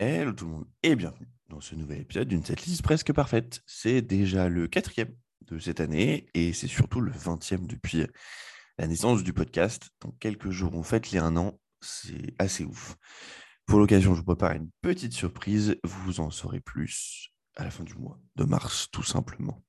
[0.00, 3.62] Hello tout le monde et bienvenue dans ce nouvel épisode d'une setlist presque parfaite.
[3.66, 5.12] C'est déjà le quatrième
[5.48, 8.06] de cette année et c'est surtout le vingtième depuis
[8.78, 9.90] la naissance du podcast.
[10.00, 11.58] Dans quelques jours, on fête les un an.
[11.80, 12.94] C'est assez ouf.
[13.66, 15.74] Pour l'occasion, je vous prépare une petite surprise.
[15.82, 19.64] Vous en saurez plus à la fin du mois de mars, tout simplement.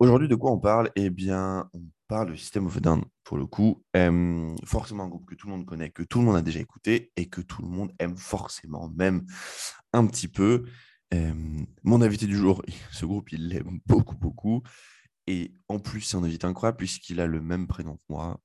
[0.00, 0.90] Aujourd'hui, de quoi on parle?
[0.96, 3.84] Eh bien, on parle de System of a Down, pour le coup.
[4.64, 7.12] Forcément, un groupe que tout le monde connaît, que tout le monde a déjà écouté
[7.16, 9.26] et que tout le monde aime forcément, même
[9.92, 10.64] un petit peu.
[11.82, 14.62] Mon invité du jour, ce groupe, il l'aime beaucoup, beaucoup.
[15.26, 18.40] Et en plus, c'est un invité incroyable puisqu'il a le même prénom que moi.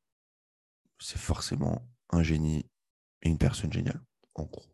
[1.00, 2.70] C'est forcément un génie
[3.22, 4.02] et une personne géniale,
[4.34, 4.66] en gros.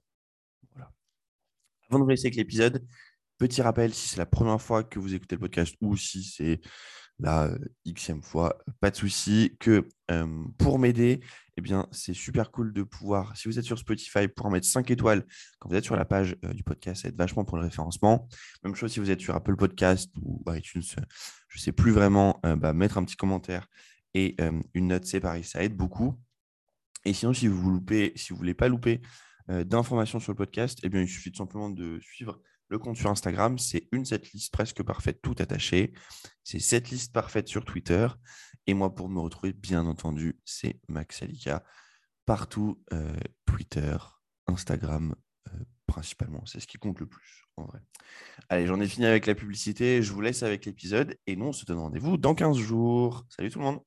[1.91, 2.83] Avant de vous avec l'épisode,
[3.41, 6.61] Petit rappel, si c'est la première fois que vous écoutez le podcast ou si c'est
[7.17, 9.89] la euh, xème fois, pas de souci, que
[10.59, 11.21] pour m'aider,
[11.57, 14.91] eh bien, c'est super cool de pouvoir, si vous êtes sur Spotify, pouvoir mettre 5
[14.91, 15.25] étoiles
[15.57, 18.29] quand vous êtes sur la page euh, du podcast, ça aide vachement pour le référencement.
[18.63, 22.39] Même chose si vous êtes sur Apple Podcast ou iTunes, je ne sais plus vraiment,
[22.45, 23.65] euh, bah, mettre un petit commentaire
[24.13, 24.35] et
[24.75, 26.21] une note séparée, ça aide beaucoup.
[27.05, 29.01] Et sinon, si vous loupez, si vous voulez pas louper
[29.47, 32.39] d'informations sur le podcast, eh bien, il suffit tout simplement de suivre
[32.71, 35.93] le compte sur Instagram, c'est une setlist presque parfaite, tout attaché.
[36.43, 38.07] C'est cette liste parfaite sur Twitter.
[38.65, 41.63] Et moi, pour me retrouver, bien entendu, c'est Max Alika.
[42.25, 43.13] Partout, euh,
[43.45, 43.97] Twitter,
[44.47, 45.13] Instagram,
[45.49, 46.45] euh, principalement.
[46.45, 47.79] C'est ce qui compte le plus, en vrai.
[48.47, 50.01] Allez, j'en ai fini avec la publicité.
[50.01, 51.17] Je vous laisse avec l'épisode.
[51.27, 53.25] Et nous, on se donne rendez-vous dans 15 jours.
[53.29, 53.81] Salut tout le monde.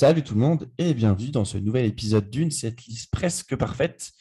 [0.00, 4.12] Salut tout le monde et bienvenue dans ce nouvel épisode d'une setlist presque parfaite.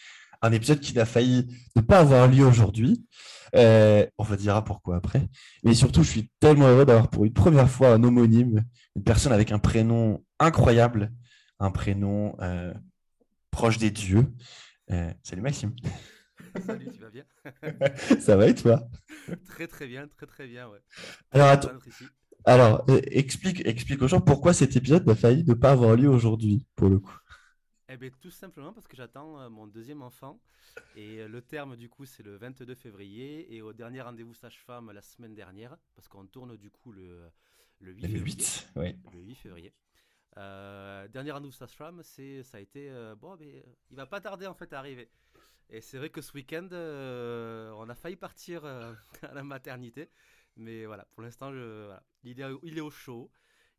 [0.41, 1.47] Un épisode qui n'a failli
[1.77, 3.07] ne pas avoir lieu aujourd'hui.
[3.55, 5.29] Euh, on va dire pourquoi après.
[5.63, 8.65] Mais surtout, je suis tellement heureux d'avoir pour une première fois un homonyme,
[8.97, 11.13] une personne avec un prénom incroyable,
[11.61, 12.73] un prénom euh,
[13.49, 14.33] proche des dieux.
[14.91, 15.73] Euh, salut Maxime.
[16.65, 17.23] Salut, tu vas bien?
[18.19, 18.83] Ça va et toi?
[19.45, 20.67] Très très bien, très très bien.
[20.67, 20.79] Ouais.
[21.31, 21.69] Alors, attends.
[22.45, 26.09] Alors, euh, explique, explique aux gens pourquoi cet épisode n'a failli ne pas avoir lieu
[26.09, 27.17] aujourd'hui, pour le coup.
[27.89, 30.39] Eh bien, tout simplement parce que j'attends euh, mon deuxième enfant.
[30.95, 33.53] Et euh, le terme, du coup, c'est le 22 février.
[33.53, 37.29] Et au dernier rendez-vous sage-femme la semaine dernière, parce qu'on tourne, du coup, le,
[37.81, 38.23] le 8 février.
[38.23, 38.95] 8, oui.
[39.13, 39.73] Le 8 février.
[40.35, 42.89] dernier rendez-vous sage-femme, c'est, ça a été.
[43.19, 45.09] bon, mais il va pas tarder, en fait, à arriver.
[45.71, 48.65] Et c'est vrai que ce week-end, on a failli partir
[49.23, 50.09] à la maternité.
[50.59, 51.51] Mais voilà, pour l'instant,
[52.23, 53.31] il, est, il est au chaud.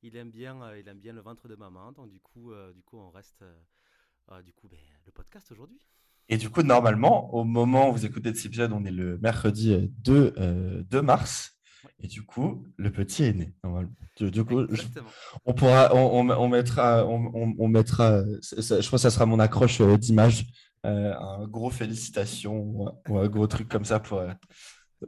[0.03, 1.93] Il aime bien, euh, il aime bien le ventre de maman.
[1.93, 5.79] Donc du coup, euh, du coup, on reste, euh, du coup, ben, le podcast aujourd'hui.
[6.31, 9.93] Et du coup, normalement, au moment où vous écoutez cet épisode, on est le mercredi
[9.99, 11.59] 2, 2 mars.
[11.99, 13.55] Et du coup, le petit est né.
[13.65, 13.91] Normalement.
[14.19, 14.67] Du, coup,
[15.47, 18.23] on pourra, on, on, mettra, on, mettra.
[18.23, 20.47] je crois que ça sera mon accroche d'image,
[20.85, 24.23] un gros félicitations ou un, gros truc comme ça pour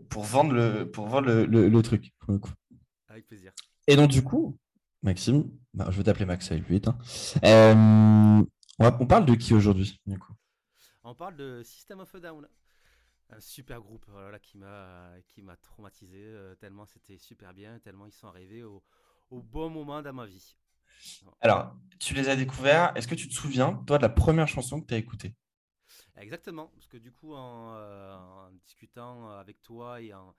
[0.09, 2.13] pour vendre le, pour vendre le, le, truc.
[3.09, 3.53] Avec plaisir.
[3.87, 4.59] Et donc, du coup,
[5.03, 6.81] Maxime, bah, je vais t'appeler Max avec lui.
[6.87, 6.97] Hein.
[7.45, 8.45] Euh,
[8.79, 10.33] on, parle de qui aujourd'hui, du coup?
[11.05, 12.49] On parle de System of a Down.
[13.31, 18.27] Un super groupe voilà, qui m'a traumatisé euh, tellement c'était super bien, tellement ils sont
[18.27, 18.83] arrivés au,
[19.31, 20.55] au bon moment dans ma vie.
[21.41, 22.93] Alors, tu les as découverts.
[22.95, 25.35] Est-ce que tu te souviens, toi, de la première chanson que tu as écoutée?
[26.17, 30.35] Exactement, parce que du coup, en, euh, discutant avec toi et en,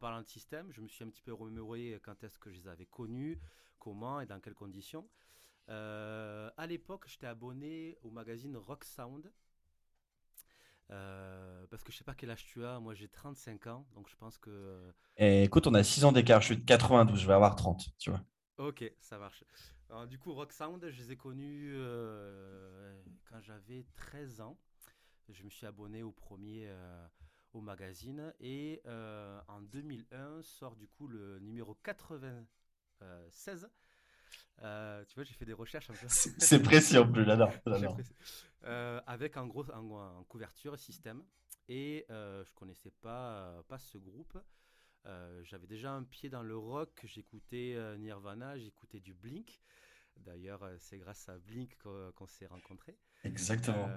[0.00, 2.68] parlant de système, je me suis un petit peu remémoré quand est-ce que je les
[2.68, 3.40] avais connus,
[3.78, 5.08] comment et dans quelles conditions.
[5.70, 9.30] Euh, à l'époque, j'étais abonné au magazine Rock Sound.
[10.90, 14.08] Euh, parce que je sais pas quel âge tu as, moi j'ai 35 ans, donc
[14.08, 14.90] je pense que.
[15.18, 17.90] Et écoute, on a 6 ans d'écart, je suis de 92, je vais avoir 30,
[17.98, 18.24] tu vois.
[18.56, 19.44] Ok, ça marche.
[20.08, 21.76] du coup, Rock Sound, je les ai connus
[23.28, 24.58] quand j'avais 13 ans
[25.32, 27.06] je me suis abonné au premier euh,
[27.52, 33.68] au magazine et euh, en 2001 sort du coup le numéro 96.
[34.60, 36.06] Euh, tu vois, j'ai fait des recherches un peu.
[36.08, 37.36] C'est précis en plus, là
[39.06, 41.22] avec en gros en, couverture système.
[41.68, 44.38] Et je connaissais pas, pas ce groupe.
[45.42, 47.00] J'avais déjà un pied dans le rock.
[47.04, 49.60] J'écoutais Nirvana, j'écoutais du Blink.
[50.16, 51.76] D'ailleurs, c'est grâce à Blink
[52.16, 52.98] qu'on s'est rencontrés.
[53.22, 53.88] Exactement.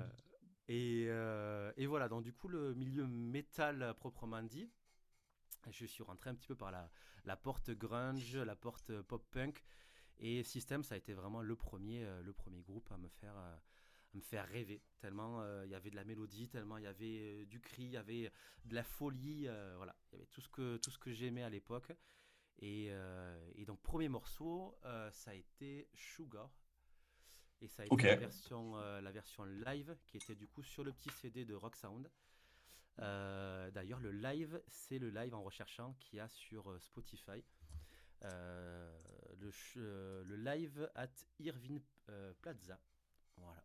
[0.71, 4.69] Et, euh, et, voilà, donc du coup, le milieu métal proprement dit.
[5.69, 6.89] Je suis rentré un petit peu par la,
[7.25, 9.61] la porte grunge, la porte pop-punk.
[10.19, 13.35] Et System, ça a été vraiment le premier, le premier groupe à me faire,
[14.13, 14.81] me faire rêver.
[14.99, 17.97] Tellement il y avait de la mélodie, tellement il y avait du cri, il y
[17.97, 18.31] avait
[18.63, 19.49] de la folie.
[19.75, 21.91] voilà, il y avait tout ce que, tout ce que j'aimais à l'époque.
[22.59, 22.91] Et,
[23.55, 24.79] et, donc, premier morceau,
[25.11, 26.49] ça a été Sugar.
[27.61, 30.91] Et ça a été la, version, la version live qui était du coup sur le
[30.91, 32.09] petit CD de Rock Sound.
[32.97, 37.43] D'ailleurs, le live, c'est le live en recherchant qu'il y a sur Spotify.
[38.23, 41.09] le, le, live at
[41.39, 41.79] Irving
[42.41, 42.79] Plaza.
[43.37, 43.63] Voilà.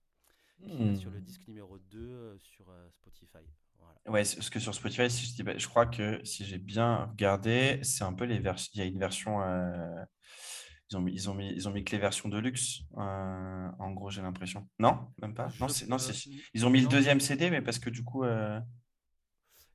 [0.60, 0.96] Hmm.
[0.96, 3.44] Sur le disque numéro 2 sur Spotify.
[3.78, 3.94] Voilà.
[4.06, 7.06] Ouais, parce que sur Spotify, si je, dis, bah, je crois que si j'ai bien
[7.06, 8.70] regardé, c'est un peu les versions.
[8.74, 9.40] Il y a une version.
[10.94, 12.82] Euh, ils, ont mis, ils, ont mis, ils ont mis que les versions de luxe,
[12.96, 14.68] euh, en gros, j'ai l'impression.
[14.78, 15.48] Non, même pas?
[15.60, 15.96] Non, non
[16.54, 18.24] ils ont mis le deuxième CD, mais parce que du coup.
[18.24, 18.60] Euh,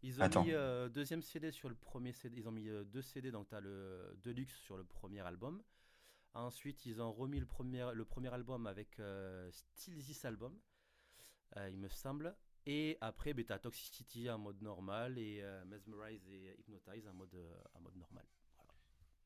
[0.03, 0.53] ils ont mis
[0.91, 2.37] deuxième CD sur le premier CD.
[2.39, 5.61] Ils ont mis deux CD, donc tu as le Deluxe sur le premier album.
[6.33, 8.99] Ensuite, ils ont remis le premier, le premier album avec
[9.51, 10.57] Still This Album,
[11.69, 12.35] il me semble.
[12.65, 17.13] Et après, ben, tu as Toxicity en mode normal et euh, Mesmerize et Hypnotize en
[17.13, 18.25] mode, euh, en mode normal.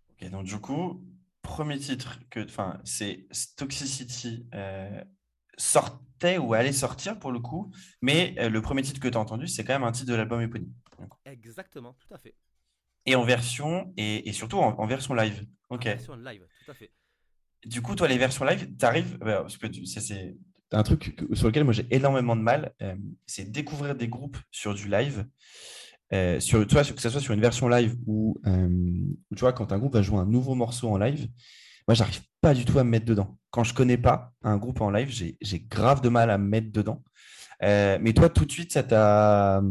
[0.09, 1.01] Ok, donc du coup,
[1.45, 2.45] premier titre, que,
[2.83, 5.03] c'est Toxicity euh,
[5.57, 7.71] sortait ou allait sortir pour le coup,
[8.01, 10.41] mais le premier titre que tu as entendu, c'est quand même un titre de l'album
[10.41, 10.73] éponyme.
[11.25, 12.35] Exactement, tout à fait.
[13.05, 15.45] Et en version, et, et surtout en, version live.
[15.69, 15.85] Ok.
[15.85, 16.91] En version live, tout à fait.
[17.65, 20.35] Du coup, toi, les versions live, tu arrives, parce que c'est
[20.71, 22.95] un truc sur lequel moi j'ai énormément de mal, euh,
[23.25, 25.25] c'est découvrir des groupes sur du live.
[26.13, 28.69] Euh, sur, que ce soit sur une version live ou, euh,
[29.35, 31.27] tu vois, quand un groupe va jouer un nouveau morceau en live,
[31.87, 33.37] moi, j'arrive pas du tout à me mettre dedans.
[33.51, 36.71] Quand je connais pas un groupe en live, j'ai grave de mal à me mettre
[36.71, 37.03] dedans.
[37.61, 39.61] mais toi, tout de suite, ça t'a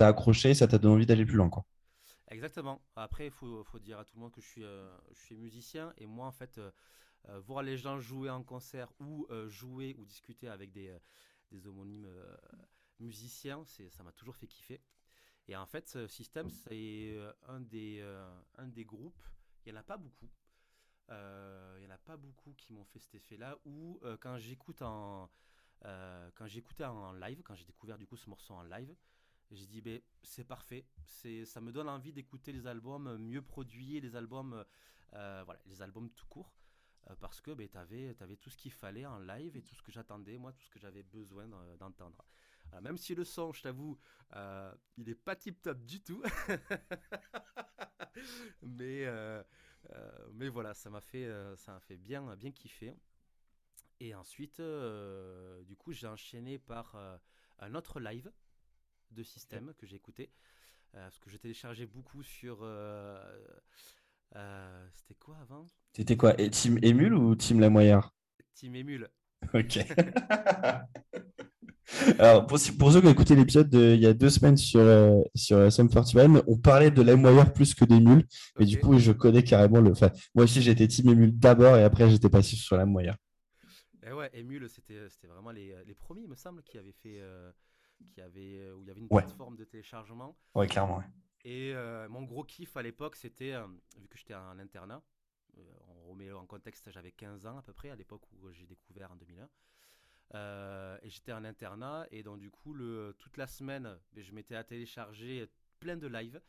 [0.00, 1.48] accroché, ça t'a donné envie d'aller plus loin.
[1.48, 1.64] Quoi.
[2.30, 2.80] Exactement.
[2.96, 6.06] Après, il faut, dire à tout le monde que je suis, je suis musicien et
[6.06, 6.60] moi, en fait,
[7.28, 10.98] euh, voir les gens jouer en concert ou euh, jouer ou discuter avec des, euh,
[11.50, 12.08] des homonymes
[13.00, 14.80] musiciens, ça m'a toujours fait kiffer.
[15.48, 17.16] Et en fait, ce système, c'est
[17.48, 18.02] un, des,
[18.56, 19.22] un des groupes,
[19.64, 20.30] il n'y en a pas beaucoup.
[21.08, 23.58] Il n'y en a pas beaucoup qui m'ont fait cet effet-là.
[23.66, 25.30] Ou quand j'écoute en,
[25.82, 28.94] quand j'écoutais en live, quand j'ai découvert du coup ce morceau en live,
[29.50, 34.00] j'ai dit ben, c'est parfait, c'est ça me donne envie d'écouter les albums mieux produits,
[34.00, 34.64] les albums
[35.12, 36.54] voilà, les albums tout court.
[37.10, 39.82] Euh, parce que ben, tu avais, tout ce qu'il fallait en live et tout ce
[39.82, 41.46] que j'attendais, moi, tout ce que j'avais besoin
[41.78, 42.24] d'entendre.
[42.80, 43.98] Même si le son, je t'avoue,
[44.34, 46.22] euh, il n'est pas tip top du tout.
[48.62, 49.42] mais, euh,
[50.32, 52.96] mais voilà, ça m'a fait, ça fait bien, bien kiffer.
[54.00, 56.96] Et ensuite, du coup, j'ai enchaîné par
[57.58, 58.30] un autre live
[59.10, 60.30] de système que j'ai écouté.
[60.92, 62.64] parce que je téléchargeais beaucoup sur
[64.36, 65.66] euh, c'était quoi avant?
[65.92, 66.34] C'était quoi?
[66.34, 68.12] Team Emule ou Team La Moyère
[68.54, 69.08] Team Emule.
[69.52, 69.78] Ok.
[72.18, 75.20] Alors, pour, pour, ceux qui ont écouté l'épisode il y a deux semaines sur, euh,
[75.34, 78.26] sur SM41, on parlait de l'Emoire plus que d'Emule.
[78.58, 79.90] Mais du coup, je connais carrément le.
[79.90, 83.16] Enfin, moi aussi, j'étais Team Emule d'abord et après, j'étais passif sur moyenne.
[84.06, 87.20] Et ouais, Emule, c'était vraiment les, les, premiers, il me semble, qui avaient fait.
[87.20, 87.50] Euh,
[88.12, 90.36] qui avait, où il y avait une plateforme de téléchargement.
[90.54, 90.98] Ouais, clairement.
[90.98, 91.04] Ouais.
[91.44, 93.66] Et euh, mon gros kiff à l'époque, c'était, euh,
[93.98, 95.02] vu que j'étais en internat,
[95.58, 98.66] euh, on remet en contexte, j'avais 15 ans à peu près à l'époque où j'ai
[98.66, 99.48] découvert en 2001.
[100.32, 102.76] Et j'étais en internat, et donc du coup,
[103.18, 106.40] toute la semaine, ben, je m'étais à télécharger plein de lives.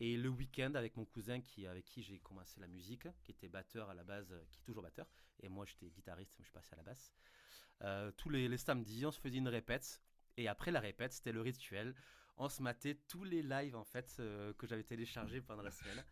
[0.00, 3.90] Et le week-end, avec mon cousin avec qui j'ai commencé la musique, qui était batteur
[3.90, 5.08] à la base, qui est toujours batteur,
[5.40, 8.12] et moi j'étais guitariste, je suis passé à la basse.
[8.16, 10.00] tous les, les samedis, on se faisait une répète,
[10.36, 11.96] et après la répète, c'était le rituel
[12.38, 16.02] on se matait tous les lives en fait euh, que j'avais téléchargés pendant la semaine.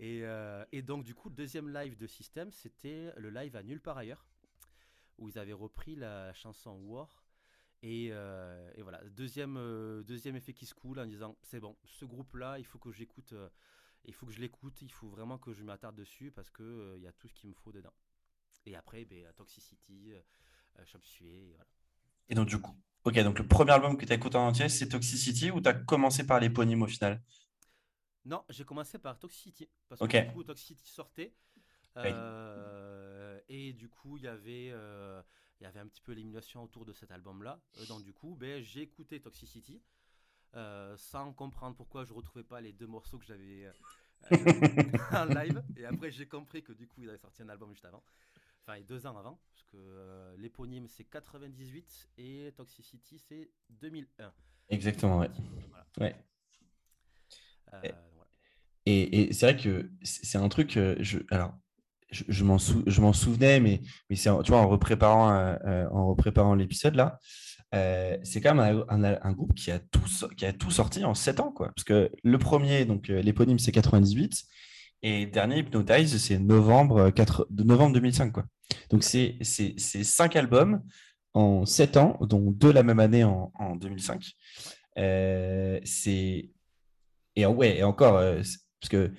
[0.00, 3.80] Euh, et, donc du coup, le deuxième live de System, c'était le live à Nulle
[3.80, 4.24] part ailleurs,
[5.18, 7.24] où ils avaient repris la chanson War.
[7.82, 9.54] Et, euh, voilà, deuxième,
[10.04, 13.34] deuxième effet qui se coule en disant c'est bon, ce groupe-là, il faut que j'écoute,
[14.04, 17.02] il faut que je l'écoute, il faut vraiment que je m'attarde dessus parce qu'il il
[17.02, 17.94] y a tout ce qu'il me faut dedans.
[18.66, 20.12] Et après, ben, Toxicity,
[20.86, 21.70] Chop Suey, et voilà.
[22.28, 22.76] Et donc du coup,
[23.08, 25.68] Ok, donc le premier album que tu as écouté en entier, c'est Toxicity ou tu
[25.68, 27.22] as commencé par l'éponyme au final?
[28.26, 29.68] Non, j'ai commencé par Toxicity.
[29.88, 31.32] Parce que du coup, Toxicity sortait.
[31.96, 33.17] Euh,
[33.48, 35.22] et du coup, il y avait, euh,
[35.60, 37.60] il y avait un petit peu l'émulation autour de cet album-là.
[37.78, 39.82] Euh, donc, du coup, ben, j'ai écouté Toxicity
[40.96, 43.70] sans comprendre pourquoi je ne retrouvais pas les deux morceaux que j'avais
[45.12, 45.62] en live.
[45.76, 48.02] Et après, j'ai compris que du coup, il avait sorti un album juste avant
[48.68, 54.32] enfin deux ans avant, parce que euh, l'éponyme c'est 98 et Toxicity c'est 2001.
[54.68, 55.30] Exactement, ouais.
[55.98, 56.14] ouais.
[58.84, 61.54] et, c'est vrai que c'est un truc, je, alors,
[62.10, 62.44] je, je
[63.00, 65.56] m'en souvenais, mais, mais c'est tu vois, en repréparant,
[65.92, 67.18] en repréparant l'épisode là,
[67.72, 70.04] c'est quand même un, groupe qui a, tout,
[70.36, 71.52] qui a tout sorti en 7 ans.
[71.52, 71.68] Quoi.
[71.74, 74.44] Parce que le premier, donc l'éponyme, c'est 98.
[75.02, 78.32] Et dernier, Hypnotize, c'est novembre, 4, de novembre 2005.
[78.32, 78.44] Quoi.
[78.90, 80.82] Donc, c'est 5 albums
[81.34, 84.32] en 7 ans, dont deux la même année en, en 2005.
[84.98, 86.50] Euh, c'est.
[87.36, 88.42] Et ouais, et encore, euh,
[88.80, 89.12] parce que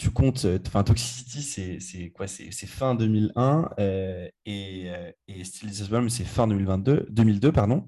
[0.00, 3.70] tu comptes, euh, enfin, Toxicity, c'est quoi C'est fin 2001
[4.46, 4.90] et,
[5.28, 7.86] et Still This Album, c'est fin 2022, 2002, pardon.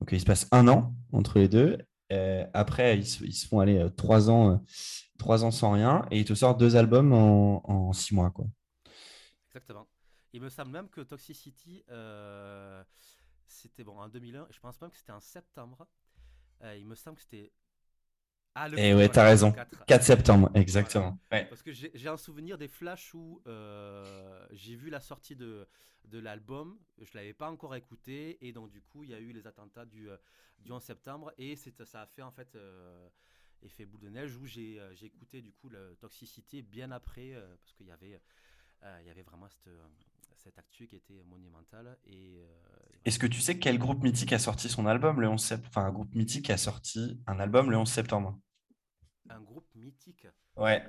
[0.00, 1.78] Donc, il se passe un an entre les deux.
[2.52, 4.62] après, ils se, ils se, font aller trois ans
[5.22, 8.30] trois ans sans rien, et il te sort deux albums en, six mois.
[8.30, 8.46] Quoi.
[9.46, 9.88] Exactement.
[10.32, 12.82] Il me semble même que Toxicity, euh,
[13.46, 15.86] c'était bon en 2001, je pense même que c'était en septembre.
[16.62, 17.52] Euh, il me semble que c'était.
[18.54, 19.54] Ah, le Et eh ouais, t'as raison.
[19.86, 21.18] 4, septembre, exactement.
[21.28, 25.66] Parce que j'ai un souvenir des flashs où euh, j'ai vu la sortie de,
[26.04, 29.32] de l'album, je l'avais pas encore écouté, et donc du coup, il y a eu
[29.32, 30.08] les attentats du,
[30.58, 32.56] du 11 septembre, et ça a fait en fait
[33.64, 37.54] effet boule de neige où j'ai euh, écouté du coup la Toxicity bien après euh,
[37.56, 38.20] parce qu'il y avait
[38.82, 39.70] euh, il y avait vraiment cette,
[40.42, 42.42] cette actu qui était monumentale et
[43.04, 45.86] est-ce que tu sais quel groupe mythique a sorti son album le 11 septembre enfin
[45.86, 48.38] un groupe mythique a sorti un album le 11 septembre?
[49.30, 50.26] Un groupe mythique.
[50.56, 50.82] Ouais.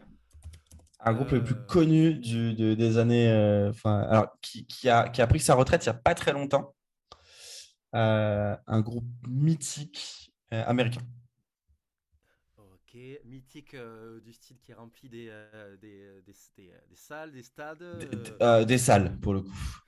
[1.00, 5.28] Un groupe le plus connu du, des années enfin alors qui, qui, a, qui a
[5.28, 6.74] pris sa retraite il n'y a pas très longtemps.
[7.92, 11.02] Un groupe mythique américain
[13.26, 18.66] mythique euh, du style qui remplit des, euh, des, des, des, salles, des stades euh,
[18.66, 19.80] Des salles, pour le coup.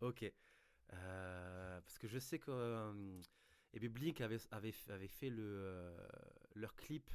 [0.00, 0.30] Ok.
[0.88, 2.82] parce que je sais que
[3.74, 5.92] et Blink avait, avait, avait fait le,
[6.54, 7.10] leur clip.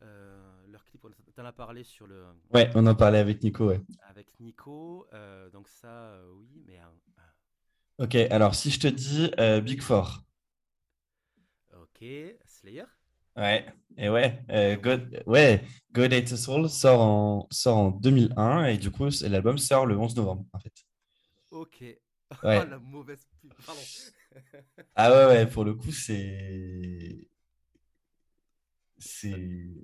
[0.00, 2.24] leur clip, on en a parlé sur le.
[2.54, 3.80] Ouais, on en parlait avec Nico, ouais.
[4.08, 5.06] Avec Nico,
[5.52, 6.78] donc ça, oui, mais.
[7.98, 9.30] Ok, alors si je te dis
[9.62, 10.22] Big Four.
[11.72, 12.04] Ok,
[12.46, 12.86] Slayer.
[13.36, 18.78] Ouais, et ouais, euh, God, ouais, God Hate Soul sort en, sort en 2001 et
[18.78, 20.72] du coup, l'album sort le 11 novembre en fait.
[21.50, 21.84] Ok.
[22.44, 22.64] Ouais.
[22.64, 23.26] la mauvaise
[23.66, 23.80] Pardon.
[24.94, 27.26] ah ouais, ouais, pour le coup, c'est.
[28.98, 29.74] C'est.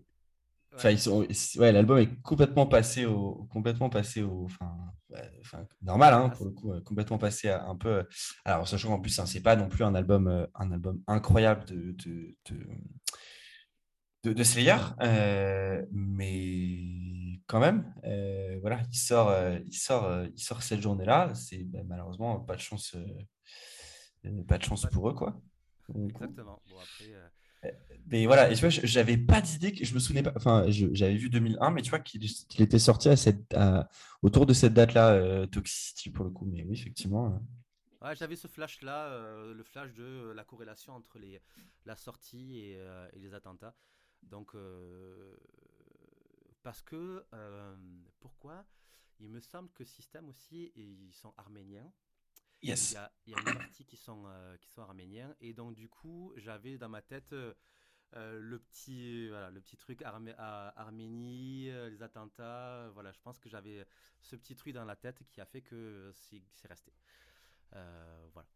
[0.72, 1.26] Enfin, ils sont...
[1.56, 4.76] ouais, l'album est complètement passé au, complètement passé au, enfin,
[5.40, 8.06] enfin normal, hein, pour le coup, complètement passé à un peu.
[8.44, 11.64] Alors, sachant qu'en plus, hein, c'est pas non plus un album, euh, un album incroyable
[11.64, 12.68] de, de, de
[14.34, 20.62] de, Slayer, euh, mais quand même, euh, voilà, il sort, euh, il sort, il sort
[20.62, 21.32] cette journée-là.
[21.34, 22.96] C'est ben, malheureusement pas de chance,
[24.48, 25.40] pas de chance pour eux, quoi.
[25.94, 26.60] Exactement.
[26.68, 27.12] Bon, après,
[28.08, 30.32] mais voilà, et tu vois, j'avais pas d'idée que je me souvenais pas.
[30.36, 32.22] Enfin, j'avais vu 2001, mais tu vois qu'il
[32.58, 33.56] était sorti à cette,
[34.22, 36.46] autour de cette date-là, Toxicity pour le coup.
[36.46, 37.40] Mais oui, effectivement.
[38.02, 39.08] Ouais, j'avais ce flash-là,
[39.52, 41.40] le flash de la corrélation entre les,
[41.86, 42.78] la sortie et,
[43.14, 43.74] et les attentats.
[44.22, 45.36] Donc, euh,
[46.62, 47.76] parce que, euh,
[48.20, 48.64] pourquoi?
[49.18, 51.90] Il me semble que Système aussi, ils sont arméniens.
[52.62, 52.96] Yes.
[53.26, 55.34] Il y a, une partie qui sont, euh, qui sont arméniens.
[55.40, 57.34] Et donc, du coup, j'avais dans ma tête
[58.12, 62.90] le, petit, voilà, le petit truc Arménie, les attentats.
[62.92, 63.86] Voilà, je pense que j'avais
[64.20, 66.92] ce petit truc dans la tête qui a fait que c'est resté.
[67.72, 68.48] voilà.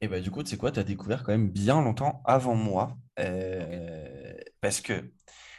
[0.00, 2.54] Et bah, du coup, tu sais quoi, tu as découvert quand même bien longtemps avant
[2.54, 2.96] moi.
[3.18, 5.12] Euh, parce que,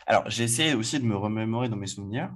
[0.07, 2.33] alors, j'ai essayé aussi de me remémorer dans mes souvenirs.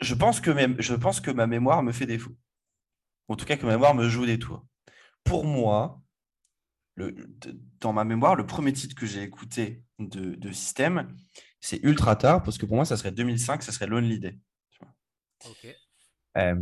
[0.00, 2.36] Je pense, que même, je pense que ma mémoire me fait défaut.
[3.28, 4.66] En tout cas, que ma mémoire me joue des tours.
[5.24, 6.00] Pour moi,
[6.96, 7.14] le,
[7.80, 11.14] dans ma mémoire, le premier titre que j'ai écouté de, de Système,
[11.60, 14.38] c'est ultra tard, parce que pour moi, ça serait 2005, ça serait Lonely Day.
[16.36, 16.54] Euh,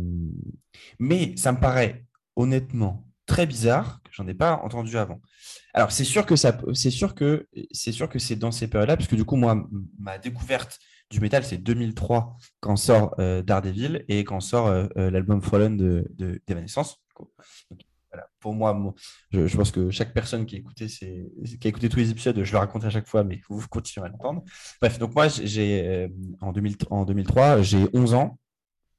[0.97, 5.21] mais ça me paraît honnêtement très bizarre que j'en ai pas entendu avant.
[5.73, 8.97] Alors c'est sûr que ça, c'est sûr que c'est sûr que c'est dans ces périodes-là,
[8.97, 9.67] parce que du coup moi
[9.99, 10.79] ma découverte
[11.11, 15.77] du métal c'est 2003 quand sort euh, Daredevil et quand sort euh, euh, l'album Fallen
[15.77, 16.11] de
[16.47, 16.97] d'Evanescence.
[18.11, 18.27] voilà.
[18.39, 18.95] Pour moi,
[19.31, 22.51] je, pense que chaque personne qui a écouté, qui a écouté tous les épisodes, je
[22.51, 24.43] le raconte à chaque fois, mais vous continuerez à l'entendre.
[24.81, 26.09] Bref, donc moi, j'ai
[26.41, 28.39] en, 2000, en 2003, j'ai 11 ans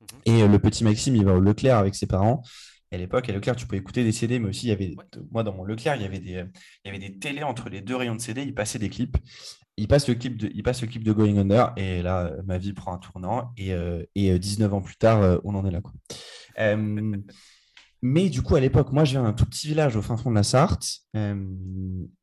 [0.01, 0.19] mhm.
[0.27, 2.45] et le petit Maxime, il va au Leclerc avec ses parents
[2.93, 4.95] à l'époque, à Leclerc, tu pouvais écouter des CD, mais aussi, il y avait,
[5.31, 6.45] moi, dans mon Leclerc, il y avait des,
[6.85, 9.17] il y avait des télés entre les deux rayons de CD, il passait des clips.
[9.77, 12.59] Il passe le clip de, il passe le clip de Going Under, et là, ma
[12.59, 13.53] vie prend un tournant.
[13.57, 15.81] Et, euh, et 19 euh, ans plus tard, euh, on en est là.
[15.81, 15.93] Quoi.
[18.03, 20.31] Mais du coup, à l'époque, moi, je viens d'un tout petit village au fin fond
[20.31, 21.01] de la Sarthe.
[21.17, 21.35] Euh,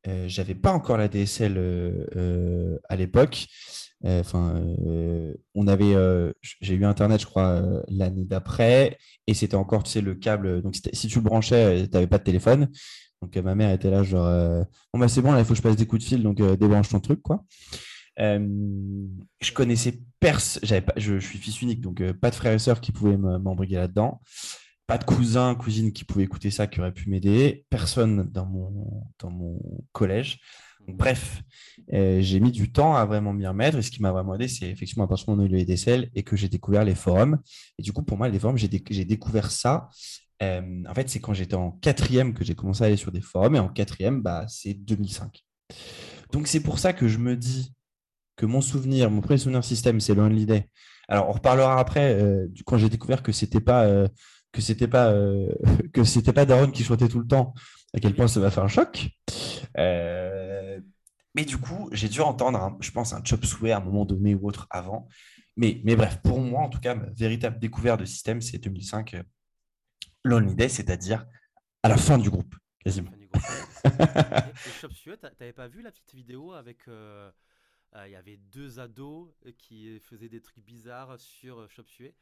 [0.08, 3.46] euh, j'avais pas encore la DSL euh, à l'époque.
[4.04, 4.62] Enfin,
[5.54, 5.94] on avait,
[6.60, 10.62] j'ai eu Internet, je crois, l'année d'après, et c'était encore, tu sais, le câble.
[10.62, 12.68] Donc, si tu le branchais, tu n'avais pas de téléphone.
[13.22, 15.76] Donc, ma mère était là, genre, bon, bah, c'est bon, il faut que je passe
[15.76, 17.44] des coups de fil, donc débranche ton truc, quoi.
[18.18, 22.92] je connaissais personne, pas, je, suis fils unique, donc pas de frères et sœurs qui
[22.92, 24.20] pouvaient m'embriguer là-dedans
[24.88, 29.04] pas de cousin, cousine qui pouvait écouter ça, qui aurait pu m'aider, personne dans mon,
[29.18, 29.60] dans mon
[29.92, 30.40] collège.
[30.88, 31.42] Bref,
[31.92, 33.78] euh, j'ai mis du temps à vraiment m'y remettre.
[33.78, 36.36] Et ce qui m'a vraiment aidé, c'est effectivement à partir du moment où et que
[36.36, 37.38] j'ai découvert les forums.
[37.78, 39.88] Et du coup, pour moi, les forums, j'ai, découvert ça.
[40.42, 43.20] Euh, en fait, c'est quand j'étais en quatrième que j'ai commencé à aller sur des
[43.20, 43.56] forums.
[43.56, 45.44] Et en quatrième, bah, c'est 2005.
[46.32, 47.74] Donc, c'est pour ça que je me dis
[48.36, 50.68] que mon souvenir, mon premier souvenir système, c'est Lonely Day.
[51.08, 54.08] Alors, on reparlera après, euh, quand j'ai découvert que c'était pas
[54.58, 55.48] que c'était pas euh,
[55.92, 57.54] que c'était pas Daron qui chantait tout le temps,
[57.94, 59.08] à quel point ça va faire un choc.
[59.76, 60.80] Euh,
[61.36, 64.34] mais du coup, j'ai dû entendre, je pense, un chop suey à un moment donné
[64.34, 65.08] ou autre avant.
[65.56, 69.14] Mais, mais bref, pour moi, en tout cas, ma véritable découverte de système, c'est 2005
[69.14, 69.22] euh,
[70.24, 71.24] Lonely Day, c'est-à-dire
[71.84, 73.12] à la fin du groupe, quasiment.
[73.84, 76.80] et, Chop Suey, t'avais pas vu la petite vidéo avec.
[78.04, 82.14] Il y avait deux ados qui faisaient des trucs bizarres sur Chop Suey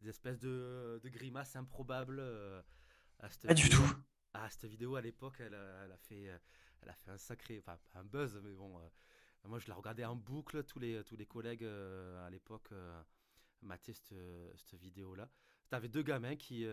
[0.00, 2.18] des espèces de, de grimaces improbables.
[2.20, 2.62] Euh,
[3.18, 3.82] à cette Pas du tout.
[4.32, 5.54] À cette vidéo à l'époque, elle,
[5.84, 6.30] elle, a fait,
[6.80, 8.78] elle a fait un sacré, enfin un buzz, mais bon.
[8.78, 8.88] Euh,
[9.44, 10.64] moi, je la regardais en boucle.
[10.64, 12.70] Tous les, tous les collègues euh, à l'époque
[13.62, 14.14] mataient cette,
[14.56, 15.28] cette vidéo-là.
[15.68, 16.66] T'avais deux gamins qui,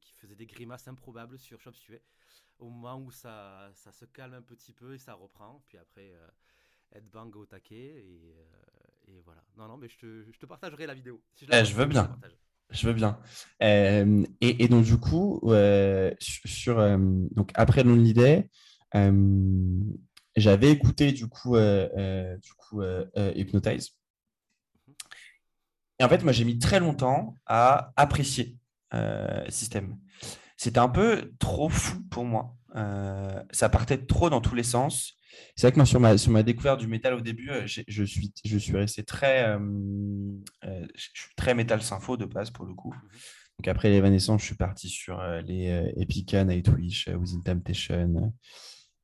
[0.00, 2.02] qui faisaient des grimaces improbables sur Chop Suey.
[2.58, 5.62] Au moment où ça, ça se calme un petit peu et ça reprend.
[5.66, 6.14] Puis après,
[6.92, 8.04] headbang au taquet.
[8.04, 8.36] Et,
[9.12, 9.42] et voilà.
[9.56, 11.22] Non, non, mais je te, je te partagerai la vidéo.
[11.40, 12.16] je, eh, veux bien.
[12.70, 13.18] Je, veux bien.
[13.62, 16.96] Euh, et, et, donc, du coup, euh, sur, euh,
[17.32, 18.50] donc, après Lonely Day,
[20.36, 22.82] j'avais écouté du coup, du coup
[23.34, 23.96] Hypnotize.
[25.98, 28.56] Et en fait, moi, j'ai mis très longtemps à apprécier
[29.48, 29.98] Système.
[30.62, 32.54] C'était un peu trop fou pour moi.
[33.50, 35.16] ça partait trop dans tous les sens.
[35.56, 38.04] C'est vrai que moi, sur ma, sur ma découverte du métal au début, euh, je
[38.04, 39.58] suis, je suis resté très, euh,
[40.64, 42.92] euh, je suis très métal sympho de base pour le coup.
[42.92, 43.10] Mhm.
[43.58, 48.32] Donc après l'évanescence, je suis parti sur les Epica, Nightwish, Within Temptation,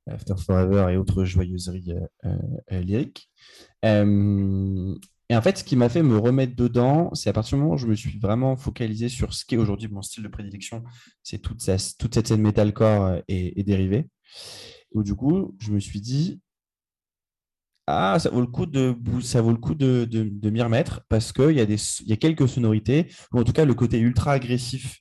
[0.06, 1.92] After Forever et autres joyeuseries
[2.70, 3.28] lyriques.
[5.28, 7.74] Et en fait, ce qui m'a fait me remettre dedans, c'est à partir du moment
[7.74, 10.84] où je me suis vraiment focalisé sur ce qui est aujourd'hui mon style de prédilection,
[11.22, 14.08] c'est toute, cette scène metalcore et, et dérivée.
[14.94, 16.40] Et du coup, je me suis dit,
[17.90, 18.94] ah, ça vaut le coup de,
[20.50, 24.32] m'y remettre parce qu'il y, a quelques sonorités, ou en tout cas le côté ultra
[24.32, 25.00] agressif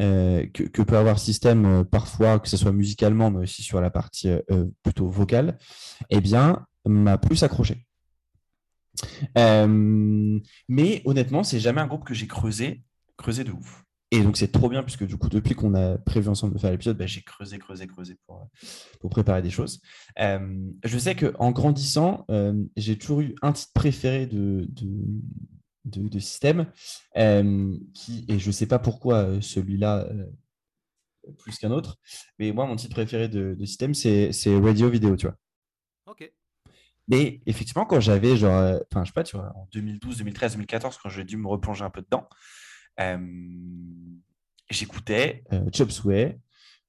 [0.00, 3.90] euh, que, peut avoir système euh, parfois, que ce soit musicalement, mais aussi sur la
[3.90, 5.58] partie euh, plutôt vocale,
[6.10, 7.86] eh bien, m'a plus accroché.
[9.36, 12.82] Mais honnêtement, c'est jamais un groupe que j'ai creusé,
[13.16, 13.84] creusé de ouf.
[14.14, 16.70] Et donc, c'est trop bien, puisque du coup, depuis qu'on a prévu ensemble de faire
[16.70, 18.48] l'épisode, bah, j'ai creusé, creusé, creusé pour,
[19.00, 19.80] pour préparer des choses.
[20.20, 24.68] Euh, je sais qu'en grandissant, euh, j'ai toujours eu un titre préféré de,
[26.20, 26.66] système,
[27.16, 27.76] euh,
[28.28, 30.08] et je ne sais pas pourquoi celui-là
[31.38, 31.98] plus qu'un autre,
[32.38, 34.30] mais moi, mon titre préféré de, de système, c'est
[34.62, 35.36] Radio Vidéo, tu vois.
[36.06, 36.30] Ok.
[37.08, 40.98] Mais effectivement, quand j'avais genre, enfin, je sais pas, tu vois, en 2012, 2013, 2014,
[41.02, 42.28] quand j'ai dû me replonger un peu dedans,
[44.70, 46.38] j'écoutais euh, Chop Suey,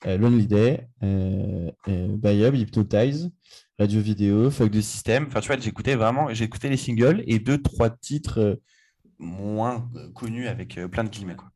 [0.05, 3.31] euh, Lonely Day, euh, Bayub, Hypnotize,
[3.79, 5.25] Radio Vidéo, Fuck de System.
[5.27, 8.59] Enfin, tu vois, j'écoutais vraiment, j'écoutais les singles et deux, trois titres
[9.17, 11.35] moins connus avec plein de guillemets.
[11.35, 11.49] Quoi.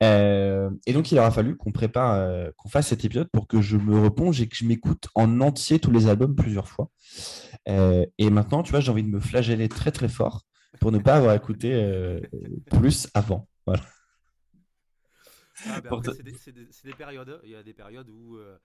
[0.00, 3.98] Et donc, il aura fallu qu'on prépare, qu'on fasse cet épisode pour que je me
[4.00, 6.90] replonge et que je m'écoute en entier tous les albums plusieurs fois.
[7.66, 10.42] et maintenant, tu vois, j'ai envie de me flageller très très fort
[10.80, 12.20] pour ne pas avoir écouté
[12.70, 13.48] plus avant.
[13.66, 13.82] Voilà.
[15.66, 17.40] Ah, ben c'est des, périodes.
[17.44, 18.58] Il y a des périodes où, euh,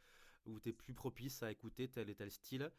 [0.45, 2.71] où tu es plus propice à écouter tel et tel style.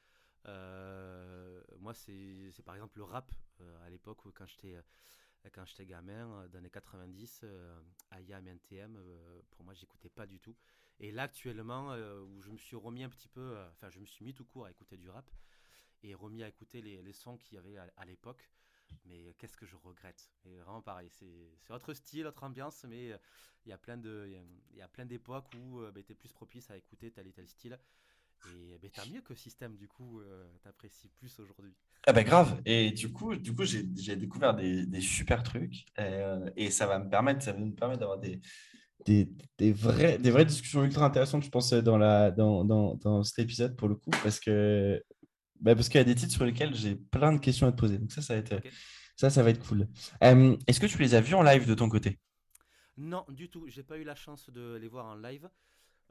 [0.46, 3.30] Euh, moi, c'est par exemple le rap.
[3.60, 4.76] Euh, à l'époque, quand j'étais
[5.52, 7.44] quand j'étais gamin, dans les 90,
[8.20, 8.98] IAM, NTM,
[9.50, 10.56] pour moi, j'écoutais pas du tout.
[11.00, 14.24] Et là, actuellement, où je me suis remis un petit peu, enfin, je me suis
[14.24, 15.30] mis tout court à écouter du rap
[16.02, 18.48] et remis à écouter les, sons qu'il y avait à l'époque.
[19.04, 20.30] Mais qu'est-ce que je regrette?
[20.44, 23.18] Et vraiment pareil, c'est autre style, autre ambiance, mais euh,
[23.64, 23.96] il y a plein
[25.06, 27.78] d'époques où euh, bah, tu plus propice à écouter tel et tel style.
[28.82, 31.74] Et tant mieux que système, du coup, euh, t'apprécies plus aujourd'hui.
[32.06, 32.60] Ah bah grave.
[32.64, 33.82] Et du coup, du coup j'ai
[34.16, 35.84] découvert des, des, super trucs.
[36.56, 38.40] et ça va me permettre, ça va me permettre d'avoir des,
[39.04, 43.22] des, des, vrais, des vraies discussions ultra intéressantes, je pense, dans, la, dans, dans, dans
[43.22, 45.02] cet épisode pour le coup, parce que
[45.60, 47.76] bah parce qu'il y a des titres sur lesquels j'ai plein de questions à te
[47.76, 47.98] poser.
[47.98, 48.60] Donc ça, ça va être,
[49.16, 49.88] ça, ça va être cool.
[50.20, 52.18] Est-ce que tu les as vus en live de ton côté?
[52.96, 53.66] Non, du tout.
[53.68, 55.48] J'ai pas eu la chance de les voir en live.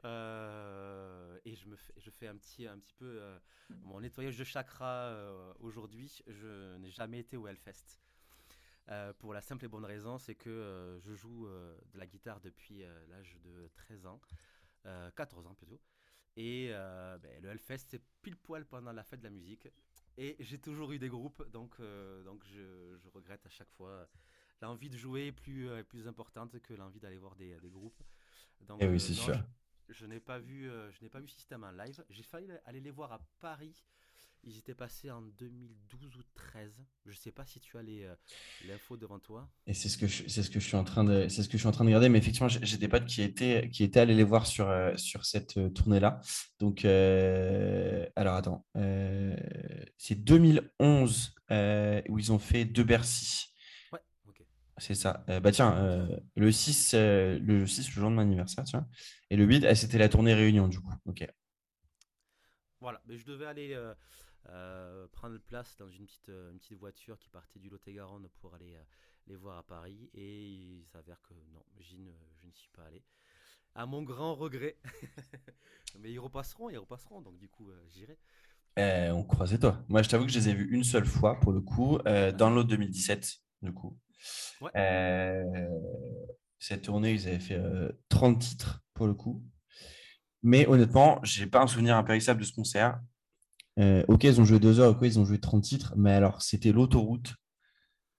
[0.04, 3.38] Euh, et je me fais, je fais un petit, un petit peu euh,
[3.82, 6.22] mon nettoyage de chakra euh, aujourd'hui.
[6.26, 8.00] Je n'ai jamais été au Hellfest.
[9.18, 13.36] pour la simple et bonne raison, c'est que je joue de la guitare depuis l'âge
[13.44, 14.20] de 13 ans,
[15.16, 15.80] 14 ans plutôt.
[16.36, 19.68] Et ben, le Hellfest, c'est pile poil pendant la fête de la musique.
[20.16, 21.80] Et j'ai toujours eu des groupes, donc,
[22.24, 24.08] donc je, je, regrette à chaque fois.
[24.60, 28.02] L'envie de jouer est plus, plus importante que l'envie d'aller voir des, des groupes.
[28.62, 29.36] Donc, et eh oui, c'est sûr.
[29.88, 32.04] Je n'ai pas vu, euh, je n'ai pas vu System en live.
[32.10, 33.84] J'ai failli aller les voir à Paris.
[34.44, 36.70] Ils étaient passés en 2012 ou 13.
[37.06, 38.14] Je sais pas si tu as les euh,
[38.66, 39.50] l'info devant toi.
[39.66, 41.48] Et c'est ce que je, c'est ce que je suis en train de, c'est ce
[41.48, 42.08] que je suis en train de regarder.
[42.08, 45.24] Mais effectivement, j'ai des potes qui étaient, qui étaient allés les voir sur euh, sur
[45.24, 46.20] cette tournée là.
[46.60, 48.66] Donc, alors attends,
[49.96, 51.34] c'est 2011
[52.08, 53.47] où ils ont fait deux Bercy.
[54.78, 55.24] C'est ça.
[55.28, 58.86] Euh, bah tiens, euh, le 6, euh, le 6, le jour de mon anniversaire, tiens.
[59.30, 60.92] Et le 8, c'était la tournée réunion, du coup.
[61.06, 61.26] Ok.
[62.80, 63.76] Voilà, mais je devais aller
[65.12, 68.76] prendre place dans une petite, une petite voiture qui partait du Lot-et-Garonne pour aller
[69.26, 70.10] les voir à Paris.
[70.14, 73.02] Et il s'avère que non, je ne suis pas allé.
[73.74, 74.76] À mon grand regret.
[75.98, 78.18] mais ils repasseront, ils repasseront, donc du coup, j'irai.
[78.76, 79.84] Eh, on croisait toi.
[79.88, 82.50] Moi, je t'avoue que je les ai vus une seule fois, pour le coup, dans
[82.50, 83.96] l'autre 2017, du coup.
[84.76, 85.44] Euh,
[86.58, 87.60] cette tournée, ils avaient fait
[88.08, 89.42] 30 euh, titres pour le coup.
[90.42, 93.00] Mais honnêtement, j'ai pas un souvenir impérissable de ce concert.
[93.78, 96.42] Euh, ok, ils ont joué deux heures, ok, ils ont joué 30 titres, mais alors
[96.42, 97.34] c'était l'autoroute.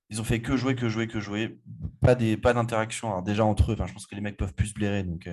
[0.09, 1.59] Ils ont fait que jouer, que jouer, que jouer.
[2.01, 3.09] Pas des, pas d'interaction.
[3.09, 5.29] Alors déjà entre eux, enfin, je pense que les mecs peuvent plus se blairer, donc.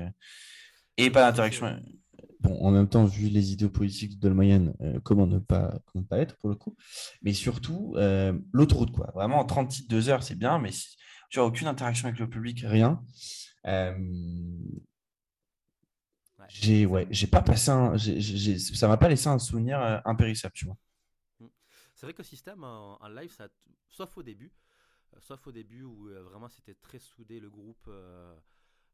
[0.99, 1.81] Et pas d'interaction.
[2.47, 6.03] Bon, en même temps, vu les idées politiques de la moyenne, comment, ne pas, comment
[6.03, 6.77] ne pas être pour le coup.
[7.23, 7.97] Mais surtout,
[8.53, 9.11] l'autoroute, quoi.
[9.15, 10.97] Vraiment, 30 titres, deux heures, c'est bien, mais si,
[11.29, 13.03] tu n'as aucune interaction avec le public, rien.
[13.67, 13.95] Euh,
[16.49, 20.67] j'ai ouais, j'ai pas passé un, ça m'a pas laissé un souvenir euh, impérissable, tu
[20.67, 20.77] vois.
[21.41, 21.47] Mm.
[21.95, 23.49] C'est vrai que le système en, live, ça,
[23.89, 24.53] sauf au début,
[25.15, 27.91] euh, sauf au début où vraiment c'était très soudé le groupe.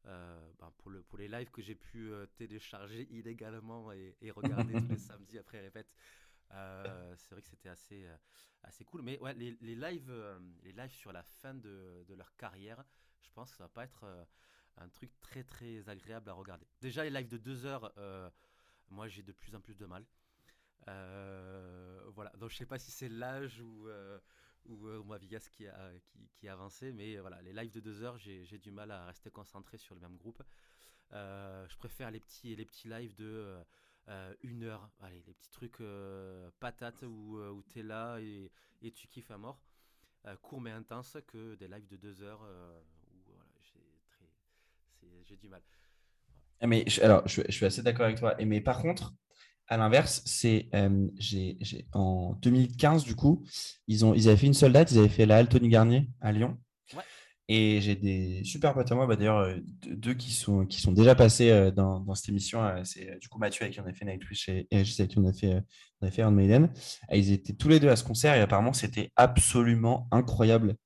[0.04, 4.88] Ben, pour, le, pour les lives que j'ai pu télécharger illégalement et, et regarder tous
[4.88, 5.88] les samedis après répète,
[6.54, 8.16] euh, c'est vrai que c'était assez, euh,
[8.62, 9.02] assez cool.
[9.02, 12.84] Mais ouais, les, les lives, euh, les lives sur la fin de, de, leur carrière,
[13.22, 14.26] je pense que ça va pas être
[14.76, 16.66] un truc très très agréable à regarder.
[16.80, 17.92] Déjà, les lives de deux heures,
[18.90, 20.04] moi j'ai de plus en plus de mal.
[20.86, 23.88] voilà, donc je sais pas si c'est l'âge ou,
[24.66, 25.92] ou, ma vieillesse qui a,
[26.48, 29.94] avancé, mais voilà, les lives de deux heures, j'ai du mal à rester concentré sur
[29.94, 30.42] le même groupe.
[31.12, 33.64] je préfère les petits, les petits lives de
[34.09, 38.51] euh, une heure, les petits trucs euh, patates où, euh, où tu es là et,
[38.92, 39.62] tu kiffes à mort,
[40.42, 42.44] court mais intense, que des lives de deux heures
[45.03, 45.62] où j'ai du mal.
[46.61, 48.35] Ah, mais alors, je, je, suis assez d'accord avec toi.
[48.44, 49.14] Mais par contre,
[49.72, 50.68] à l'inverse, c'est
[51.18, 53.44] j'ai en 2015 du coup,
[53.88, 56.32] ils ont ils avaient fait une seule date, ils avaient fait la Altony Garnier à
[56.32, 56.58] Lyon.
[57.48, 59.56] Et j'ai des super potes à moi, bah, d'ailleurs, euh,
[59.87, 62.64] deux qui sont, qui sont déjà passés euh, dans, dans cette émission.
[62.64, 65.18] Euh, c'est du coup Mathieu avec qui on a fait Nightwish et Régis avec qui
[65.18, 65.61] on a fait,
[66.00, 66.72] on a fait Iron Maiden.
[67.12, 70.76] ils étaient tous les deux à ce concert et apparemment, c'était absolument incroyable.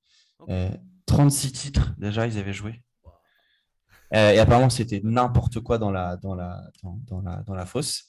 [1.06, 2.82] 36 titres déjà, ils avaient joué.
[4.12, 8.04] Et apparemment, c'était n'importe quoi dans la, dans, la, dans, la, dans la fosse.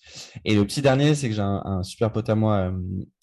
[0.46, 2.72] Et le petit dernier, c'est que j'ai un, super pote à moi,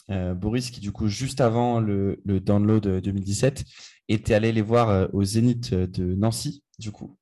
[0.09, 3.65] Boris, qui du coup, juste avant le, le download 2017,
[4.09, 7.17] était allé les voir euh, au Zénith euh, de Nancy, du coup.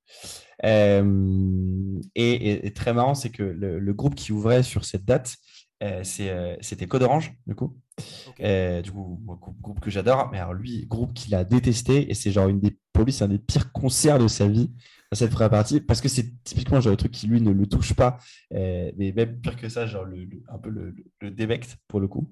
[0.65, 5.37] Euh, et, très marrant, c'est que le, groupe qui ouvrait sur cette date,
[6.03, 7.77] c'était Code Orange, du coup.
[8.38, 9.21] du coup,
[9.61, 10.29] groupe que j'adore.
[10.31, 13.38] Mais alors, lui, groupe qu'il a détesté, et c'est genre une des, c'est un des
[13.38, 14.71] pires concerts de sa vie
[15.12, 17.94] cette première partie parce que c'est typiquement genre le truc qui lui ne le touche
[17.94, 18.18] pas
[18.51, 22.31] mais même pire que ça genre le, un peu le, le, pour le coup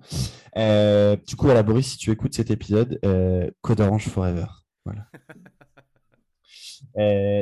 [1.26, 2.98] du coup voilà Boris si tu écoutes cet épisode
[3.60, 4.46] Code Orange Forever
[4.84, 5.06] voilà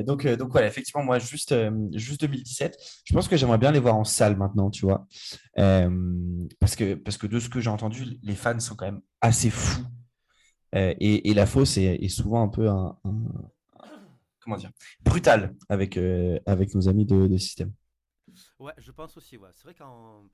[0.02, 1.54] donc, donc voilà, effectivement, moi, juste,
[1.92, 5.06] juste 2017, je pense que j'aimerais bien les voir en salle maintenant, tu vois.
[5.56, 9.50] parce, que, parce que de ce que j'ai entendu, les fans sont quand même assez
[9.50, 9.84] fous.
[10.74, 12.98] et, et, la est, est, souvent un peu un,
[14.48, 14.70] comment dire,
[15.02, 17.72] brutal avec, euh, avec nos amis de, de, système.
[18.58, 19.36] Ouais, je pense aussi.
[19.36, 19.50] Ouais.
[19.52, 20.24] C'est vrai qu'en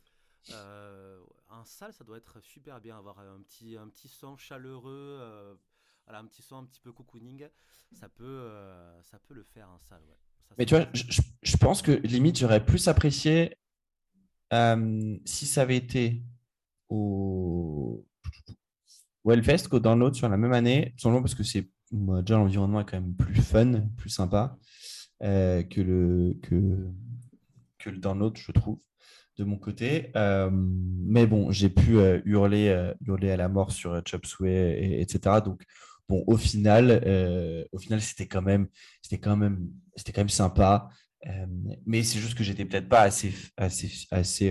[0.51, 5.19] euh, en salle, ça doit être super bien avoir un petit, un petit son chaleureux.
[5.21, 5.55] Euh,
[6.07, 7.49] voilà, un petit son un petit peu cocooning,
[7.93, 8.51] ça peut,
[9.03, 10.03] ça peut le faire en salle.
[10.03, 10.17] Ouais.
[10.49, 13.57] Ça, Mais tu vois, je, je- pense que limite, j'aurais plus apprécié
[14.53, 16.23] si ça avait été
[16.91, 18.05] au
[19.27, 22.81] Hellfest qu'au Download sur la même année, tout simplement parce que c'est moi, déjà l'environnement
[22.81, 24.59] est quand même plus fun, plus sympa
[25.23, 26.57] euh, que, le, que,
[27.79, 28.81] que le Download, je trouve,
[29.39, 30.11] de mon côté.
[30.17, 35.01] Euh, mais bon, j'ai pu euh, hurler, hurler à la mort sur Chop Suey, et-
[35.03, 35.41] etc.
[35.45, 35.65] Donc,
[36.09, 36.91] bon, au final,
[37.73, 38.69] au final, c'était quand même,
[39.03, 40.89] c'était quand même, c'était quand même sympa.
[41.87, 44.51] Mais c'est juste que j'étais peut-être pas assez, assez, assez,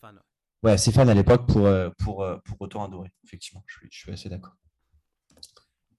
[0.00, 0.18] fan.
[0.62, 1.68] ouais, assez fan à l'époque pour,
[1.98, 3.12] pour, pour autant adorer.
[3.24, 4.56] Effectivement, je suis, je suis assez d'accord.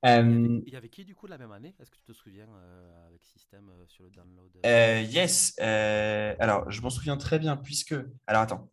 [0.04, 1.74] Il y, Euh, avait, il y avait qui du coup la même année?
[1.80, 5.58] Est-ce que tu te souviens euh, avec System euh, sur le download euh, yes.
[5.60, 7.96] alors, je m'en souviens très bien puisque.
[8.28, 8.70] Alors, attends.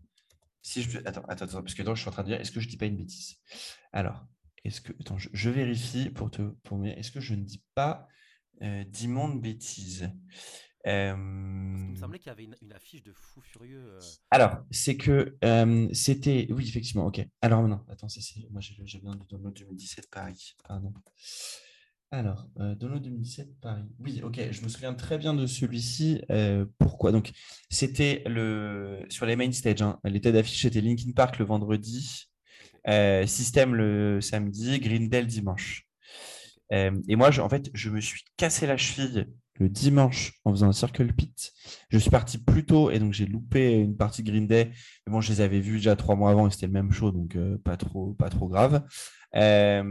[0.63, 0.99] Si je...
[0.99, 2.69] Attends, attends, attends, parce que donc, je suis en train de dire, est-ce que je
[2.69, 3.37] dis pas une bêtise?
[3.93, 4.27] Alors,
[4.65, 4.93] est-ce que.
[5.01, 6.43] Attends, je, je vérifie pour te.
[6.65, 6.89] Pour me...
[6.89, 8.09] Est-ce que je ne dis pas
[8.61, 10.11] d'immondes bêtises
[10.87, 13.83] Euh, qu'il me semblait qu'il y avait une, une affiche de fou furieux.
[13.83, 16.47] euh, Alors, c'est que euh, c'était.
[16.51, 17.27] Oui, effectivement, ok.
[17.43, 18.23] Alors, non, attends, c'est.
[18.51, 20.55] Moi, j'ai bien du download 2017 Paris.
[20.67, 20.93] Pardon.
[22.13, 23.85] Alors, euh, download 2017 Paris.
[24.01, 26.23] Oui, ok, je me souviens très bien de celui-ci.
[26.31, 27.13] euh, pourquoi?
[27.13, 27.31] Donc,
[27.69, 29.83] c'était le sur les main stage.
[29.83, 29.99] hein.
[30.05, 32.29] Les têtes d'affiche, c'était Linkin Park le vendredi,
[33.27, 35.87] System le samedi, le dimanche.
[36.73, 39.27] Et moi, je- en fait, je me suis cassé la cheville
[39.61, 41.53] le dimanche en faisant un circle pit.
[41.91, 44.73] Je suis parti plus tôt et donc j'ai loupé une partie de Green Day.
[45.07, 47.13] Mais bon, je les avais vus déjà trois mois avant et c'était le même show,
[47.13, 48.83] donc euh, pas trop, pas trop grave.
[49.37, 49.85] Euh,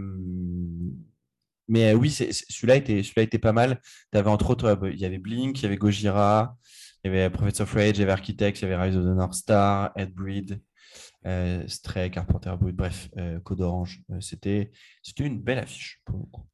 [1.68, 3.80] mais euh, oui, celui-là était, celui-là était pas mal.
[4.12, 6.58] Tu avais entre autres, il y avait Blink, il y avait Gojira,
[7.04, 9.04] il y avait Prophets of Rage, il y avait Architects, il y avait Rise of
[9.04, 10.60] the North Star, Headbreed,
[11.28, 13.10] euh, Stray, Carpenter Brut, bref,
[13.44, 14.02] Code Orange.
[14.20, 14.72] C'était,
[15.04, 16.48] c'était une belle affiche pour le coup.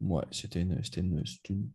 [0.00, 0.24] Ouais.
[0.30, 1.70] C'était une, une, c'était une-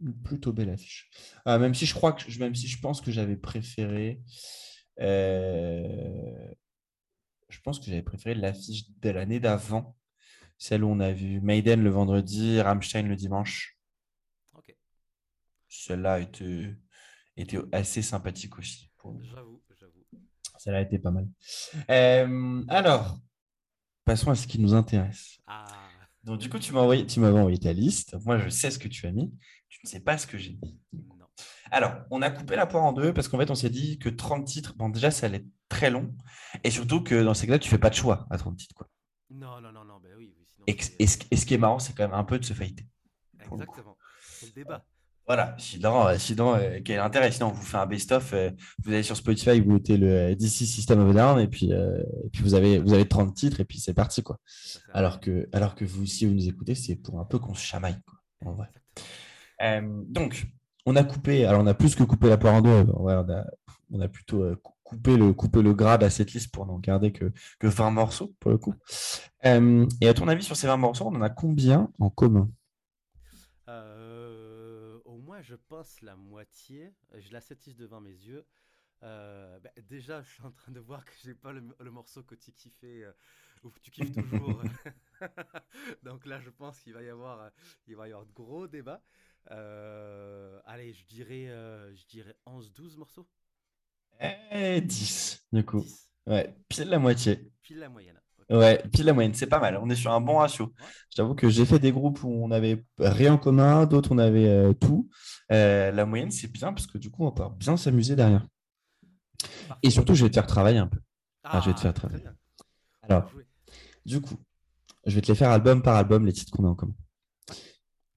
[0.00, 1.10] une plutôt belle affiche.
[1.44, 4.20] Ah, même si je crois que, même si je pense que j'avais préféré,
[5.00, 6.48] euh,
[7.48, 9.96] je pense que j'avais préféré l'affiche de l'année d'avant,
[10.58, 13.76] celle où on a vu Maiden le vendredi, Rammstein le dimanche.
[14.54, 14.74] Ok,
[15.68, 16.76] Celle-là était,
[17.36, 18.90] était assez sympathique aussi.
[19.22, 20.04] j'avoue, j'avoue.
[20.58, 21.26] Celle-là était pas mal.
[21.90, 23.18] Euh, alors,
[24.04, 25.38] passons à ce qui nous intéresse.
[25.46, 25.85] Ah,
[26.26, 28.16] Donc, du coup, tu m'as envoyé, tu m'avais envoyé ta liste.
[28.24, 29.32] Moi, je sais ce que tu as mis.
[29.68, 30.78] Tu ne sais pas ce que j'ai mis.
[30.92, 31.26] non.
[31.70, 34.08] Alors, on a coupé la poire en deux parce qu'en fait, on s'est dit que
[34.08, 36.12] 30 titres, bon, déjà, ça allait être très long.
[36.64, 38.74] Et surtout que dans ces cas-là, tu fais pas de choix à 30 titres.
[38.74, 38.88] Quoi.
[39.30, 40.64] Non, non, non, non, ben oui, oui, sinon.
[40.66, 42.86] Et, ce, et ce qui est marrant, c'est quand même un peu de se coup.
[43.40, 43.96] Exactement.
[44.20, 44.84] C'est le débat.
[45.26, 47.32] Voilà, sinon, euh, sinon euh, quel intérêt?
[47.32, 48.32] Sinon, on vous fait un best-of.
[48.32, 48.50] euh,
[48.84, 52.28] vous allez sur Spotify, vous mettez le euh, DC System of Down et puis, et
[52.32, 54.22] puis vous, avez, vous avez 30 titres et puis c'est parti.
[54.22, 54.38] quoi.
[54.92, 57.64] Alors que, alors que vous, si vous nous écoutez, c'est pour un peu qu'on se
[57.64, 57.98] chamaille.
[58.06, 58.68] Quoi, en vrai.
[60.08, 60.46] Donc,
[60.84, 63.44] on a coupé, alors on a plus que coupé la poire en deux, on, a,
[63.90, 67.10] on a plutôt cou- coupé le, coupé le grade à cette liste pour n'en garder
[67.12, 68.74] que, que 20 morceaux pour le coup.
[69.44, 72.48] Euh, et à ton avis, sur ces 20 morceaux, on en a combien en commun?
[75.46, 76.92] Je pense la moitié.
[77.14, 78.46] J'ai la setlist devant mes yeux.
[79.02, 82.22] Euh, bah, déjà, je suis en train de voir que j'ai pas le, le morceau
[82.22, 83.12] que tu kiffais euh,
[83.64, 84.62] ou que tu kiffes toujours.
[86.02, 87.50] Donc là, je pense qu'il va y avoir, euh,
[87.86, 89.02] il va y avoir de gros débats.
[89.50, 91.46] Euh, allez, je dirais,
[91.94, 93.28] je dirais 11-12 morceaux.
[94.20, 95.84] Eh, 10, du coup.
[95.84, 97.50] 10, Ouais, pile la moitié.
[97.62, 98.20] pile la moyenne.
[98.48, 99.78] Ouais, pile la moyenne, c'est pas mal.
[99.82, 100.72] On est sur un bon ratio.
[101.10, 104.18] Je t'avoue que j'ai fait des groupes où on avait rien en commun, d'autres on
[104.18, 105.08] avait euh, tout.
[105.50, 108.46] Euh, la moyenne, c'est bien parce que du coup, on peut bien s'amuser derrière.
[109.82, 111.00] Et surtout, je vais te faire travailler un peu.
[111.42, 112.28] Ah, je vais te faire très travailler.
[113.02, 113.30] Alors.
[114.04, 114.36] Du coup,
[115.04, 116.94] je vais te les faire album par album, les titres qu'on a en commun.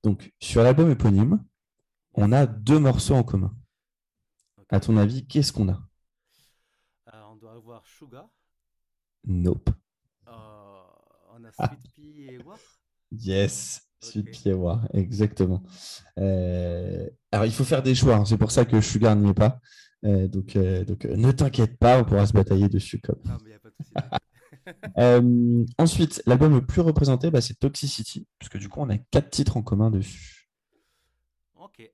[0.04, 1.44] Donc, sur l'album éponyme,
[2.14, 3.52] on a deux morceaux en commun.
[4.70, 5.82] À ton avis, qu'est-ce qu'on a?
[7.12, 8.30] Euh, on doit avoir Sugar.
[9.26, 9.72] Nope.
[11.52, 12.60] Sweet et War.
[13.12, 13.82] Yes.
[14.02, 14.32] Sud Ok.
[14.32, 15.62] pied War, exactement.
[16.18, 18.16] Euh, Alors, il faut faire des choix.
[18.16, 18.26] hein.
[18.26, 19.60] C'est pour ça que Sugar n'y est pas.
[20.06, 23.02] Euh, donc, euh, donc ne t'inquiète pas, on pourra se batailler dessus.
[23.02, 23.20] Comme.
[23.26, 23.94] Non, mais il n'y a pas de souci.
[25.78, 29.58] Ensuite, l'album le plus représenté, bah, c'est Toxicity, puisque du coup, on a quatre titres
[29.58, 30.50] en commun dessus.
[31.56, 31.92] ok.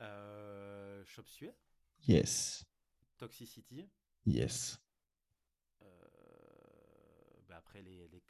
[0.00, 1.26] Euh, Chop
[2.08, 2.64] Yes.
[3.18, 3.90] Toxicity.
[4.24, 4.78] Yes.
[5.82, 5.86] euh,
[7.48, 8.20] bah après les, les,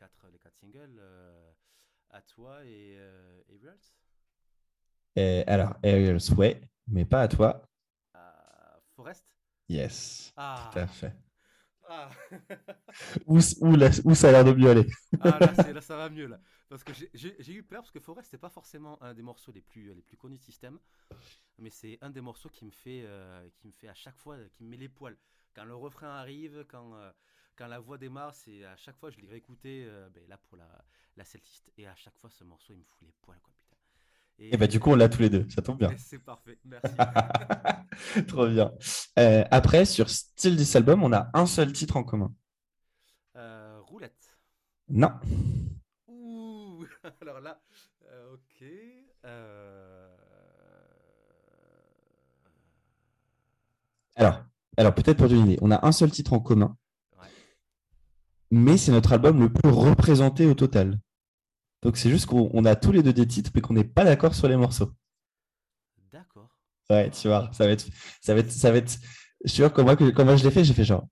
[0.64, 1.52] euh,
[2.10, 3.78] À toi et euh, Aerials.
[5.16, 7.62] Et alors, Aerial Sway, mais pas à toi.
[8.96, 9.24] Forest.
[9.68, 10.32] Yes.
[10.36, 11.14] Ah, Tout à fait.
[11.88, 12.10] Ah.
[13.26, 14.86] où, où, là- où ça a l'air de mieux aller?
[15.20, 15.38] Ah,
[15.72, 16.40] là, ça va mieux là.
[16.68, 19.60] Parce que j'ai- eu peur parce que Forest c'est pas forcément un des morceaux les
[19.60, 20.78] plus les plus connus de système,
[21.58, 24.36] mais c'est un des morceaux qui me fait euh, qui me fait à chaque fois
[24.54, 25.16] qui me met les poils.
[25.54, 27.12] Quand le refrain arrive, quand euh,
[27.60, 30.56] quand la voix démarre, c'est à chaque fois je l'ai réécouté euh, ben, là pour
[30.56, 30.66] la
[31.18, 33.76] la Celtiste et à chaque fois ce morceau il me fout les poils quoi putain.
[34.38, 35.46] Et bah, du coup, on l'a tous les deux.
[35.50, 35.94] Ça tombe bien.
[35.98, 36.58] c'est parfait.
[36.64, 36.94] Merci.
[38.26, 38.72] Trop bien.
[39.18, 42.34] Euh, après, sur Still This Album, on a un seul titre en commun.
[43.36, 44.34] Euh, roulette.
[44.88, 45.12] Non.
[46.08, 46.86] Ouh,
[47.20, 47.60] alors là,
[48.06, 48.64] euh, ok.
[54.16, 54.42] Alors,
[54.78, 56.78] alors peut-être pour idée, on a un seul titre en commun.
[58.50, 60.98] Mais c'est notre album le plus représenté au total.
[61.82, 64.04] Donc c'est juste qu'on on a tous les deux des titres, mais qu'on n'est pas
[64.04, 64.92] d'accord sur les morceaux.
[66.12, 66.50] D'accord.
[66.90, 67.86] Ouais, tu vois, ça va être,
[68.20, 68.98] ça va être, ça va être.
[69.44, 71.06] Je suis sûr que moi, que, quand moi je l'ai fait, j'ai fait genre,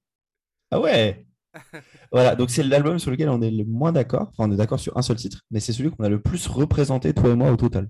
[0.70, 1.26] ah ouais.
[2.12, 4.28] Voilà, donc c'est l'album sur lequel on est le moins d'accord.
[4.30, 6.46] Enfin, on est d'accord sur un seul titre, mais c'est celui qu'on a le plus
[6.46, 7.88] représenté, toi et moi, au total.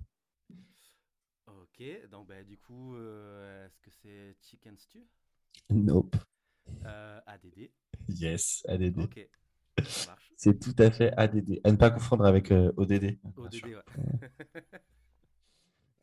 [1.47, 5.01] Ok, donc bah, du coup, euh, est-ce que c'est Chicken Stew?
[5.71, 6.17] Nope.
[6.87, 7.71] Euh, ADD.
[8.09, 9.01] Yes, ADD.
[9.01, 9.29] Ok.
[10.37, 11.61] C'est tout à fait ADD.
[11.65, 13.19] À ne pas confondre avec euh, ODD.
[13.37, 13.67] ODD, sûr.
[13.69, 14.31] ouais.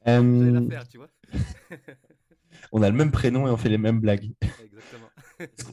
[0.07, 1.09] Euh, J'allais la faire, tu vois.
[2.71, 4.31] on a le même prénom et on fait les mêmes blagues.
[4.63, 5.09] Exactement.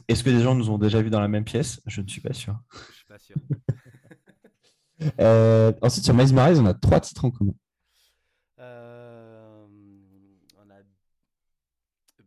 [0.07, 1.79] Est-ce que des gens nous ont déjà vus dans la même pièce?
[1.85, 2.59] Je ne suis pas sûr.
[2.89, 3.35] Je suis pas sûr.
[5.19, 7.53] Euh, ensuite, sur Mesmerize, on a trois titres en commun.
[8.59, 9.65] Euh,
[10.57, 10.75] on a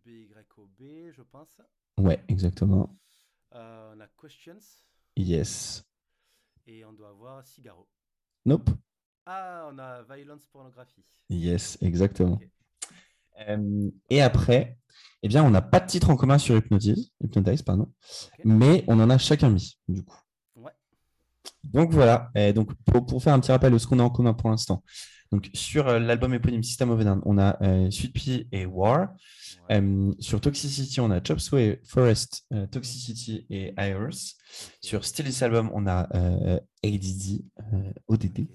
[0.04, 1.56] BYOB, je pense.
[1.96, 2.94] Ouais, exactement.
[3.54, 4.58] Euh, on a Questions
[5.16, 5.83] Yes.
[6.66, 7.88] et on doit avoir Cigaro.
[8.44, 8.70] Nope.
[9.24, 11.05] Ah, on a Violence Pornographie.
[11.29, 12.38] Yes, exactement.
[13.48, 14.79] Euh, et après,
[15.22, 17.92] eh bien, on n'a pas de titre en commun sur Hypnotize, Hypnotize, pardon,
[18.44, 20.18] mais on en a chacun mis, du coup.
[20.55, 20.72] Ouais.
[21.64, 24.11] Donc voilà, Et donc pour, pour faire un petit rappel de ce qu'on a en
[24.11, 24.83] commun pour l'instant.
[25.32, 28.66] Donc sur euh, l'album éponyme System of a Down, on a euh, Sweet Pea et
[28.66, 29.08] War.
[29.68, 29.76] Ouais.
[29.76, 34.36] Euh, sur Toxicity, on a Chop Suey, Forest, euh, Toxicity et Iris.
[34.80, 36.08] Sur Still This Album, on a
[36.84, 37.42] ADD,
[38.06, 38.46] ODD.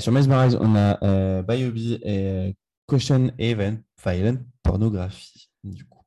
[0.00, 2.56] Sur Mesmerize, on a Biobi et
[2.86, 6.04] Caution et Violent, Pornography, du coup.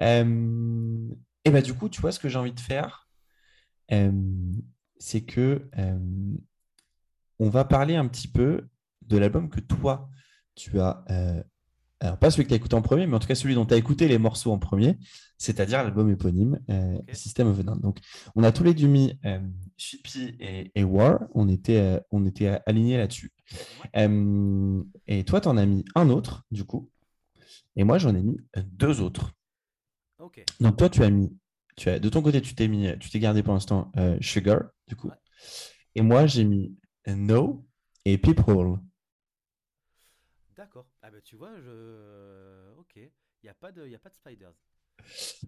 [0.00, 3.08] Et bah, du coup, tu vois, ce que j'ai envie de faire,
[5.04, 6.36] c'est que euh,
[7.38, 8.66] on va parler un petit peu
[9.08, 10.08] de l'album que toi,
[10.54, 11.04] tu as.
[11.10, 11.42] euh,
[12.00, 13.64] alors, pas celui que tu as écouté en premier, mais en tout cas celui dont
[13.64, 14.98] tu as écouté les morceaux en premier,
[15.38, 16.98] c'est-à-dire l'album éponyme euh.
[17.12, 17.62] System of a.
[17.62, 17.98] Donc,
[18.34, 19.40] on a tous les deux mis euh,
[19.78, 23.32] Shippy et, et War, on était, euh, on était alignés là-dessus.
[25.06, 26.90] Et toi, tu en as mis un autre, du coup,
[27.76, 28.36] et moi, j'en ai mis
[28.66, 29.32] deux autres.
[30.18, 30.44] Ok.
[30.60, 31.36] Donc, toi, tu as mis,
[31.76, 33.90] tu as, de ton côté, tu t'es mis, tu t'es gardé pour l'instant
[34.20, 35.14] Sugar, du coup, Ouais.
[35.94, 37.64] et moi, j'ai mis No
[38.04, 38.78] et People.
[41.24, 42.72] Tu vois, je.
[42.78, 42.96] Ok.
[42.96, 43.10] Il
[43.44, 44.54] n'y a, pas de- y a pas de Spiders.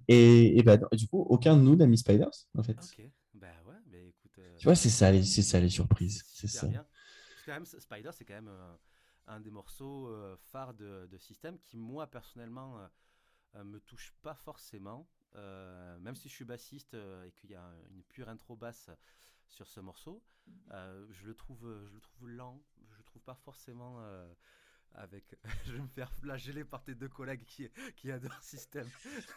[0.09, 2.77] Et, et bah, du coup, aucun de nous n'a mis Spiders, en fait.
[2.79, 3.01] Ok.
[3.35, 4.39] Bah ouais, mais écoute.
[4.39, 6.23] euh, Tu vois, c'est ça, les, c'est ça les surprises.
[6.27, 6.67] C'est ça.
[6.67, 6.87] bien.
[7.35, 8.75] Parce que quand même, Spider, c'est quand même euh,
[9.27, 12.87] un des morceaux euh, phares de, de système qui, moi, personnellement, euh,
[13.57, 15.09] euh, me touche pas forcément.
[15.37, 18.91] Euh, même si je suis bassiste euh, et qu'il y a une pure intro basse
[19.49, 20.23] sur ce morceau,
[20.73, 22.62] euh, je le trouve, je le trouve lent.
[22.91, 24.33] Je le trouve pas forcément euh,
[24.94, 25.25] avec.
[25.66, 28.88] je vais me faire flageller par tes deux collègues qui, qui adorent système.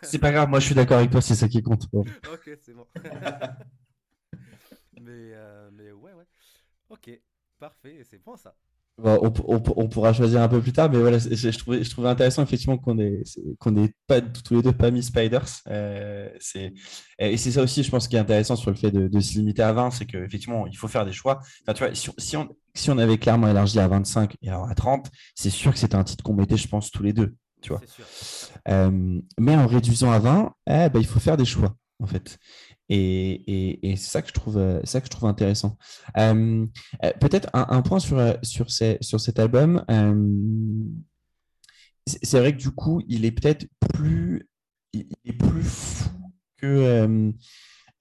[0.01, 1.87] C'est pas grave, moi, je suis d'accord avec toi, c'est ça qui compte.
[1.93, 2.87] Ok, c'est bon.
[5.01, 6.27] mais, euh, mais ouais, ouais.
[6.89, 7.09] Ok,
[7.57, 8.55] parfait, c'est bon ça.
[9.01, 11.89] Bon, on, on- on pourra choisir un peu plus tard, mais voilà, je trouvais, je
[11.89, 13.23] trouvais intéressant effectivement qu'on ait,
[13.59, 15.45] qu'on pas tous les deux pas mis Spiders.
[15.67, 16.73] Euh, c'est,
[17.19, 19.33] et c'est ça aussi, je pense, qui est intéressant sur le fait de, de se
[19.35, 21.39] limiter à 20, c'est qu'effectivement, il faut faire des choix.
[21.63, 24.49] Enfin, tu vois, si, on- si on, si on avait clairement élargi à 25 et
[24.49, 27.13] alors à 30, c'est sûr que c'était un titre qu'on mettait, je pense, tous les
[27.13, 27.35] deux.
[27.61, 27.81] Tu vois.
[27.85, 28.05] C'est sûr.
[28.69, 32.37] Euh, mais en réduisant à 20, eh ben, il faut faire des choix, en fait.
[32.89, 34.81] Et, c'est ça que je trouve, euh,
[35.23, 35.77] intéressant.
[36.17, 36.65] Euh,
[37.03, 39.83] euh, Peut-être un, point sur, sur, cet album.
[42.05, 44.49] c'est vrai que du coup, il est peut-être plus,
[44.91, 46.09] plus fou
[46.57, 47.31] que.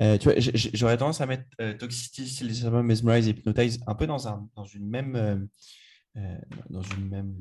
[0.01, 4.27] tu vois, j'aurais tendance à mettre euh, Toxicity, Album, Mesmerize et Hypnotize un peu dans,
[4.27, 5.49] un, dans une même.
[6.71, 7.35] dans une même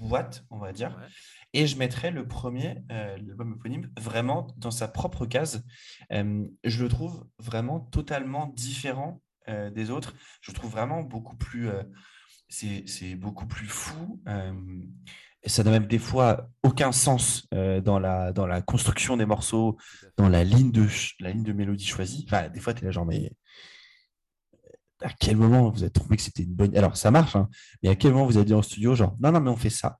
[0.00, 0.96] boîte, on va dire.
[0.98, 1.06] Ouais.
[1.54, 5.64] Et je mettrais le premier, euh, l'album éponyme, vraiment dans sa propre case.
[6.12, 10.14] Euh, je le trouve vraiment totalement différent euh, des autres.
[10.42, 11.82] Je le trouve vraiment beaucoup plus, euh,
[12.48, 14.20] c'est beaucoup plus fou.
[15.42, 19.78] et ça n'a même des fois aucun sens dans, la, dans la construction des morceaux,
[20.16, 20.86] dans la ligne de,
[21.20, 22.24] la ligne de mélodie choisie.
[22.26, 23.32] Enfin, des fois, tu es là, genre, mais
[25.02, 26.76] à quel moment vous avez trouvé que c'était une bonne.
[26.76, 27.48] Alors, ça marche, hein,
[27.82, 29.70] mais à quel moment vous avez dit en studio, genre, non, non, mais on fait
[29.70, 29.98] ça.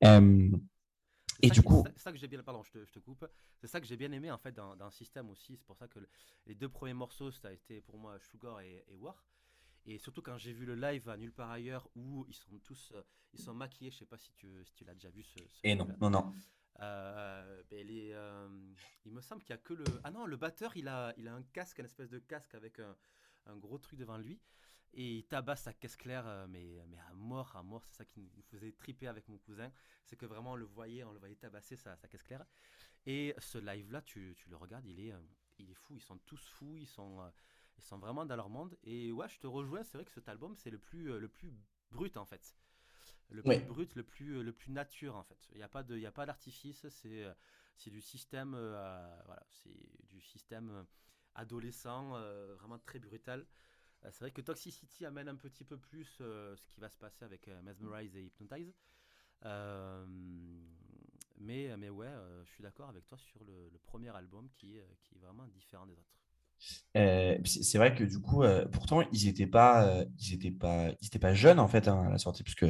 [0.00, 1.84] et du coup.
[1.96, 2.42] C'est ça que j'ai bien.
[2.42, 3.26] Pardon, je te, coupe.
[3.60, 5.56] C'est ça que j'ai bien aimé, en fait, dans, dans système aussi.
[5.56, 5.98] C'est pour ça que
[6.46, 9.22] les deux premiers morceaux, ça a été pour moi Sugar et, War.
[9.84, 12.92] Et surtout quand j'ai vu le live à Nulle part ailleurs où ils sont tous
[12.94, 15.40] euh, ils sont maquillés, je sais pas si tu, si tu l'as déjà vu ce.
[15.64, 16.32] et non, non, non.
[16.80, 18.48] Euh, ben les, euh,
[19.04, 19.84] il me semble qu'il y a que le.
[20.04, 22.78] Ah non, le batteur, il a, il a un casque, une espèce de casque avec
[22.78, 22.96] un,
[23.46, 24.40] un gros truc devant lui.
[24.94, 27.82] Et il tabasse sa caisse claire, euh, mais, mais à mort, à mort.
[27.86, 29.72] C'est ça qui nous faisait triper avec mon cousin.
[30.04, 32.44] C'est que vraiment, on le voyait, on le voyait tabasser sa, sa caisse claire.
[33.06, 35.20] Et ce live-là, tu, tu, le regardes, il est, euh,
[35.58, 35.96] il est fou.
[35.96, 37.30] Ils sont tous fous, ils sont, euh,
[37.78, 38.76] ils sont vraiment dans leur monde.
[38.84, 39.82] Et ouais, je te rejoins.
[39.82, 41.52] C'est vrai que cet album, c'est le plus, le plus
[41.90, 42.54] brut, en fait.
[43.30, 45.48] Le plus brut, le plus, le plus nature, en fait.
[45.52, 46.86] Il n'y a pas d'artifice.
[46.90, 47.24] C'est
[47.78, 50.86] c'est du système, voilà, c'est du système
[51.34, 53.46] adolescent, euh, vraiment très brutal.
[54.04, 56.98] Euh, c'est vrai que Toxicity amène un petit peu plus euh, ce qui va se
[56.98, 58.74] passer avec Mesmerize et Hypnotize.
[61.38, 62.12] mais, mais ouais,
[62.44, 65.86] je suis d'accord avec toi sur le, premier album qui est, qui est vraiment différent
[65.86, 66.21] des autres.
[66.94, 71.34] C'est vrai que du coup, pourtant, ils n'étaient pas, ils étaient pas, ils étaient pas
[71.34, 72.66] jeunes en fait hein, à la sortie, puisque,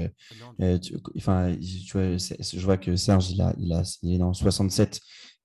[1.16, 5.00] enfin, tu vois, je vois que Serge, il a, il a, il est dans 67,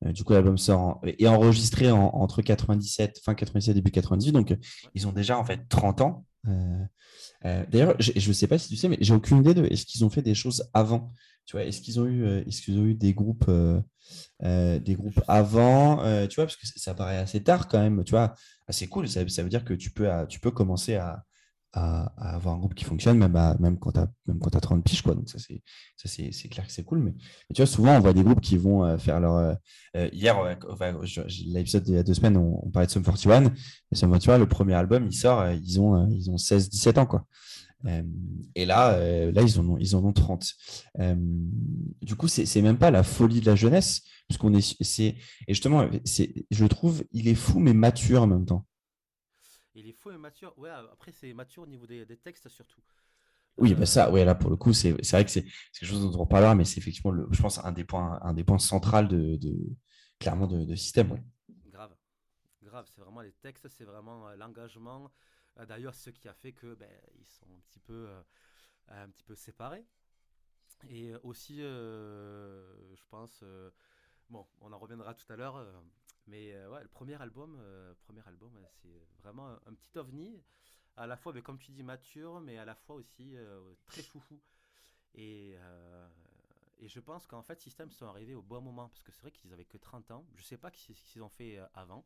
[0.06, 4.32] euh, du coup, l'album sort est enregistré entre 97, fin 97, début 98.
[4.32, 4.56] Donc,
[4.94, 6.26] ils ont déjà en fait 30 ans.
[6.48, 6.84] Euh,
[7.46, 9.86] euh, d'ailleurs, je ne sais pas si tu sais, mais j'ai aucune idée de est-ce
[9.86, 11.12] qu'ils ont fait des choses avant.
[11.46, 13.50] Tu vois, est-ce qu'ils ont eu, est-ce qu'ils ont eu des groupes,
[14.42, 18.04] des groupes avant, tu vois, parce que ça paraît assez tard quand même.
[18.04, 18.36] Tu vois,
[18.68, 19.08] assez cool.
[19.08, 21.24] Ça, ça veut dire que tu peux, tu peux commencer à,
[21.78, 24.08] à, avoir un groupe qui fonctionne, même, quand tu as,
[24.58, 25.02] as 30 piges.
[25.02, 25.16] Quoi.
[25.16, 27.00] Donc, ça, c'est clair que c'est cool.
[27.00, 29.36] Mais, souvent, on voit des groupes qui vont euh, faire leur.
[29.36, 29.54] Euh,
[29.96, 30.38] euh, hier,
[31.46, 33.46] l'épisode il y a deux semaines, on, parlait de Sum 41.
[33.92, 37.06] Et Sum 41, le premier album, il sort, ils ont, ils ont 16-17 ans.
[37.06, 37.26] Quoi.
[38.56, 39.00] et là,
[39.32, 40.54] ils, en ont, ils ont 30.
[42.02, 45.00] du coup, c'est même pas la folie de la jeunesse, est, est.
[45.00, 45.88] Et justement,
[46.52, 48.66] je trouve, il est fou, mais mature en même temps.
[49.78, 50.58] Il est faux et mature.
[50.58, 52.82] Ouais, après, c'est mature au niveau des, textes surtout.
[53.60, 56.20] Oui, bah ça, ouais, là pour le coup, c'est vrai que c'est quelque chose dont
[56.20, 59.08] on parlera, mais c'est effectivement, le, je pense, un des points, un des points centrales
[59.08, 59.40] de,
[60.20, 61.12] clairement de, système.
[61.12, 61.24] Ouais.
[61.68, 61.96] Grave,
[62.64, 62.88] grave.
[62.90, 65.12] C'est vraiment les textes, c'est vraiment euh, l'engagement.
[65.60, 68.22] Euh, d'ailleurs, ce qui a fait que ben, ils sont un petit peu, euh,
[68.88, 69.86] un petit peu séparés.
[70.90, 73.44] Et aussi, je pense,
[74.30, 75.66] bon, on en reviendra tout à l'heure.
[76.28, 78.52] Mais euh, ouais, le premier album, euh, premier album,
[78.82, 80.44] c'est vraiment un, petit ovni,
[80.98, 84.04] à la fois, mais comme tu dis, mature, mais à la fois aussi euh, très
[84.04, 84.42] foufou.
[85.16, 85.56] Et,
[86.78, 89.32] et je pense qu'en fait, System sont arrivés au bon moment, parce que c'est vrai
[89.32, 90.28] qu'ils avaient que 30 ans.
[90.36, 92.06] Je sais pas ce qu'ils ont fait avant,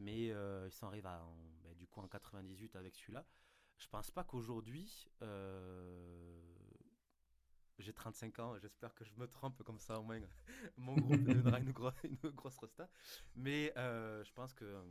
[0.00, 1.22] mais ils sont arrivés à,
[1.62, 3.26] ben, du coup en 98 avec celui-là.
[3.76, 5.10] Je pense pas qu'aujourd'hui,
[7.78, 10.20] j'ai 35 ans, j'espère que je me trompe comme ça au moins
[10.76, 12.88] mon groupe donnera une, grosse rosta.
[13.34, 14.82] Mais euh, je pense que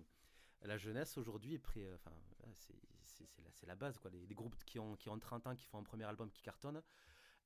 [0.63, 2.15] la jeunesse aujourd'hui est prêt, euh, enfin,
[2.55, 3.97] c'est la, base.
[3.99, 4.11] Quoi.
[4.11, 6.82] Les, groupes qui ont, qui ont 30 ans, qui font un premier album qui cartonne,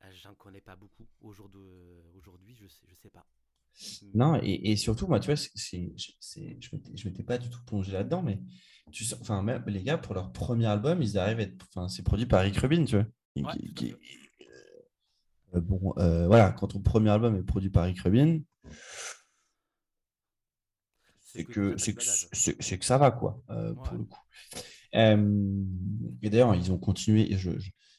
[0.04, 1.08] euh, j'en connais pas beaucoup.
[1.22, 3.26] Aujourd'hui, je sais, je sais pas.
[4.14, 8.22] Non, et, surtout, moi, tu vois, c'est, je ne m'étais pas du tout plongé là-dedans,
[8.22, 8.40] mais
[8.92, 11.68] tu enfin, même, les gars, pour leur premier album, ils arrivent à être.
[11.70, 13.54] Enfin, c'est produit par Rick Rubin, tu vois.
[13.76, 13.98] qui, euh,
[15.62, 18.40] bon, euh, voilà, quand ton premier album est produit par Rick Rubin,
[21.20, 24.22] c'est que, c'est que, que, ça va, quoi, euh, pour le coup.
[26.22, 27.52] et d'ailleurs, ils ont continué, je,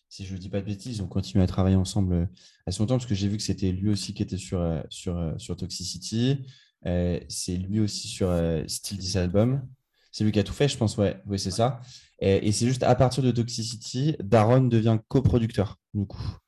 [0.09, 2.29] si je ne dis pas de bêtises, ils ont continué à travailler ensemble
[2.67, 5.57] assez longtemps, parce que j'ai vu que c'était lui aussi qui était sur, sur, sur
[5.57, 6.47] Toxicity,
[6.83, 8.33] c'est lui aussi sur
[8.67, 9.67] Still This Album.
[10.13, 11.83] C'est lui qui a tout fait, je pense, ouais, oui, c'est ça.
[12.21, 16.39] Et, et c'est juste à partir de Toxicity, Daron devient coproducteur, du coup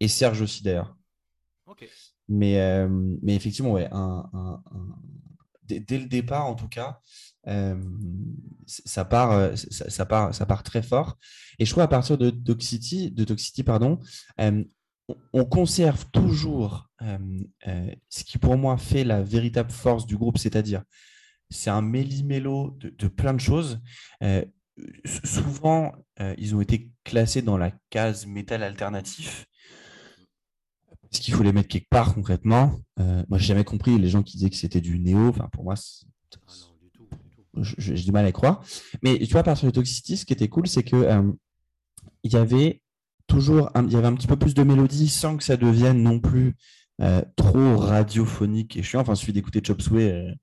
[0.00, 0.96] et Serge aussi d'ailleurs.
[2.28, 2.88] Mais, euh,
[3.22, 3.88] mais effectivement, ouais,
[5.62, 7.00] dès, le départ, en tout cas,
[7.46, 7.80] euh,
[8.66, 11.18] ça, part, euh, ça, part, ça part très fort.
[11.58, 14.00] Et je trouve à partir de Toxicity, de pardon,
[15.32, 20.82] on conserve toujours ce qui pour moi fait la véritable force du groupe, c'est-à-dire
[21.48, 23.80] c'est un méli-mélo de, de, plein de choses.
[25.22, 25.92] souvent,
[26.36, 29.46] ils ont été classés dans la case métal alternatif.
[31.16, 34.22] Est-ce qu'il faut les mettre quelque part concrètement euh, Moi, j'ai jamais compris les gens
[34.22, 35.28] qui disaient que c'était du néo.
[35.28, 38.62] Enfin, pour moi, ah j'ai du mal à y croire.
[39.02, 41.22] Mais tu vois, à partir de Toxicity, ce qui était cool, c'est que euh,
[42.22, 42.82] il y avait
[43.28, 46.20] toujours, il y avait un petit peu plus de mélodie sans que ça devienne non
[46.20, 46.54] plus
[47.00, 49.00] euh, trop radiophonique et chiant.
[49.00, 50.36] Enfin, il suffit d'écouter Chop Suey.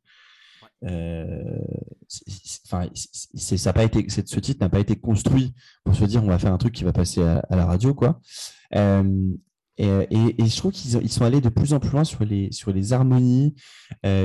[2.65, 2.88] enfin,
[3.36, 5.53] ça pas été, ce titre n'a pas été construit
[5.84, 8.19] pour se dire on va faire un truc qui va passer à, la radio, quoi.
[9.78, 12.71] Et, je trouve qu'ils ils sont allés de plus en plus loin sur les, sur
[12.71, 13.55] les harmonies,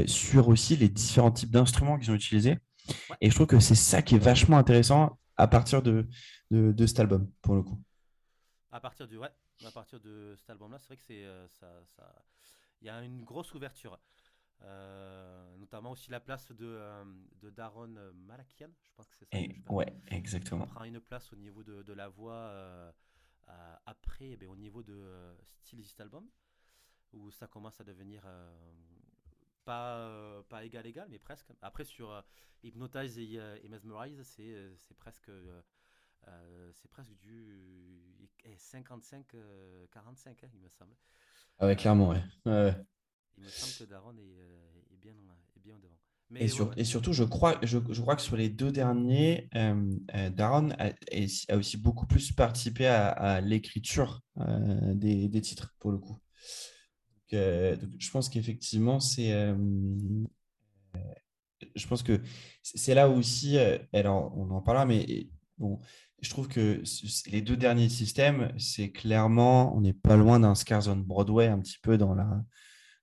[0.06, 2.58] sur aussi les différents types d'instruments qu'ils ont utilisés.
[3.20, 6.06] Et je trouve que c'est ça qui est vachement intéressant à partir de,
[6.50, 7.80] de, de, cet album, pour le coup.
[8.70, 9.30] À partir, du, ouais,
[9.64, 12.14] à partir de cet album-là, c'est vrai que c'est euh, ça, ça...
[12.80, 13.98] Il y a une grosse ouverture.
[14.62, 17.04] Euh, notamment aussi la place de, euh,
[17.40, 17.94] de Daron
[18.26, 19.38] Malakian, je pense que c'est ça.
[19.38, 20.66] Et, ouais, exactement.
[20.66, 22.52] Il prend une place au niveau de, de la voix
[23.86, 26.26] après, eh au niveau de style cet album,
[27.12, 28.22] où ça commence à devenir
[29.64, 31.52] pas, pas égal égal, mais presque.
[31.62, 32.22] Après sur
[32.62, 35.30] Hypnotize et, et Mesmerize, c'est presque
[36.26, 40.94] euh, c'est presque du 55-45, euh, hein, il me semble.
[41.58, 42.22] Ah ouais, clairement, ouais.
[43.36, 45.14] Il me semble que Daron est, euh, est bien,
[45.56, 45.98] est bien devant.
[46.30, 49.48] Mais et, et, surtout, je crois, je, je, crois que sur les deux derniers,
[50.32, 50.90] Daron a,
[51.48, 56.18] a, aussi beaucoup plus participé à, l'écriture des, des, titres, pour le coup.
[57.32, 59.30] Donc, je pense qu'effectivement, c'est.
[61.74, 62.20] je pense que
[62.62, 63.56] c'est là aussi,
[63.94, 65.80] alors on en parlera, mais bon,
[66.20, 66.82] je trouve que
[67.30, 71.60] les deux derniers systèmes, c'est clairement, on n'est pas loin d'un Scars on Broadway, un
[71.60, 72.44] petit peu dans la.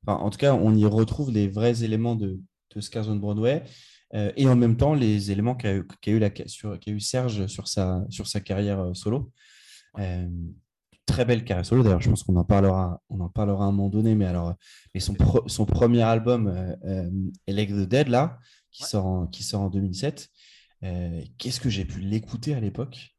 [0.05, 2.39] en tout cas, on y retrouve les vrais éléments de,
[2.75, 3.63] de Scars on Broadway.
[4.13, 6.21] Euh, et en même temps, les éléments qu'a eu, eu,
[6.87, 9.31] eu, Serge sur sa, sur sa carrière euh, solo.
[9.99, 10.29] Euh,
[11.05, 13.71] très belle carrière solo, d'ailleurs, je pense qu'on en parlera, on en parlera à un
[13.71, 14.55] moment donné, mais alors,
[14.93, 15.15] mais son,
[15.47, 16.53] son premier album,
[17.47, 18.39] Elect the Dead, là,
[18.71, 20.29] qui, sort qui sort en 2007,
[20.83, 23.15] euh, qu'est-ce que j'ai pu l'écouter à l'époque?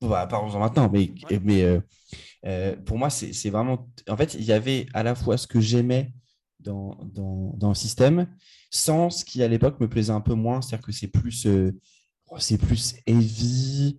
[0.00, 1.80] Bah, Parlons-en maintenant, mais, mais euh,
[2.46, 3.90] euh, pour moi, c'est vraiment.
[4.08, 6.12] En fait, il y avait à la fois ce que j'aimais
[6.60, 8.26] dans, dans, dans, le système,
[8.70, 11.46] sans ce qui à l'époque me plaisait un peu moins, c'est-à-dire que c'est plus,
[12.26, 13.98] oh, c'est plus heavy.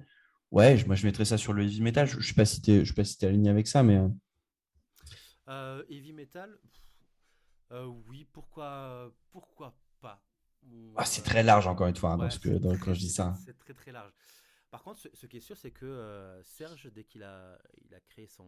[0.52, 2.08] Ouais, moi je mettrais ça sur le heavy metal.
[2.08, 4.00] Je ne sais pas si tu es, pas si es aligné avec ça, mais.
[5.90, 6.58] heavy metal,
[8.08, 9.80] oui, pourquoi, pourquoi
[10.96, 13.34] ah, c'est très large, encore une fois, hein, dans ce que, quand je dis ça.
[13.46, 14.12] C'est très très large.
[14.72, 18.00] Par contre, ce, qui est sûr, c'est que euh, Serge, dès qu'il a, il a
[18.02, 18.46] créé son,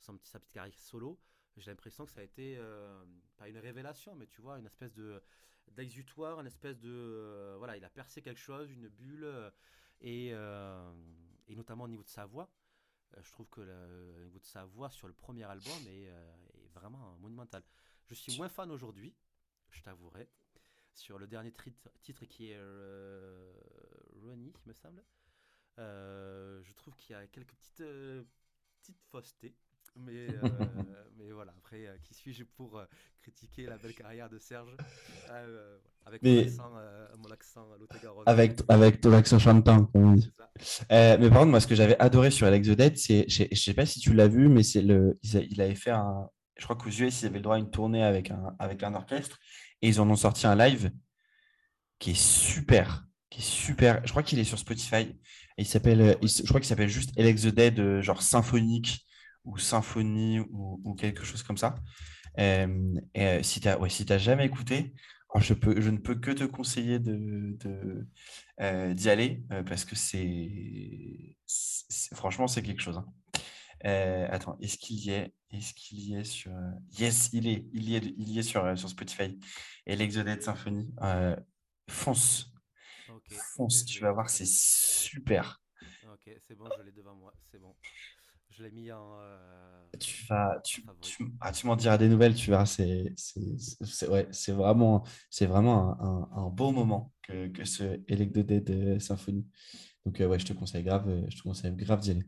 [0.00, 1.18] son petit, sa petite carrière solo,
[1.56, 3.04] j'ai l'impression que ça a été, euh,
[3.36, 5.22] pas une révélation, mais tu vois, une espèce de
[5.68, 6.90] d'exutoire, une espèce de.
[6.90, 9.28] Euh, voilà, il a percé quelque chose, une bulle,
[10.00, 12.50] et, et notamment au niveau de sa voix.
[13.20, 16.10] je trouve que le, niveau de sa voix sur le premier album est,
[16.74, 17.62] vraiment monumental.
[18.06, 19.14] Je suis moins fan aujourd'hui,
[19.70, 20.28] je t'avouerai
[20.94, 21.52] sur le dernier
[22.02, 23.52] titre qui est euh,
[24.22, 25.04] Ronnie, me semble.
[25.78, 28.24] Euh, je trouve qu'il y a quelques petites, euh,
[28.80, 29.54] petites faussetés.
[29.96, 30.26] Mais,
[31.18, 32.82] mais voilà, après, qui suis-je pour
[33.20, 34.76] critiquer la belle carrière de Serge
[36.04, 36.70] avec mon accent,
[37.18, 37.68] mon accent
[38.26, 40.32] Avec, avec ton accent chantant, comme on dit.
[40.90, 43.56] mais par contre, moi, ce que j'avais adoré sur Alex the Dead, c'est, je ne
[43.56, 46.28] sais pas si tu l'as vu, mais c'est le, il, avait fait un,
[46.62, 48.94] je crois qu'aux US, il avait le droit à une tournée avec un, avec un
[48.94, 49.38] orchestre.
[49.80, 50.92] Et ils en ont sorti un live
[51.98, 53.04] qui est super.
[53.30, 54.00] Qui est super.
[54.04, 55.18] Je crois qu'il est sur Spotify.
[55.58, 59.04] il s'appelle, je crois qu'il s'appelle juste Alex the Dead, euh, genre symphonique
[59.44, 61.74] ou symphonie ou, quelque chose comme ça.
[62.38, 64.94] Euh, et, euh, si tu n'as ouais, si jamais écouté,
[65.34, 67.12] oh, je, peux, je ne peux que te conseiller d'y
[67.58, 71.36] de, aller parce que c'est
[72.14, 72.98] franchement, c'est quelque chose.
[72.98, 73.06] Hein.
[73.84, 77.66] Euh, attends, est-ce qu'il y est Est-ce qu'il y est sur euh, Yes, il est,
[77.72, 79.38] il y est, il y est sur, euh, sur Spotify.
[79.86, 80.88] Et l'Exodate Symphony,
[81.88, 82.52] fonce,
[83.28, 83.84] fonce.
[83.84, 85.60] Tu vas voir, c'est super.
[86.04, 87.74] Ok, c'est bon, je l'ai devant moi, c'est bon.
[88.52, 89.18] Je l'ai mis en.
[89.98, 90.84] Tu vas, tu,
[91.40, 92.66] ah, tu m'en diras des nouvelles, tu verras.
[92.66, 98.42] C'est, c'est, ouais, c'est vraiment, c'est vraiment un, un, beau moment que, que ce Electro
[98.98, 99.46] Symphony.
[100.04, 102.20] Donc ouais, je te conseille grave, je te conseille grave d'y aller.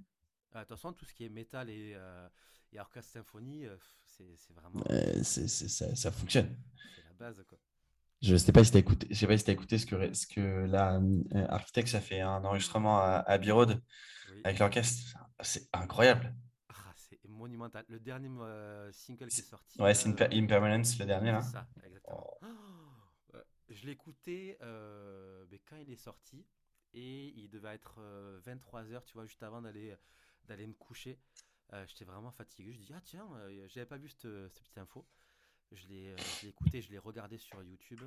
[0.54, 2.28] De toute façon, tout ce qui est métal et, euh,
[2.72, 4.84] et orchestre symphonie, euh, c'est vraiment.
[5.22, 6.56] c'est ça, ça, fonctionne.
[6.94, 7.58] C'est la base, quoi.
[8.22, 9.84] Je ne sais pas si tu as écouté, je sais pas si as écouté ce
[9.84, 13.82] que, ce que euh, Architect a fait un enregistrement à, à Birod
[14.44, 15.18] avec l'orchestre.
[15.40, 16.34] C'est incroyable.
[16.68, 17.84] Ah, c'est monumental.
[17.88, 18.28] Le dernier
[18.92, 19.80] single qui est sorti.
[19.80, 21.42] Ouais, c'est Impermanence, le dernier là.
[21.42, 22.38] ça, exactement.
[22.42, 23.38] Oh.
[23.68, 26.46] je l'ai écouté quand il est sorti
[26.92, 28.00] et il devait être
[28.46, 29.96] 23h, tu vois, juste avant d'aller
[30.46, 31.18] d'aller me coucher.
[31.72, 32.72] Euh, j'étais vraiment fatigué.
[32.72, 35.06] Je dis ah tiens, euh, j'avais pas vu cette, petite info.
[35.72, 38.02] Je l'ai euh, écouté, je l'ai regardé sur YouTube.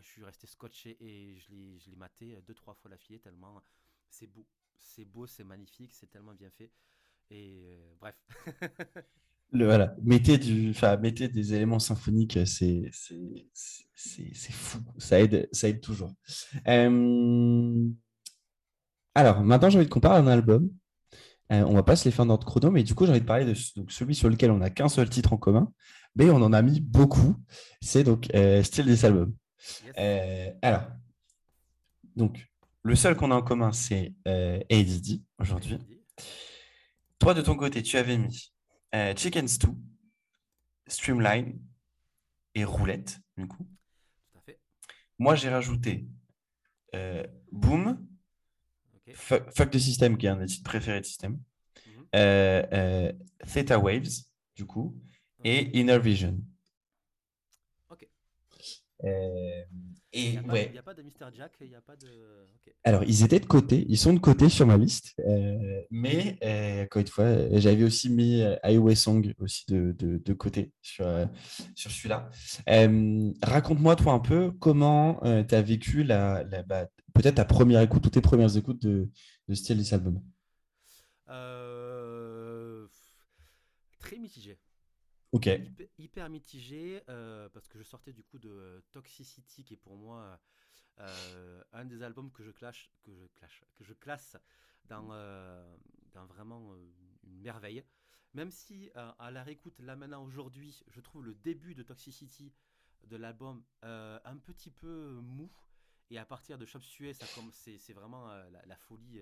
[0.00, 3.62] je suis resté scotché et je l'ai maté deux trois fois la filée tellement
[4.08, 4.46] c'est beau.
[4.78, 6.70] C'est beau, c'est magnifique, c'est tellement bien fait.
[7.30, 8.14] Et euh, bref.
[9.52, 12.90] Le, voilà, mettez, du, mettez des éléments symphoniques, c'est
[14.50, 16.12] fou, ça aide, ça aide toujours.
[16.66, 17.88] Euh,
[19.14, 20.68] alors, maintenant, j'ai envie qu'on parle d'un album.
[21.52, 23.20] Euh, on va pas se les faire dans notre chrono, mais du coup, j'ai envie
[23.20, 25.72] de parler de celui sur lequel on n'a qu'un seul titre en commun,
[26.16, 27.36] mais on en a mis beaucoup.
[27.80, 29.32] C'est donc euh, Style des albums.
[30.60, 30.88] alors,
[32.16, 32.48] donc,
[32.86, 35.78] le seul qu'on a en commun, c'est ADD aujourd'hui.
[37.18, 38.52] Toi, de ton côté, tu avais mis
[38.94, 39.74] euh, chicken Stew,
[40.86, 41.58] Streamline
[42.54, 43.66] et Roulette, du coup.
[44.32, 44.60] Tout à fait.
[45.18, 46.06] Moi, j'ai rajouté
[46.94, 48.06] euh, Boom,
[49.14, 51.32] Fuck the System, qui est un des titres préférés de System,
[51.86, 52.06] mhm.
[52.14, 53.12] euh,
[53.52, 54.24] Theta Waves,
[54.54, 54.96] du coup,
[55.42, 56.40] et Inner Vision.
[57.90, 58.06] Ok.
[60.16, 61.30] Il n'y a, pas de Mr.
[61.34, 62.08] Jack, il a pas de.
[62.84, 66.84] Alors, ils étaient de côté, ils sont de côté sur ma liste, euh, mais euh,
[66.84, 71.26] encore une fois, j'avais aussi mis euh, Song aussi de, de, côté sur, euh,
[71.74, 72.30] sur celui-là.
[73.42, 78.10] Raconte-moi, toi, un peu comment tu as vécu la, bah, peut-être ta première écoute ou
[78.10, 79.10] tes premières écoutes de,
[79.48, 80.22] de Style des albums.
[83.98, 84.58] Très mitigé.
[85.98, 90.40] Hyper, mitigé euh, parce que je sortais du coup de Toxicity qui est pour moi
[91.00, 94.36] euh, un des albums que je clash, que je clash, que je classe
[94.84, 95.76] dans, euh,
[96.12, 96.74] dans vraiment
[97.24, 97.84] une merveille.
[98.34, 102.52] Même si à la réécoute là maintenant aujourd'hui, je trouve le début de Toxicity
[103.06, 105.50] de l'album un petit peu mou
[106.10, 108.26] et à partir de Shop Suey, ça c'est vraiment
[108.66, 109.20] la, folie,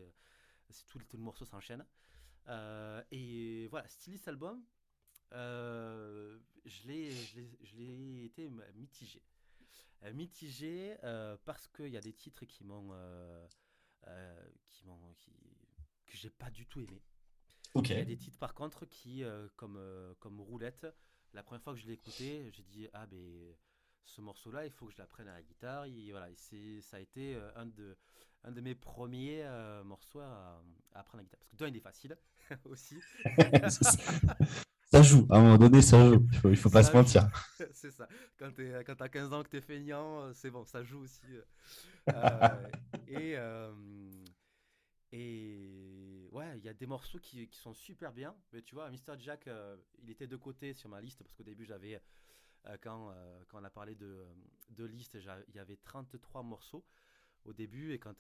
[0.88, 1.86] tout, tout, le morceau s'enchaîne.
[3.12, 4.64] et voilà, styliste album,
[5.32, 9.22] euh, je l'ai été mitigé.
[10.02, 12.92] Euh, mitigé euh, parce qu'il y a des titres qui m'ont
[14.68, 15.14] qui m'ont
[16.06, 17.02] que j'ai pas du tout aimé.
[17.74, 19.24] Il y a des titres par contre qui
[19.56, 19.80] comme
[20.20, 20.86] comme roulette.
[21.32, 23.54] La première fois que je l'ai écouté, j'ai dit ah ben
[24.04, 25.86] ce morceau-là, il faut que je l'apprenne à la guitare.
[25.86, 27.96] Et voilà, c'est ça a été un de
[28.44, 29.42] un de mes premiers
[29.84, 30.62] morceaux à,
[30.92, 31.40] à, apprendre la guitare.
[31.40, 32.16] Parce que toi, il est facile
[32.66, 33.00] aussi.
[35.05, 35.26] joue.
[35.30, 36.26] À un moment donné, ça joue.
[36.32, 37.28] Il faut, faut pas se mentir.
[37.72, 38.09] c'est ça.
[38.38, 41.22] Quand tu as 15 ans, que tu es feignant, euh, c'est bon, ça joue aussi.
[41.30, 41.42] Euh.
[43.16, 44.11] Euh,
[45.12, 48.34] et, et ouais, il y a des morceaux qui, qui, sont super bien.
[48.52, 49.18] Mais tu vois, Mr.
[49.18, 49.48] Jack,
[50.02, 52.02] il était de côté sur ma liste parce qu'au début, j'avais.
[52.82, 53.14] quand,
[53.48, 54.26] quand on a parlé de,
[54.70, 56.84] de liste, il y avait 33 morceaux
[57.44, 58.18] au début et quand,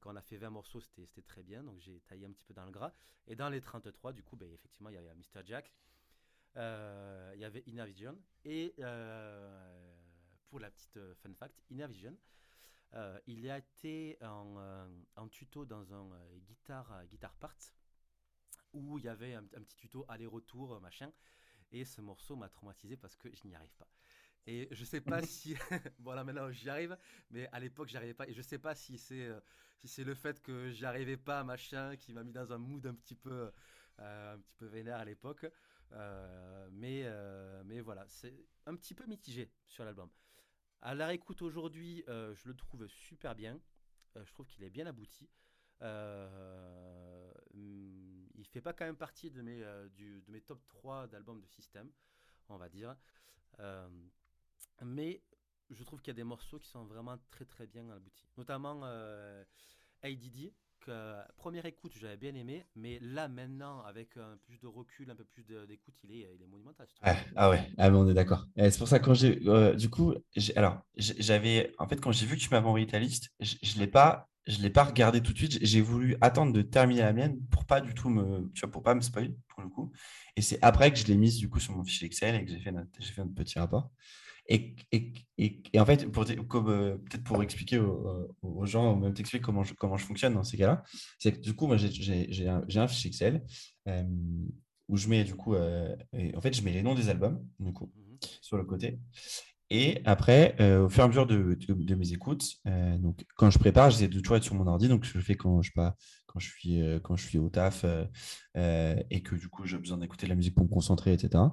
[0.00, 2.54] quand, on a fait 20 morceaux c'était très bien donc j'ai taillé un petit peu
[2.54, 2.92] dans le gras
[3.26, 5.72] et dans les 33 du coup ben, effectivement il y avait Mr Jack
[6.56, 9.94] euh, il y avait Inavision et euh,
[10.48, 12.16] pour la petite euh, fun fact Inavision
[13.26, 16.08] il a été en, en tuto dans un
[16.46, 17.54] guitare guitar part
[18.72, 21.12] où il y avait un, un petit tuto aller-retour machin
[21.72, 23.88] et ce morceau m'a traumatisé parce que je n'y arrive pas
[24.46, 25.56] et je sais pas si,
[25.98, 26.96] bon là maintenant j'y arrive,
[27.30, 28.28] mais à l'époque j'y arrivais pas.
[28.28, 29.28] Et je sais pas si c'est
[29.80, 32.86] si c'est le fait que j'y arrivais pas, machin, qui m'a mis dans un mood
[32.86, 33.50] un petit peu
[33.98, 35.46] un petit peu vénère à l'époque.
[35.92, 40.10] Euh, mais, euh, mais voilà, c'est un petit peu mitigé sur l'album.
[40.82, 43.60] À la réécoute aujourd'hui, euh, je le trouve super bien.
[44.14, 45.28] je trouve qu'il est bien abouti.
[45.80, 45.88] Hmm,
[48.34, 51.46] il fait pas quand même partie de mes, du, de mes top 3 d'albums de
[51.46, 51.90] système,
[52.48, 52.96] on va dire.
[54.82, 55.22] mais
[55.70, 58.28] je trouve qu'il y a des morceaux qui sont vraiment très très bien aboutis.
[58.36, 58.84] Notamment
[60.02, 60.52] ADD,
[61.36, 65.14] première écoute, j'avais bien aimé, mais là maintenant, avec un peu plus de recul, un
[65.14, 66.86] peu plus d'écoute, il est, monumental.
[67.02, 68.46] ah ouais, ah, on est d'accord.
[68.56, 70.14] C'est pour ça que quand j'ai, euh, du coup,
[70.56, 73.78] alors j'avais, en fait, quand j'ai vu que tu m'avais envoyé ta liste, je, je
[73.78, 75.58] l'ai pas, je l'ai pas regardé tout de suite.
[75.62, 78.82] J'ai voulu attendre de terminer la mienne pour pas du tout me, tu vois, pour
[78.82, 79.92] pas me spoiler pour le coup.
[80.36, 82.50] Et c'est après que je l'ai mise du coup sur mon fichier Excel et que
[82.50, 83.90] j'ai fait, j'ai fait un petit rapport.
[84.48, 89.12] Et, et, et, en fait, pour, comme, euh, peut-être pour expliquer aux, gens, ou même
[89.12, 90.82] t'expliquer comment je, comment je fonctionne dans ces cas-là,
[91.18, 93.44] c'est que du coup, moi, j'ai un, un, fichier Excel
[93.88, 94.04] euh,
[94.88, 95.94] où je mets du coup, euh,
[96.34, 98.02] en fait, je mets les noms des albums, du coup, mmh
[98.40, 98.98] sur le côté.
[99.68, 103.90] Et après, au fur et à mesure de, de, mes écoutes, donc quand je prépare,
[103.90, 106.38] j'essaie de toujours être sur mon ordi, donc je le fais quand je, pas, quand
[106.38, 107.84] je, suis, quand je suis au taf
[108.54, 111.44] et que du coup j'ai besoin d'écouter de la musique pour me concentrer, etc.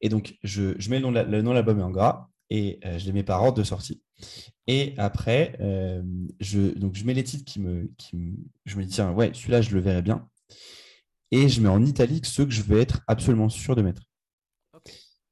[0.00, 3.12] Et donc je, je mets le nom de l'album en gras et euh, je les
[3.12, 4.02] mets par ordre de sortie.
[4.66, 6.02] Et après, euh,
[6.40, 9.62] je, donc je mets les titres qui me, qui Je me dis, tiens, ouais, celui-là,
[9.62, 10.28] je le verrai bien.
[11.30, 14.02] Et je mets en italique ceux que je vais être absolument sûr de mettre.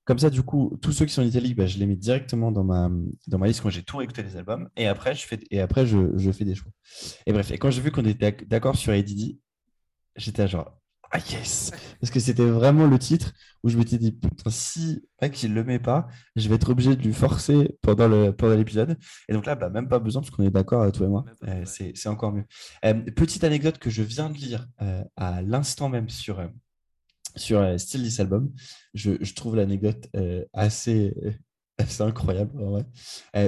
[0.05, 2.53] Comme ça, du coup, tous ceux qui sont en Italie, bah, je les mets directement
[2.53, 2.89] dans ma,
[3.27, 4.69] dans ma liste quand j'ai tout réécouté les albums.
[4.77, 6.71] Et après, je fais, et après je, je fais des choix.
[7.27, 9.41] Et bref, et quand j'ai vu qu'on était d'accord sur Eddie,
[10.15, 10.79] j'étais genre,
[11.13, 13.33] ah yes Parce que c'était vraiment le titre
[13.63, 16.97] où je m'étais dit, putain, si mec, il le met pas, je vais être obligé
[16.97, 18.89] de lui forcer pendant l'épisode.
[18.89, 18.99] Pendant
[19.29, 21.25] et donc là, bah, même pas besoin parce qu'on est d'accord, euh, toi et moi.
[21.47, 22.45] Euh, c'est encore mieux.
[22.85, 24.69] Euh, petite anecdote que je viens de lire
[25.17, 26.41] à l'instant même sur,
[27.37, 28.53] sur Still This Album.
[28.95, 30.09] Je, je trouve l'anecdote
[30.53, 31.15] assez,
[31.79, 32.53] assez incroyable.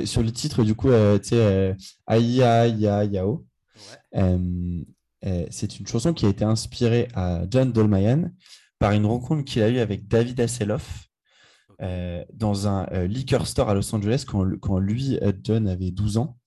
[0.04, 0.90] sur le titre, du coup,
[1.22, 2.36] tu sais, Aïe,
[2.80, 3.46] Yao.
[5.26, 8.30] Euh, c'est une chanson qui a été inspirée à John Dolmayan
[8.78, 11.08] par une rencontre qu'il a eue avec David Hasselhoff
[11.82, 16.18] euh, dans un euh, liquor store à Los Angeles quand, quand, lui, John, avait 12
[16.18, 16.38] ans.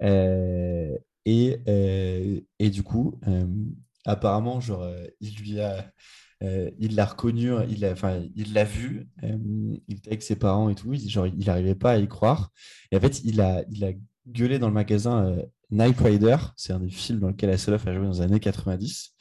[0.00, 1.60] et,
[2.58, 3.20] et du coup,
[4.06, 4.88] apparemment, genre,
[5.20, 5.92] il lui a.
[6.40, 10.76] il l'a reconnu, il l'a enfin, il l'a vu, il était avec ses parents et
[10.76, 12.52] tout, il, genre, il n'arrivait pas à y croire.
[12.92, 13.90] Et en fait, il a, il a
[14.28, 15.36] gueulé dans le magasin
[15.70, 19.14] Night Rider, c'est un des films dans lequel Hasselhoff a joué dans les années 90.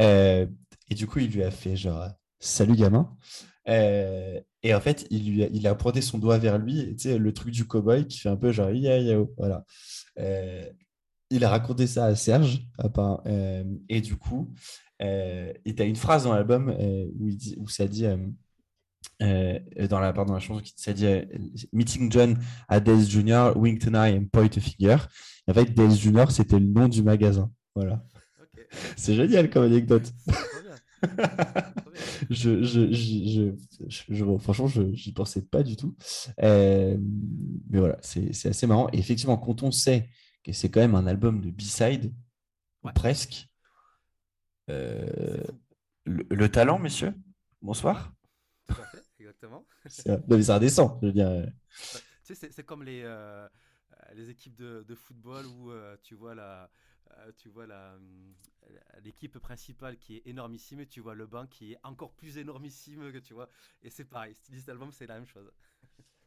[0.00, 0.46] Euh,
[0.90, 2.08] et du coup, il lui a fait genre
[2.40, 3.16] Salut gamin.
[3.68, 7.08] Euh, et en fait, il, lui a, il a pointé son doigt vers lui, tu
[7.08, 9.64] sais, le truc du cowboy qui fait un peu genre ya ya voilà.
[10.18, 10.68] Euh,
[11.30, 12.66] il a raconté ça à Serge,
[13.88, 14.52] et du coup,
[15.00, 16.68] il a une phrase dans l'album
[17.18, 18.04] où, il où ça dit
[19.20, 21.06] dans la pardon, la chanson qui dit
[21.72, 22.38] Meeting John
[22.84, 24.98] Days Junior, Wink an eye and point a finger.
[25.46, 27.50] En fait, Dale Junior, c'était le nom du magasin.
[27.74, 28.04] Voilà.
[28.96, 30.12] C'est génial comme anecdote.
[32.30, 33.54] je, je, je,
[34.08, 35.94] je, franchement, je n'y pensais pas du tout.
[36.42, 36.96] Euh,
[37.70, 38.88] mais voilà, c'est assez marrant.
[38.92, 40.08] Et effectivement, quand on sait
[40.42, 42.12] que c'est quand même un album de B-side,
[42.94, 43.48] presque,
[44.70, 45.42] euh,
[46.04, 47.14] le, talent, messieurs,
[47.62, 48.12] bonsoir.
[48.66, 49.66] Tout à fait, exactement.
[49.86, 51.46] C'est indécent, je veux dire.
[52.24, 53.02] Tu sais, c'est comme les.
[53.04, 53.46] Euh,
[54.14, 56.70] les équipes de, football où euh, tu vois la,
[57.10, 57.94] euh, tu vois la,
[59.02, 63.12] l'équipe principale qui est énormissime et tu vois le banc qui est encore plus énormissime
[63.12, 63.48] que tu vois.
[63.82, 65.50] Et c'est pareil, Stylist Album, c'est la même chose.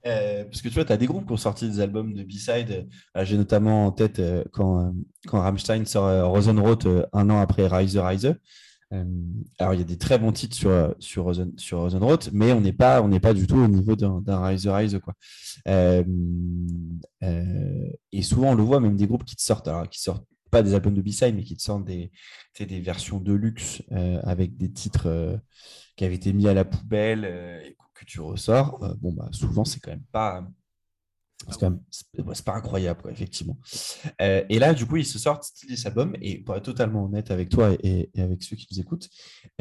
[0.05, 2.23] Euh, parce que tu vois, tu as des groupes qui ont sorti des albums de
[2.23, 2.88] B-side.
[3.23, 4.21] J'ai notamment en tête
[4.51, 4.93] quand,
[5.25, 8.36] quand Rammstein sort Rosenroth un an après Rise Rise.
[8.94, 9.04] Euh,
[9.60, 12.74] alors, il y a des très bons titres sur, sur, sur Rosenroth, mais on n'est
[12.74, 15.00] pas, pas du tout au niveau d'un Rise Rise.
[15.04, 15.14] Quoi.
[15.68, 16.04] Euh,
[17.24, 20.26] euh, et souvent, on le voit, même des groupes qui te sortent, alors, qui sortent
[20.52, 22.12] pas des albums de B-side, mais qui te sortent des,
[22.58, 23.84] des versions de luxe
[24.24, 25.40] avec des titres
[25.98, 27.26] qui avaient été mis à la poubelle
[27.66, 28.80] et que tu ressors.
[29.02, 30.48] bon, bah, souvent, c'est quand même pas
[31.50, 33.58] c'est pas incroyable, effectivement.
[34.22, 36.16] Euh, et là, du coup, ils se sortent cet album.
[36.22, 39.10] Et pour être totalement honnête avec toi et, avec ceux qui nous écoutent,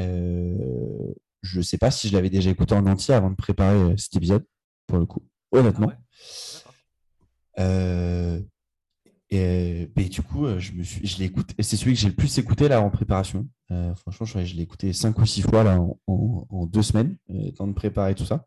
[0.00, 1.12] euh,
[1.42, 3.96] je ne sais pas si je l'avais déjà écouté en entier avant de préparer euh,
[3.96, 4.44] cet épisode,
[4.86, 5.22] pour le coup.
[5.52, 5.92] Honnêtement.
[7.56, 8.38] Ah
[9.30, 11.50] et, du coup, je me suis, je l'écoute.
[11.58, 13.46] Et c'est celui que j'ai le plus écouté là en préparation.
[13.96, 17.16] franchement, je, l'ai écouté cinq ou six fois là en, deux semaines,
[17.56, 18.44] temps de préparer tout ça.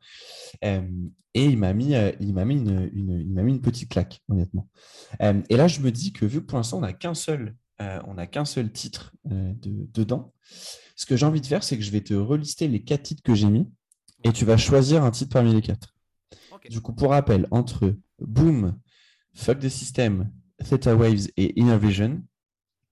[1.36, 4.22] Et il m'a mis, euh, il m'a mis une, il m'a mis une petite claque,
[4.30, 4.68] honnêtement.
[5.22, 7.56] Euh, et là, je me dis que vu que pour l'instant, on n'a qu'un seul,
[7.82, 10.34] euh, on a qu'un seul titre de, dedans,
[10.96, 13.22] ce que j'ai envie de faire, c'est que je vais te relister les quatre titres
[13.22, 13.68] que j'ai mis
[14.24, 15.96] et tu vas choisir un titre parmi les quatre.
[16.70, 18.78] Du coup, pour rappel, entre Boom,
[19.34, 20.30] Fuck the System,
[20.64, 22.22] Theta Waves et Inner Vision,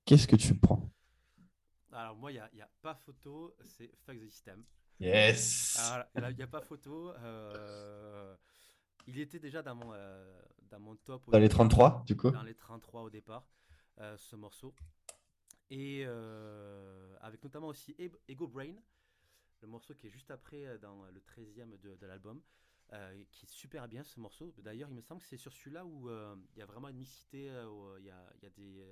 [0.06, 0.90] qu'est-ce que tu prends?
[1.92, 4.64] Alors, moi, il n'y a, a, pas photo, c'est Fuck the System.
[5.00, 5.80] Yes.
[6.16, 7.12] Il n'y a pas photo.
[7.12, 8.36] Euh,
[9.08, 11.30] il était déjà dans mon, euh, dans mon top.
[11.30, 12.32] Dans les 33, du coup?
[12.32, 13.48] Dans les 33 au départ,
[14.00, 14.74] euh, ce morceau.
[15.70, 16.06] Et
[17.22, 17.96] avec notamment aussi
[18.28, 18.74] Ego Brain,
[19.62, 22.42] le morceau qui est juste après dans le 13e de, de l'album.
[23.32, 24.54] Qui est super bien ce morceau.
[24.60, 27.52] D'ailleurs, il me semble que c'est sur celui-là où il y a vraiment une mixité.
[28.00, 28.84] Il y, a, des.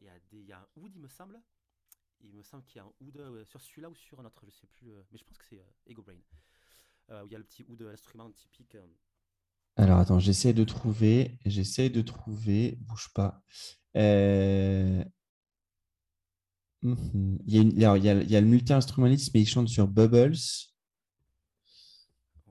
[0.00, 1.40] Il y, a un oud, il me semble,
[2.22, 4.44] il me semble qu'il y a un oud euh, sur celui-là ou sur un autre,
[4.46, 6.14] je sais plus, euh, mais je pense que c'est euh, Ego Brain.
[7.22, 8.76] où il y a le petit oud instrument typique.
[9.76, 13.42] Alors attends, j'essaie de trouver, j'essaie de trouver, bouge pas.
[13.94, 14.00] Il,
[17.46, 20.36] y a il, y a, il, y a, le multi-instrumentiste, mais il chante sur Bubbles.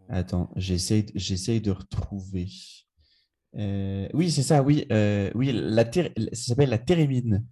[0.10, 1.04] Attends, j'essaie
[1.60, 2.48] de retrouver.
[3.54, 4.86] oui, c'est ça, oui.
[5.36, 7.46] oui la ça s'appelle la Térémine.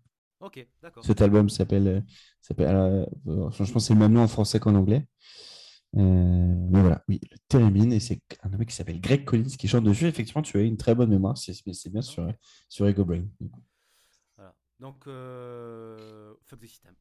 [0.43, 1.05] Ok, d'accord.
[1.05, 1.87] Cet album s'appelle.
[1.87, 2.01] Euh,
[2.41, 5.07] s'appelle euh, franchement, c'est le même nom en français qu'en anglais.
[5.95, 6.01] Euh,
[6.69, 9.85] mais voilà, oui, le Télémine, et c'est un mec qui s'appelle Greg Collins qui chante
[9.85, 10.07] dessus.
[10.07, 12.27] Effectivement, tu as une très bonne mémoire, c'est bien sur,
[12.67, 13.25] sur Ego Brain.
[14.35, 14.53] Voilà.
[14.79, 16.93] Donc, euh, fuck the system.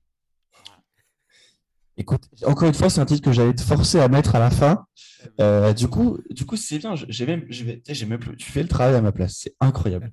[1.96, 4.50] Écoute, encore une fois, c'est un titre que j'allais te forcer à mettre à la
[4.50, 4.86] fin.
[5.24, 6.94] Eh ben, Euh, du coup, du coup, c'est bien.
[7.08, 9.36] J'ai même, j'ai même plus- tu fais le travail à ma place.
[9.38, 10.10] C'est incroyable.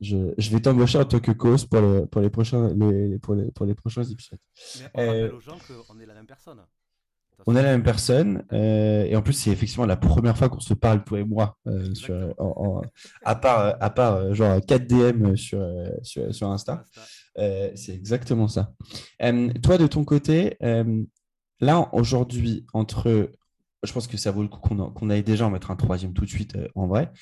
[0.00, 3.34] Je, je vais t'embaucher en tant que co pour, le- pour les prochains, les, pour
[3.34, 4.38] les, pour les prochains épisodes.
[4.80, 6.60] mais on euh, rappelle aux gens qu'on est la même personne.
[7.46, 8.44] On est la même personne.
[8.52, 11.56] euh, et en plus, c'est effectivement la première fois qu'on se parle, toi et moi,
[11.68, 12.60] euh, sur, Exactement.
[12.60, 12.82] en- en-
[13.24, 16.82] à part, euh, à part euh, genre 4 DM sur, euh, sur, sur Insta.
[16.84, 17.00] Insta.
[17.38, 18.72] Euh, c'est exactement ça.
[19.22, 21.04] Euh, toi, de ton côté, euh,
[21.60, 23.30] là, aujourd'hui, entre.
[23.84, 26.12] Je pense que ça vaut le coup qu'on qu'on aille déjà en mettre un troisième
[26.12, 27.12] tout de suite, euh, en vrai.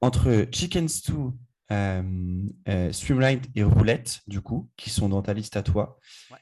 [0.00, 1.32] Entre Chicken Stew,
[1.72, 5.98] euh, euh, Streamline et Roulette, du coup, qui sont dans ta liste à toi,
[6.30, 6.38] Ouais.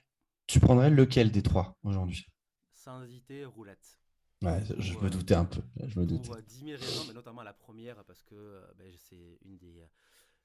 [0.46, 2.26] tu prendrais lequel des trois aujourd'hui?
[2.72, 3.98] Sans hésiter, roulette.
[4.42, 5.62] Ouais, je Pour, me euh, doutais un peu.
[5.84, 6.26] Je me doutais.
[6.28, 9.82] Pour euh, 10 000 raisons, mais notamment la première, parce que ben, c'est une des,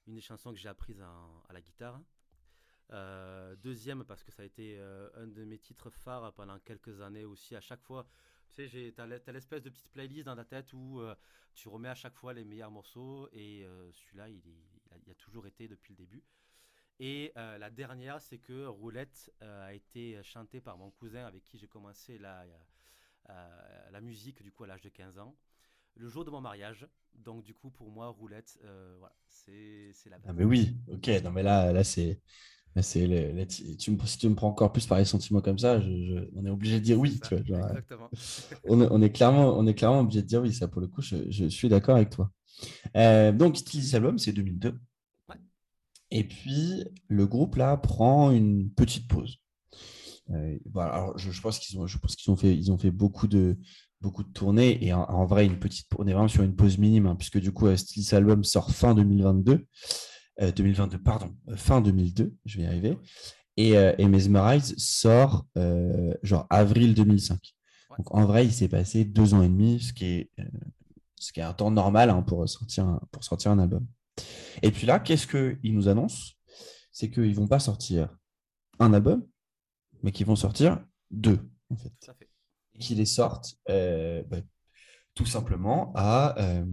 [0.08, 2.00] une des chansons que j'ai apprises en- à la guitare.
[2.92, 7.00] Euh, deuxième, parce que ça a été euh, un de mes titres phares pendant quelques
[7.00, 7.56] années aussi.
[7.56, 8.06] À chaque fois,
[8.54, 11.14] tu sais, tu as l'espèce de petite playlist dans ta tête où euh,
[11.54, 15.14] tu remets à chaque fois les meilleurs morceaux, et celui-là, il, il a, il a
[15.14, 16.22] toujours été depuis le début.
[17.00, 21.68] Et la dernière, c'est que Roulette a été chantée par mon cousin avec qui j'ai
[21.68, 22.44] commencé la,
[23.90, 25.36] la musique du coup à l'âge de 15 ans.
[25.96, 26.86] Le jour de mon mariage.
[27.14, 30.32] Donc du coup pour moi Roulette, euh, voilà, c'est la Ah, base.
[30.32, 31.08] mais oui, ok.
[31.22, 32.20] Non, mais là, là c'est.
[32.82, 33.06] C'est
[33.78, 36.28] tu, me, si tu me prends encore plus par les sentiments comme ça, je- je-
[36.34, 37.20] on est obligé de dire oui.
[37.22, 38.10] C'est Tu ça, vois, genre, Exactement.
[38.64, 40.52] on, est, on est clairement, on est clairement obligé de dire oui.
[40.52, 42.30] Ça, pour le coup, je, je suis d'accord avec toi.
[42.96, 44.74] Euh, donc, Steel Album, c'est 2002.
[45.28, 45.36] Ouais.
[46.10, 49.38] Et puis, le groupe, là, prend une petite pause.
[50.30, 52.90] Euh, voilà, alors, je, pense qu'ils ont, je pense qu'ils ont fait, ils ont fait
[52.90, 53.56] beaucoup de,
[54.00, 54.82] beaucoup de tournées.
[54.84, 57.38] Et en, en vrai, une petite, on est vraiment sur une pause minime, hein, puisque
[57.38, 59.66] du coup, euh, Steel Album sort fin 2022.
[60.40, 62.98] Euh, 2022, pardon, euh, fin 2002, je vais y arriver.
[63.56, 67.54] Et, euh, et Mesmerize sort euh, genre avril 2005.
[67.90, 67.96] Ouais.
[67.98, 70.44] Donc en vrai, il s'est passé deux ans et demi, ce qui est, euh,
[71.16, 73.86] ce qui est un temps normal hein, pour, sortir un, pour sortir un album.
[74.62, 76.32] Et puis là, qu'est-ce qu'ils nous annoncent?
[76.90, 78.08] C'est qu'ils ne vont pas sortir
[78.78, 79.24] un album,
[80.02, 81.92] mais qu'ils vont sortir deux, en fait.
[82.74, 84.38] Et qu'ils les sortent euh, bah,
[85.14, 86.64] tout simplement à, euh,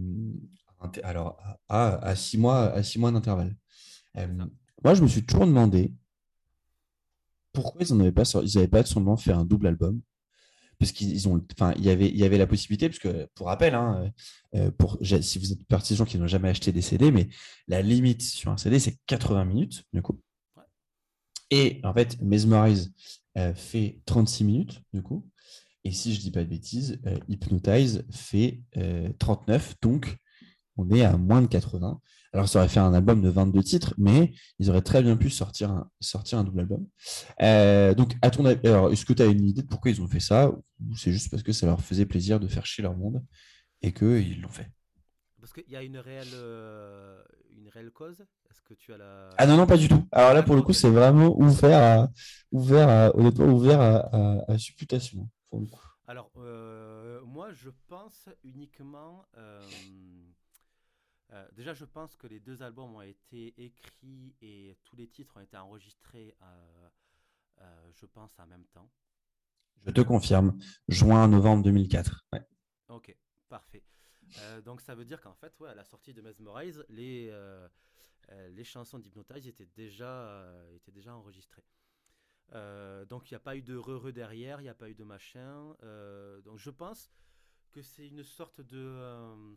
[1.02, 3.54] alors, à, six mois, à six mois d'intervalle.
[4.18, 4.26] Euh,
[4.84, 5.92] moi, je me suis toujours demandé
[7.52, 8.82] pourquoi ils n'avaient pas, ils avaient pas
[9.16, 10.00] fait un double album.
[10.78, 13.28] Parce qu'ils ils ont, enfin, il y avait, il y avait la possibilité, parce que
[13.34, 14.10] pour rappel, hein,
[14.56, 17.12] euh, pour, j'ai- si vous êtes partie des gens qui n'ont jamais acheté des CD,
[17.12, 17.28] mais
[17.68, 20.18] la limite sur un CD, c'est 80 minutes, du coup.
[21.50, 22.92] Et en fait, Mesmerize
[23.38, 25.28] euh, fait 36 minutes, du coup.
[25.84, 30.16] Et si je dis pas de bêtises, euh, Hypnotize fait euh, 39, donc
[30.76, 32.00] on est à moins de 80.
[32.34, 35.28] Alors, ça aurait fait un album de 22 titres, mais ils auraient très bien pu
[35.28, 36.86] sortir un, sortir un double album.
[37.42, 40.00] Euh, donc, à ton avis, alors, est-ce que tu as une idée de pourquoi ils
[40.00, 42.82] ont fait ça Ou c'est juste parce que ça leur faisait plaisir de faire chier
[42.82, 43.22] leur monde
[43.82, 44.70] et qu'ils l'ont fait?
[45.40, 47.22] Parce qu'il y a une réelle, euh,
[47.58, 48.20] une réelle cause.
[48.48, 49.28] Est-ce que tu as la.
[49.36, 50.06] Ah non, non, pas du tout.
[50.12, 52.08] Alors là, pour le coup, c'est vraiment ouvert à,
[52.52, 55.28] ouvert à, honnêtement, ouvert à, à- à supputation.
[55.50, 55.80] Pour le coup.
[56.06, 59.24] Alors, euh, moi, je pense uniquement.
[61.32, 65.36] Euh, déjà, je pense que les deux albums ont été écrits et tous les titres
[65.36, 66.88] ont été enregistrés, euh,
[67.60, 68.90] euh, je pense, en même temps.
[69.86, 70.58] Je te confirme,
[70.88, 72.26] juin-novembre 2004.
[72.32, 72.46] Ouais.
[72.88, 73.16] Ok,
[73.48, 73.82] parfait.
[74.64, 77.34] Donc, ça veut dire qu'en fait, ouais, à la sortie de Mesmerize, les,
[78.50, 81.64] les chansons d'Hypnotize étaient, déjà, étaient déjà enregistrées.
[83.08, 85.04] Donc, il n'y a pas eu de re-re derrière, il n'y a pas eu de
[85.04, 85.74] machin.
[86.44, 87.10] donc, je pense
[87.72, 89.56] que c'est une sorte de.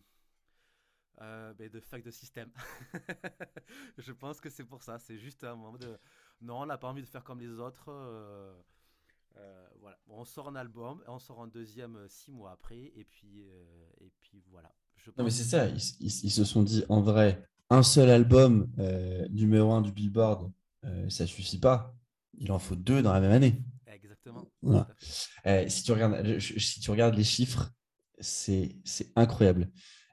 [1.22, 2.50] Euh, ben, de fac de système.
[3.98, 5.00] je pense que c'est pour ça.
[5.00, 5.98] C'est juste un moment de.
[6.42, 7.90] Non, on n'a pas envie de faire comme les autres.
[7.90, 8.54] euh,
[9.38, 9.98] euh, voilà.
[10.08, 13.42] Bon, on sort un album, on sort un deuxième six mois après, et puis,
[14.02, 14.74] et puis voilà.
[14.98, 15.68] Je Non, mais c'est ça.
[15.68, 18.72] Ils, ils- ils se sont dit, en vrai, un seul album
[19.30, 20.52] numéro un du Billboard,
[21.10, 21.94] ça suffit pas.
[22.38, 23.64] Il en faut deux dans la même année.
[23.88, 24.46] Exactement.
[24.62, 24.88] Voilà.
[25.46, 27.72] Euh, si, tu regardes, je- si tu regardes les chiffres,
[28.20, 29.70] c'est c'est incroyable.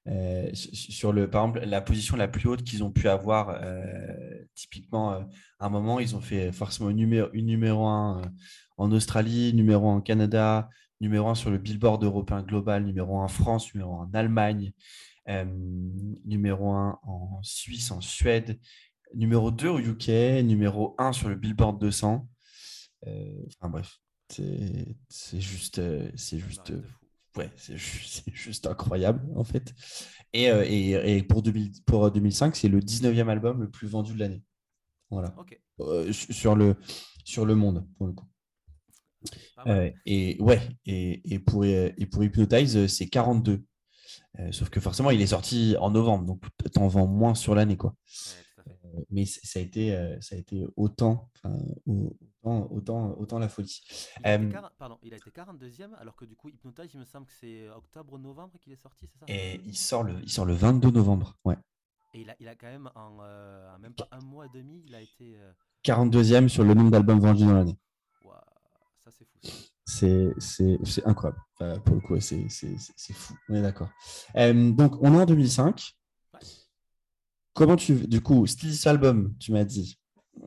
[0.08, 3.50] Euh, su- sur le, par exemple, la position la plus haute qu'ils ont pu avoir,
[3.62, 5.20] euh, typiquement, euh,
[5.60, 8.22] à un moment, ils ont fait forcément une numéro, une numéro 1
[8.78, 10.68] en Australie, numéro 1 en Canada,
[11.00, 14.72] numéro 1 sur le Billboard européen global, numéro 1 en France, numéro 1 en Allemagne,
[15.28, 15.44] euh,
[16.24, 18.58] numéro 1 en Suisse, en Suède,
[19.14, 22.26] numéro 2 au UK, numéro 1 sur le Billboard 200.
[23.06, 23.98] Euh, enfin bref,
[24.28, 25.80] c'est juste,
[26.16, 26.72] c'est juste,
[27.36, 29.74] euh, ouais, c'est ju- c'est juste incroyable en fait.
[30.32, 34.14] Et, euh, et, et pour, 2000 pour 2005, c'est le 19e album le plus vendu
[34.14, 34.42] de l'année.
[35.10, 35.34] Voilà.
[35.80, 36.76] Euh, su- sur, le,
[37.24, 38.26] sur le monde pour le coup.
[40.06, 43.62] Et ouais, et, et, pour, et pour Hypnotize, c'est 42.
[44.50, 46.42] sauf que forcément, il est sorti en novembre, donc
[46.76, 47.76] en vends moins sur l'année.
[47.76, 47.94] quoi.
[49.10, 51.30] Mais ça a, été, ça a été autant,
[51.86, 53.80] autant, autant, autant la folie.
[54.20, 57.04] Il a, été, pardon, il a été 42e, alors que du coup, Hypnotize, il me
[57.04, 59.26] semble que c'est octobre-novembre qu'il est sorti, c'est ça?
[59.28, 61.56] Et il sort, le, il sort le 22 novembre, ouais.
[62.14, 64.94] Et il a, il a quand même, en, même pas un mois et demi, il
[64.94, 65.36] a été.
[65.84, 67.78] 42e sur le nombre d'albums vendus dans l'année.
[69.04, 69.38] ça c'est fou.
[69.84, 71.40] C'est incroyable.
[71.84, 72.48] pour le coup, c'est
[73.12, 73.34] fou.
[73.48, 73.88] On est d'accord.
[74.36, 75.94] Euh, donc, on est en 2005.
[77.54, 78.06] Comment tu.
[78.06, 79.98] Du coup, style album, tu m'as dit.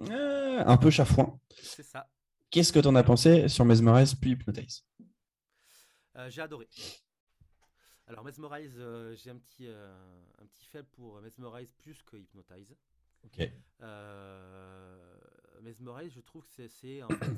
[0.09, 1.39] Euh, un peu chafouin.
[1.61, 2.09] C'est ça.
[2.49, 4.85] Qu'est-ce que tu en as pensé sur Mesmerize puis Hypnotize?
[6.15, 6.67] Euh, J'ai adoré.
[8.07, 8.75] Alors, Mesmerize,
[9.15, 12.75] j'ai un petit, un petit faible pour Mesmerize plus que Hypnotize.
[13.23, 13.51] Ok.
[15.61, 17.31] Mesmerize, je trouve que c'est en fait.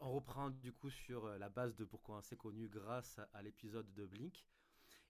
[0.00, 3.42] On reprend du coup sur euh, la base de pourquoi on s'est connu grâce à,
[3.42, 4.46] l'épisode de Blink.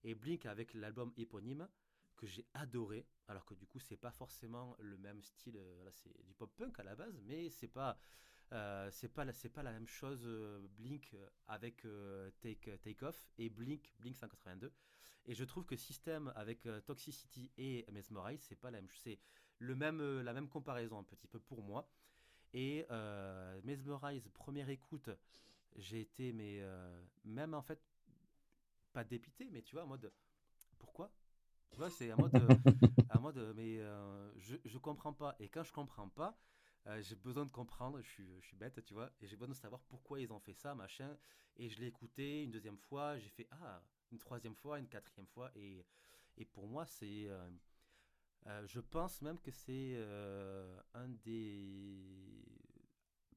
[0.02, 1.68] Et Blink avec l'album éponyme
[2.16, 6.24] que j'ai adoré, alors que du coup c'est pas forcément le même style, euh, c'est
[6.24, 7.98] du pop punk à la base, mais c'est pas
[8.52, 10.26] euh, c'est pas c'est pas la même chose
[10.78, 11.16] Blink
[11.48, 11.86] avec
[12.40, 14.72] Take Take Off et Blink Blink 182.
[15.28, 19.18] Et je trouve que System avec Toxicity et Mesmerize c'est pas la même c'est
[19.58, 21.88] le même la même comparaison un petit peu pour moi.
[22.52, 25.10] Et euh, Mesmerize, première écoute,
[25.76, 27.80] j'ai été, mais euh, même en fait,
[28.94, 30.10] pas dépité, mais tu vois, en mode,
[30.78, 31.10] pourquoi?
[31.70, 32.34] Tu vois, c'est en mode,
[33.10, 35.36] en mode mais euh, je, je comprends pas.
[35.40, 36.38] Et quand je comprends pas,
[37.00, 39.58] j'ai besoin de comprendre, je suis, je suis bête, tu vois, et j'ai besoin de
[39.58, 41.16] savoir pourquoi ils ont fait ça, machin.
[41.56, 45.26] Et je l'ai écouté une deuxième fois, j'ai fait, ah, une troisième fois, une quatrième
[45.26, 45.84] fois, et,
[46.36, 47.28] et pour moi, c'est
[48.46, 52.44] euh, je pense même que c'est euh, un des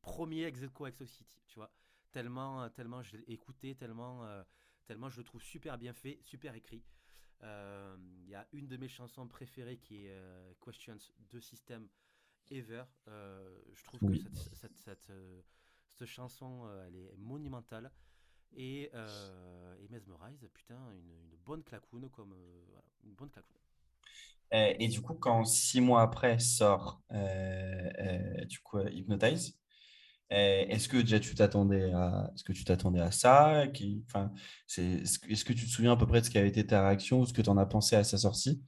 [0.01, 1.71] premiers ex avec City, tu vois.
[2.11, 4.43] Tellement, tellement je l'ai écouté, tellement, euh,
[4.85, 6.83] tellement je le trouve super bien fait, super écrit.
[7.41, 10.21] Il y a une de mes chansons préférées qui est
[10.63, 10.97] Questions
[11.31, 11.87] de System
[12.51, 12.83] Ever.
[13.07, 14.17] je trouve que
[14.55, 15.11] cette, cette,
[15.87, 17.91] cette, chanson, elle est monumentale.
[18.53, 22.35] Et, et Mesmerize, putain, une, une bonne clacoune comme
[23.03, 23.59] une bonne clacoune.
[24.53, 29.57] Euh, et du coup, quand six mois après sort euh, euh, du coup, Hypnotize,
[30.29, 33.63] est-ce que déjà tu t'attendais à, est-ce que tu t'attendais à ça?
[34.07, 34.31] Enfin,
[34.67, 36.87] c'est, Est-ce que tu te souviens à peu près de ce qui avait été ta
[36.87, 38.61] réaction ou ce que tu en as pensé à sa sortie?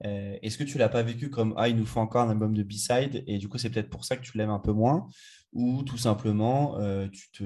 [0.00, 2.62] Est-ce que tu l'as pas vécu comme ah il nous faut encore un album de
[2.62, 5.08] B-side et du coup c'est peut-être pour ça que tu l'aimes un peu moins?
[5.52, 7.44] Ou tout simplement tu te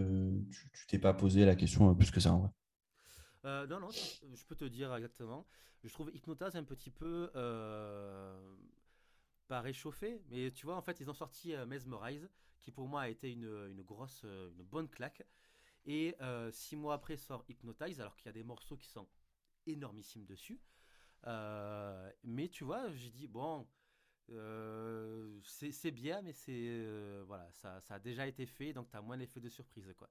[0.50, 2.48] tu, t'es pas posé la question plus que ça en vrai?
[3.44, 5.46] Non, non, je peux te dire exactement.
[5.84, 8.56] Je trouve Hypnotize un petit peu euh,
[9.48, 12.28] pas réchauffé, mais tu vois, en fait, ils ont sorti euh, Mesmerize,
[12.62, 15.22] qui pour moi a été une, grosse, euh, une bonne claque.
[15.84, 16.16] Et
[16.52, 19.08] six mois après sort Hypnotize, alors qu'il y a des morceaux qui sont
[19.66, 20.60] énormissimes dessus.
[21.24, 23.66] mais tu vois, j'ai dit, bon,
[25.42, 26.86] c'est bien, mais c'est
[27.26, 29.92] voilà, ça, a déjà été fait, donc tu as moins l'effet de surprise.
[29.98, 30.08] quoi.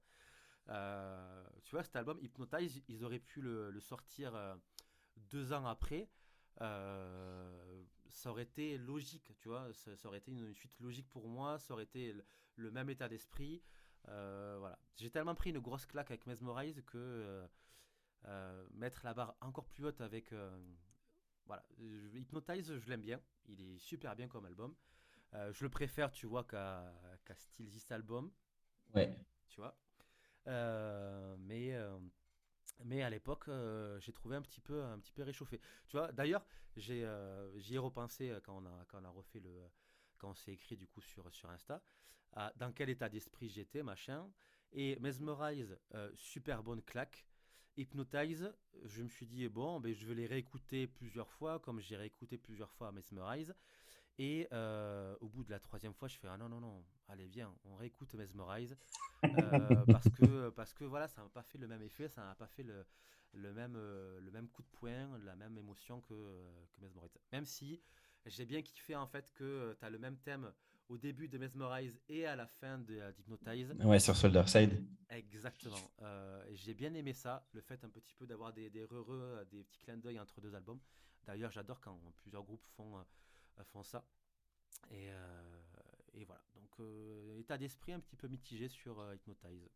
[1.64, 4.34] tu vois, cet album Hypnotize, ils auraient pu le, sortir
[5.16, 6.10] deux ans après,
[6.60, 11.58] euh, ça aurait été logique, tu vois, ça, aurait été une, suite logique pour moi,
[11.58, 12.14] ça aurait été
[12.56, 13.62] le, même état d'esprit.
[14.08, 14.78] Euh, voilà.
[14.96, 17.46] J'ai tellement pris une grosse claque avec Mesmerize que
[18.26, 20.34] euh, mettre la barre encore plus haute avec.
[21.46, 21.64] voilà.
[21.78, 24.74] Hypnotize, je l'aime bien, il est super bien comme album.
[25.32, 26.92] je le préfère, tu vois, qu'à
[27.24, 28.30] qu Album.
[28.94, 29.18] Ouais.
[29.48, 29.76] Tu vois.
[31.38, 31.74] mais
[32.84, 35.60] mais à l'époque, euh, j'ai trouvé un petit peu, un petit peu réchauffé.
[35.88, 36.44] Tu vois, d'ailleurs,
[36.76, 39.68] j'ai, euh, j'y ai repensé euh, quand on a, refait le,
[40.18, 41.82] quand on s'est écrit du coup sur, sur Insta,
[42.56, 44.30] dans quel état d'esprit j'étais, machin.
[44.72, 45.78] Et Mesmerize,
[46.14, 47.26] super bonne claque.
[47.76, 48.54] Hypnotize,
[48.84, 52.38] je me suis dit, bon, ben, je vais les réécouter plusieurs fois, comme j'ai réécouté
[52.38, 53.54] plusieurs fois Mesmerize.
[54.18, 57.26] Et euh, au bout de la troisième fois, je fais ah non non non, allez
[57.26, 58.76] viens, on réécoute Mesmerize
[59.24, 59.28] euh,
[59.90, 62.46] parce que parce que voilà, ça n'a pas fait le même effet, ça n'a pas
[62.46, 62.84] fait le,
[63.32, 66.14] le même euh, le même coup de poing, la même émotion que,
[66.72, 67.10] que Mesmerize.
[67.32, 67.80] Même si
[68.26, 70.52] j'ai bien kiffé en fait que tu as le même thème
[70.90, 73.72] au début de Mesmerize et à la fin de d'Hypnotize.
[73.82, 74.84] Ouais, sur Soldier Side.
[75.08, 75.90] Exactement.
[76.52, 78.86] j'ai bien aimé ça, le fait un petit peu d'avoir des des,
[79.50, 80.80] des petits clins d'œil entre deux albums.
[81.24, 83.02] D'ailleurs, j'adore quand plusieurs groupes font
[83.72, 84.04] font ça.
[84.90, 86.42] Et, euh, et voilà.
[86.54, 89.68] Donc, euh, état d'esprit un petit peu mitigé sur euh, Hypnotize.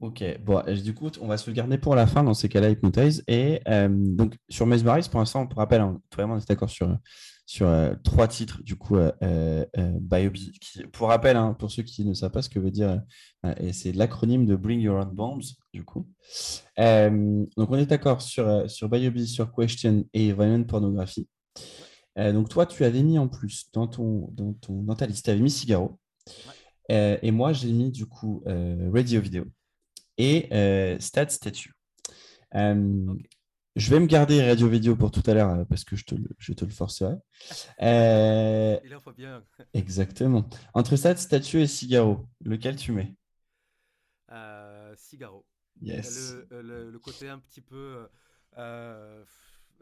[0.00, 3.24] Ok, bon, du coup, on va se garder pour la fin dans ces cas-là, Hypnotize.
[3.26, 6.96] Et donc, sur Mesmerize, pour l'instant, pour rappel, hein, vraiment, on est d'accord sur,
[7.46, 7.68] sur
[8.04, 9.64] trois titres, du coup, euh,
[10.92, 13.02] pour rappel, hein, pour ceux qui ne savent pas ce que veut dire,
[13.72, 16.06] c'est l'acronyme de Bring Your Own Bombs, du coup.
[16.76, 21.26] donc, on est d'accord sur, sur Biobi, sur Question et Violent Pornography.
[22.18, 25.30] Donc, toi, tu avais mis en plus dans, ton, dans, ton, dans ta liste, tu
[25.30, 25.98] avais mis Cigaro.
[26.88, 29.44] et moi, j'ai mis, du coup, Radio Video
[30.18, 31.72] et euh, Stat Statue.
[32.54, 33.14] Euh,
[33.76, 36.14] je vais me garder radio vidéo pour tout à l'heure euh, parce que je te,
[36.38, 37.14] je te le forcerai.
[37.80, 39.44] Il en faut bien.
[39.74, 40.48] exactement.
[40.74, 43.14] Entre Stat Statue et Cigaro, lequel tu mets?
[44.96, 45.46] Cigaro.
[45.80, 46.34] Yes.
[46.50, 48.08] Le, le, côté un petit peu,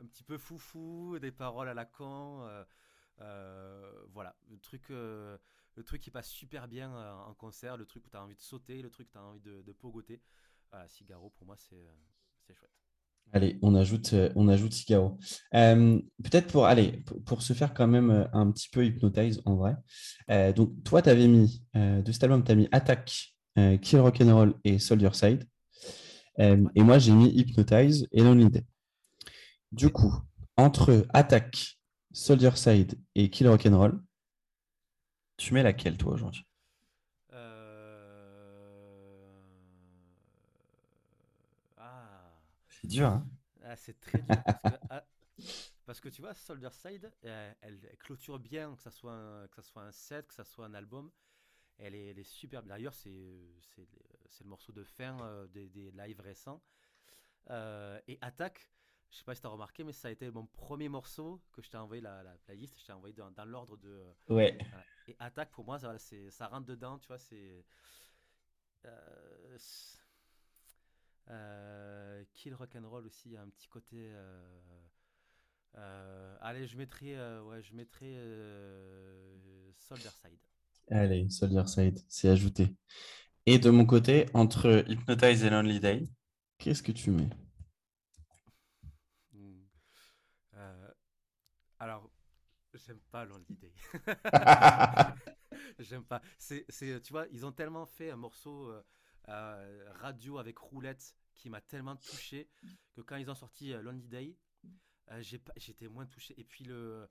[0.03, 2.49] un petit peu foufou, des paroles à la con.
[4.12, 4.90] voilà, le truc
[5.76, 8.34] le truc qui passe super bien euh, en concert, le truc où tu as envie
[8.34, 10.20] de sauter, le truc où tu as envie de, de pogoter.
[10.70, 12.70] Voilà, Cigaro, pour moi, c'est euh, chouette.
[13.32, 15.18] Allez, on ajoute, euh, on ajoute Cigaro.
[15.53, 19.76] Peut-être pour, allez, pour, se faire quand même un petit peu hypnotize en vrai.
[20.55, 23.34] donc, toi, tu avais mis, de cet album, tu as mis Attack,
[23.82, 25.44] Kill Rock'n'Roll et Soldier Side.
[26.38, 28.64] Et moi, j'ai mis Hypnotize et Lonely Day.
[29.73, 30.14] Du coup,
[30.57, 31.79] entre Attack,
[32.12, 34.01] Soldier Side et Kill Rock'n'Roll,
[35.37, 36.47] tu mets laquelle, toi, aujourd'hui?
[37.33, 38.17] Euh...
[41.77, 42.33] ah.
[42.69, 43.27] C'est dur, hein
[43.64, 44.37] ah, C'est très dur.
[44.89, 45.05] Ah,
[45.85, 49.62] parce que, tu vois, Soldier Side, elle, clôture bien, que ça, soit un, que ça
[49.62, 51.11] soit un set, que ça soit un album.
[51.79, 52.71] Elle est, elle est super bien.
[52.71, 56.62] D'ailleurs, c'est le morceau de fin euh, des, des, lives récents.
[57.51, 58.71] Euh, et Attack,
[59.11, 61.63] je sais pas si tu as remarqué, mais ça a été mon premier morceau que
[61.63, 62.79] je t'ai envoyé la, la playlist.
[62.79, 64.05] Je t'ai envoyé dans, dans l'ordre de.
[64.29, 64.59] Ouais.
[65.09, 67.19] Et attaque pour moi, ça, ça rentre dedans, tu vois.
[67.19, 67.65] C'est.
[68.85, 69.59] Euh,
[71.29, 73.97] euh, Kill Rock'n'Roll aussi, il y a un petit côté.
[73.97, 74.61] Euh,
[75.77, 78.17] euh, allez, je mettrai, ouais, je mettrai
[79.79, 80.39] Soldier Side.
[80.91, 82.75] Allez, Soldier Side, c'est ajouté.
[83.47, 86.05] Et de mon côté, entre Hypnotize et Lonely Day,
[86.59, 87.29] qu'est-ce que tu mets?
[91.87, 92.11] Alors,
[92.74, 93.72] j'aime pas Lonely Day.
[95.78, 96.20] j'aime pas.
[96.37, 96.66] C'est,
[97.03, 98.82] tu vois, ils ont tellement fait un morceau euh,
[99.28, 102.51] euh, radio avec roulette qui m'a tellement touché
[102.93, 104.37] que quand ils ont sorti euh, Lonely Day,
[105.20, 106.34] j'ai j'étais moins touché.
[106.41, 107.09] Et puis le,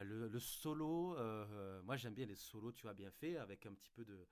[0.00, 1.16] le, le solo,
[1.84, 4.26] moi j'aime bien les solos, tu vois, bien fait, avec un petit peu de.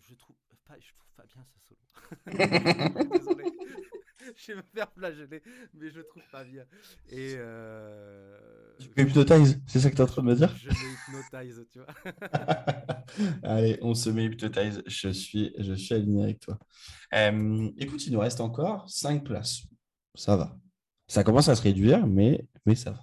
[0.00, 0.36] Je trouve
[0.66, 3.08] pas, je trouve pas bien ce solo.
[3.18, 3.44] Désolé.
[4.36, 5.42] je vais me faire flageller,
[5.74, 6.64] mais je trouve pas bien.
[7.08, 8.36] Et euh...
[8.78, 10.54] Tu hypnotize, c'est ça que tu es en train de me dire?
[10.56, 11.94] Je me hypnotise, tu vois.
[13.42, 14.82] Allez, on se met hypnotize.
[14.86, 16.58] Je suis, je suis aligné avec toi.
[17.14, 19.62] Euh, écoute, il nous reste encore 5 places.
[20.14, 20.56] Ça va.
[21.08, 23.00] Ça commence à se réduire, mais, mais ça va.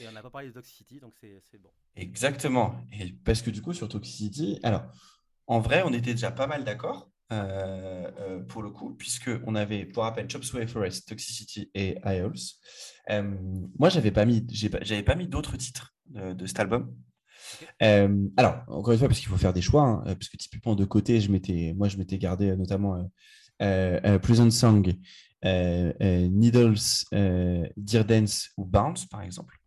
[0.00, 1.70] Et on n'a pas parlé de Toxicity, donc c'est bon.
[1.96, 2.80] Exactement.
[2.92, 4.86] Et parce que du coup, sur Toxicity, alors,
[5.48, 7.10] en vrai, on était déjà pas mal d'accord.
[7.30, 12.56] Euh, euh, pour le coup, puisqu'on avait, pour rappel, Chop Suey Forest, Toxicity et IOLS.
[13.10, 13.34] Euh,
[13.78, 16.94] moi, j'avais pas mis, j'avais pas mis d'autres titres de, cet album.
[17.80, 20.86] alors, encore une fois, parce qu'il faut faire des choix, hein, parce que typiquement de
[20.86, 23.10] côté, je m'étais, moi, je m'étais gardé notamment
[23.58, 24.94] Pleasant Song,
[25.44, 26.78] Needles,
[27.76, 29.58] Dear Dance ou Bounce, par exemple.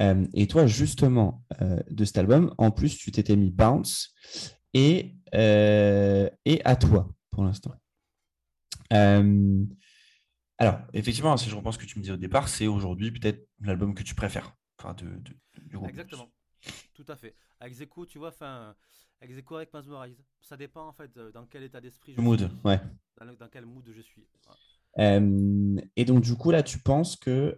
[0.00, 1.44] et toi, justement,
[1.90, 4.14] de cet album, en plus, tu t'étais mis Bounce
[4.74, 7.74] et, euh, et à toi pour l'instant.
[8.92, 9.64] Euh,
[10.58, 13.48] alors, effectivement, si je repense ce que tu me disais au départ, c'est aujourd'hui peut-être
[13.60, 14.54] l'album que tu préfères.
[14.78, 15.06] Enfin, de,
[15.66, 15.88] du groupe.
[15.88, 16.30] Exactement.
[16.94, 17.34] Tout à fait.
[17.60, 18.74] Avec Zeko, tu vois, enfin,
[19.20, 20.24] avec Zeko, avec Mesmerize.
[20.40, 22.80] Ça dépend en fait dans quel état d'esprit je mood, ouais.
[23.20, 24.26] Dans, quel mood je suis.
[24.98, 27.56] Euh, et donc, du coup, là, tu penses que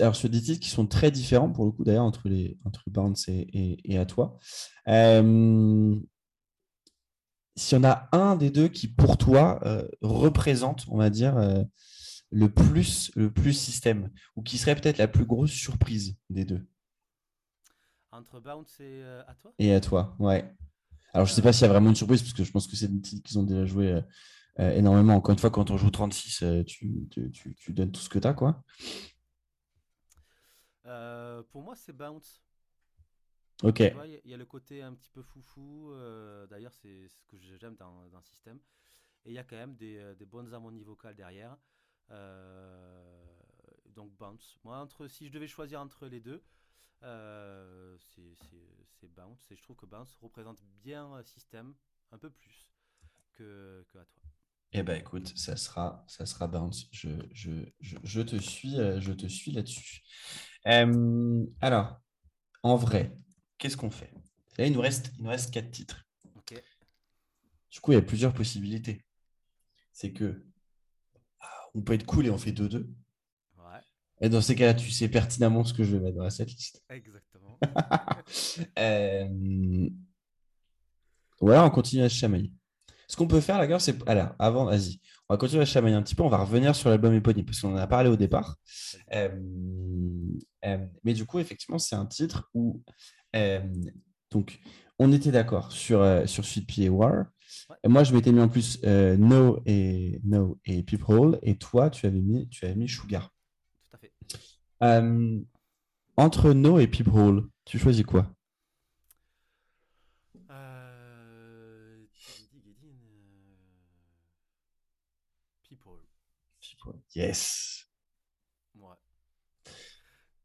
[0.00, 2.82] alors sur des titres qui sont très différents pour le coup d'ailleurs entre les entre
[2.88, 4.38] Bounce et, et, à toi.
[4.88, 5.94] Euh,
[7.56, 11.36] S'il y en a un des deux qui pour toi euh, représente, on va dire,
[11.36, 11.62] euh,
[12.30, 16.66] le plus le plus système ou qui serait peut-être la plus grosse surprise des deux?
[18.10, 19.52] Entre Bounce et à toi?
[19.58, 20.52] Et à toi, ouais.
[21.14, 22.76] Alors je sais pas s'il y a vraiment une surprise parce que je pense que
[22.76, 24.00] c'est des titres qu'ils ont déjà joué
[24.58, 25.14] énormément.
[25.14, 28.18] Encore une fois, quand on joue 36, tu, tu, tu, tu donnes tout ce que
[28.18, 28.64] tu as, quoi.
[30.88, 32.42] Euh, pour moi, c'est Bounce.
[33.62, 33.80] Ok.
[33.80, 35.92] Il y, a le côté un petit peu foufou.
[35.92, 38.58] Euh, d'ailleurs, c'est ce que j'aime dans, dans, le système.
[39.24, 41.56] Et il y a quand même des, euh, des bonnes harmonies vocales derrière.
[43.86, 44.58] donc Bounce.
[44.64, 46.42] Moi, entre, si je devais choisir entre les deux,
[47.00, 49.50] c'est Bounce.
[49.50, 51.74] Et je trouve que Bounce représente bien un système,
[52.12, 52.72] un peu plus
[53.32, 54.22] que, que à toi.
[54.72, 56.88] Eh ben écoute, ça sera, ça sera Bounce.
[56.92, 57.50] Je, je,
[57.80, 60.02] je, je te suis, euh, je te suis là-dessus.
[60.66, 62.00] Euh, alors,
[62.62, 63.14] en vrai,
[63.56, 64.12] qu'est-ce qu'on fait?
[64.58, 66.04] Là, il nous reste, il nous reste quatre titres.
[67.70, 69.04] Du coup, il y a plusieurs possibilités.
[69.92, 70.44] C'est que
[71.40, 72.88] ah, on peut être cool et on fait 2-2.
[73.58, 73.80] Ouais,
[74.20, 76.82] Et dans ces cas-là, tu sais pertinemment ce que je vais mettre dans cette liste.
[76.88, 77.58] exactement.
[78.78, 79.88] Euh,
[81.40, 82.52] Ou alors on continue à se chamailler.
[83.08, 84.06] Ce qu'on peut faire, d'accord, c'est.
[84.08, 86.22] Alors, avant, vas-y, on va continuer à chamailler un petit peu.
[86.22, 88.56] On va revenir sur l'album éponyme parce qu'on en a parlé au départ.
[89.14, 89.30] Euh,
[90.64, 92.82] euh, mais du coup, effectivement, c'est un titre où.
[93.34, 93.60] euh,
[94.30, 94.60] donc,
[94.98, 97.24] on était d'accord sur, sur Sweet Pea et War.
[97.82, 101.38] Et moi, je m'étais mis en plus No et No et People.
[101.42, 103.32] Et toi, tu avais mis, tu avais mis Sugar.
[103.90, 104.12] Tout à fait.
[106.18, 108.34] Entre No et People, tu choisis quoi
[110.50, 113.88] Euh, Tigidi Guédine, euh,
[115.68, 116.00] People.
[117.18, 117.88] Yes.
[118.76, 118.94] Ouais.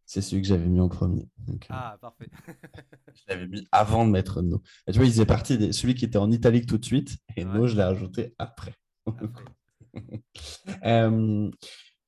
[0.08, 1.30] C'est celui que j'avais mis en premier.
[1.38, 2.28] Donc, euh, Ah, parfait.
[3.14, 4.64] Je l'avais mis avant de mettre No.
[4.88, 7.18] Et tu vois, il faisait partie de celui qui était en italique tout de suite.
[7.38, 7.60] Et Ouais.
[7.60, 8.74] No, je l'ai rajouté après.
[9.06, 9.46] Après.
[10.84, 11.52] Euh,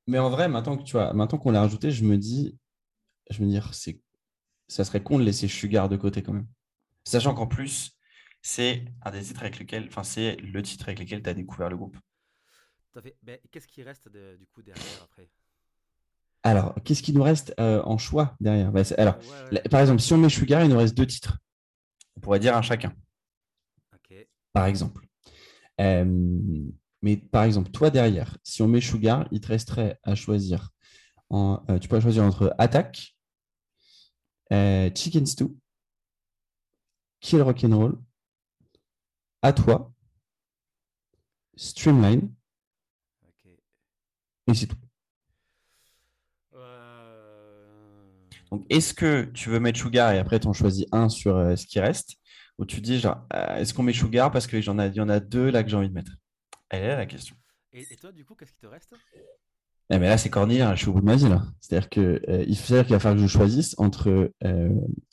[0.08, 2.58] mais en vrai, maintenant que tu vois, maintenant qu'on l'a rajouté, je me dis,
[3.30, 4.02] je me dis, c'est,
[4.68, 6.48] ça serait con de laisser Sugar de côté quand même.
[7.04, 7.92] Sachant qu'en plus,
[8.42, 11.70] c'est un des titres avec lequel, enfin, c'est le titre avec lequel tu as découvert
[11.70, 11.98] le groupe.
[12.96, 13.18] Tout à fait.
[13.24, 15.28] Ben, Qu'est-ce qui reste de- du coup derrière après?
[16.44, 18.72] Alors, qu'est-ce qui nous reste euh, en choix derrière?
[18.72, 20.96] Bah, c'est- Alors, Ouais, ouais, là, par exemple, si on met Sugar, il nous reste
[20.96, 21.38] deux titres,
[22.16, 22.96] On pourrait dire un chacun.
[24.54, 25.06] Par exemple.
[25.82, 26.06] Euh,
[27.02, 30.70] mais par exemple, toi derrière, si on met Sugar, il te resterait à choisir.
[31.30, 33.18] En, euh, tu peux choisir entre Attack,
[34.50, 35.58] Chicken Stew,
[37.20, 38.00] Kill Rock'n'Roll,
[39.42, 39.92] À toi,
[41.58, 42.34] Streamline.
[44.48, 44.78] Et c'est tout.
[46.54, 48.04] Euh,
[48.52, 51.56] Donc, est-ce que tu veux mettre Sugar et après tu en choisis un sur euh,
[51.56, 52.16] ce qui reste?
[52.58, 54.96] Ou tu dis, genre, euh, est-ce qu'on met Sugar parce qu'il y en a, il
[54.96, 56.14] y en a deux là que j'ai envie de mettre?
[56.70, 57.36] Elle est là la question.
[57.74, 58.94] Et, et toi, du coup, qu'est-ce qui te reste?
[59.92, 61.30] Eh, mais là, c'est corny, hein, je suis au bout de ma vie.
[61.30, 61.44] là.
[61.60, 64.32] C'est-à-dire euh, il faut- qu'il va falloir que je choisisse entre,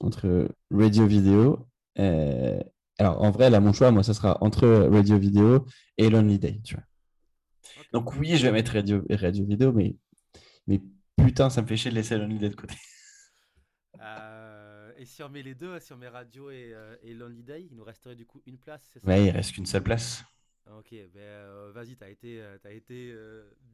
[0.00, 1.66] entre radio vidéo.
[1.96, 5.66] alors, en vrai, là, mon choix, moi, ça sera entre radio vidéo
[5.98, 6.60] et Lonely Day.
[6.64, 6.84] Tu vois.
[7.92, 9.96] Donc, oui, je vais mettre radio, Radio vidéo, mais,
[10.66, 10.80] mais
[11.16, 12.74] putain, ça me fait chier de laisser Lonely Day de côté.
[14.00, 17.42] Euh, Et si on met les deux, si on met Radio et, euh, et Lonely
[17.42, 19.08] Day, il nous resterait du coup une place, c'est ça?
[19.08, 20.24] Ouais, il reste qu'une seule place.
[20.70, 23.14] Ok, ben euh, vas-y, t'as été, t'as été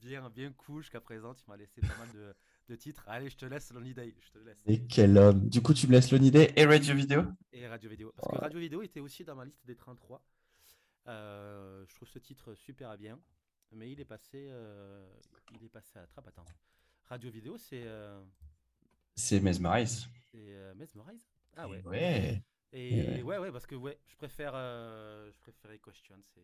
[0.00, 1.34] bien, bien cool jusqu'à présent.
[1.34, 2.34] Tu m'as laissé pas mal de,
[2.68, 3.04] de titres.
[3.06, 4.14] Allez, je te laisse Lonely Day.
[4.20, 4.66] Je te laisse.
[4.66, 5.48] et quel homme.
[5.48, 7.22] Du coup, tu me laisses Lonely Day Et radio vidéo?
[7.52, 8.12] Et Radio Vidéo.
[8.16, 10.22] Parce que Radio Vidéo était aussi dans ma liste des 33.
[11.06, 13.18] Euh, je trouve ce titre super bien.
[13.72, 15.06] Mais il est passé, euh,
[15.54, 16.28] il est passé à la trappe.
[16.28, 16.44] Attends.
[17.06, 18.20] Radio Vidéo, c'est euh,
[19.14, 20.06] C'est Mesmerize.
[20.30, 21.20] c'est, euh, Mesmerize
[21.56, 21.82] Ah ouais.
[21.84, 22.42] Ouais.
[22.72, 23.22] Et Et ouais.
[23.22, 26.40] ouais, ouais, parce que ouais, je préfère, euh, je préfère Question, c'est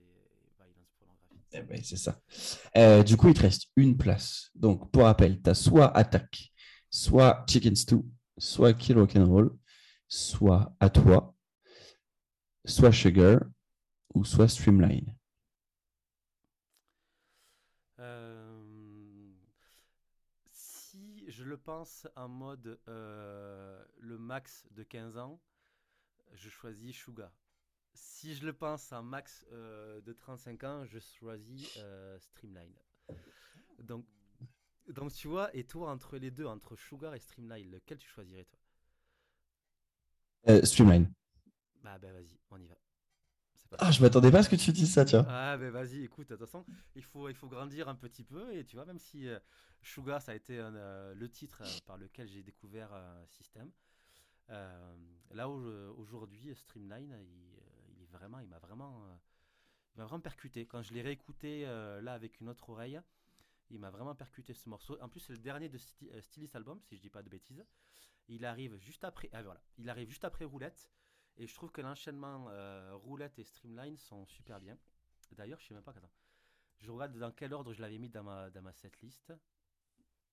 [0.59, 1.45] Violence Pornography.
[1.53, 3.03] Eh ben, c'est ça.
[3.05, 4.51] Du coup, il te reste une place.
[4.55, 6.53] Donc, pour rappel, tu as soit Attack,
[6.91, 8.05] soit Chicken Stew,
[8.39, 9.51] soit Kill Rock'n'Roll,
[10.09, 11.35] soit À toi,
[12.65, 13.41] soit Sugar,
[14.15, 15.15] ou soit Streamline.
[18.01, 18.63] Euh,
[20.53, 25.41] si je le pense en mode euh, le max de 15 ans,
[26.33, 27.33] je choisis Sugar.
[27.95, 32.75] Si je le pense en max euh, de 35 ans, je choisis euh, Streamline.
[33.83, 34.05] Donc,
[34.89, 38.45] donc tu vois, et toi entre les deux, entre Sugar et Streamline, lequel tu choisirais
[38.45, 38.61] toi?
[40.65, 41.11] Streamline.
[41.83, 42.77] Bah ben vas-y, on y va.
[43.79, 45.27] Ah, je m'attendais pas à ce que tu dises ça, tiens.
[45.27, 48.55] Ah ben vas-y, écoute, de toute façon, il faut, il faut grandir un petit peu
[48.55, 49.39] et tu vois, même si euh,
[49.83, 52.91] Sugar, ça a été euh, le titre euh, par lequel j'ai découvert
[54.51, 54.95] euh,
[55.31, 59.07] là au- aujourd'hui, Streamline, il, il est vraiment, il m'a vraiment,
[59.95, 60.67] il m'a vraiment percuté.
[60.67, 63.01] Quand je l'ai réécouté là avec une autre oreille,
[63.71, 64.99] il m'a vraiment percuté ce morceau.
[65.03, 67.65] En plus, c'est le dernier de Stylist Album, si je dis pas de bêtises.
[68.29, 70.91] Il arrive juste après, ah, voilà, il arrive juste après Roulette.
[71.37, 74.77] Et je trouve que l'enchaînement euh, Roulette et Streamline sont super bien.
[75.37, 75.93] D'ailleurs, je sais même pas.
[75.97, 76.11] Attends.
[76.79, 79.33] Je regarde dans quel ordre je l'avais mis dans ma, dans ma setlist.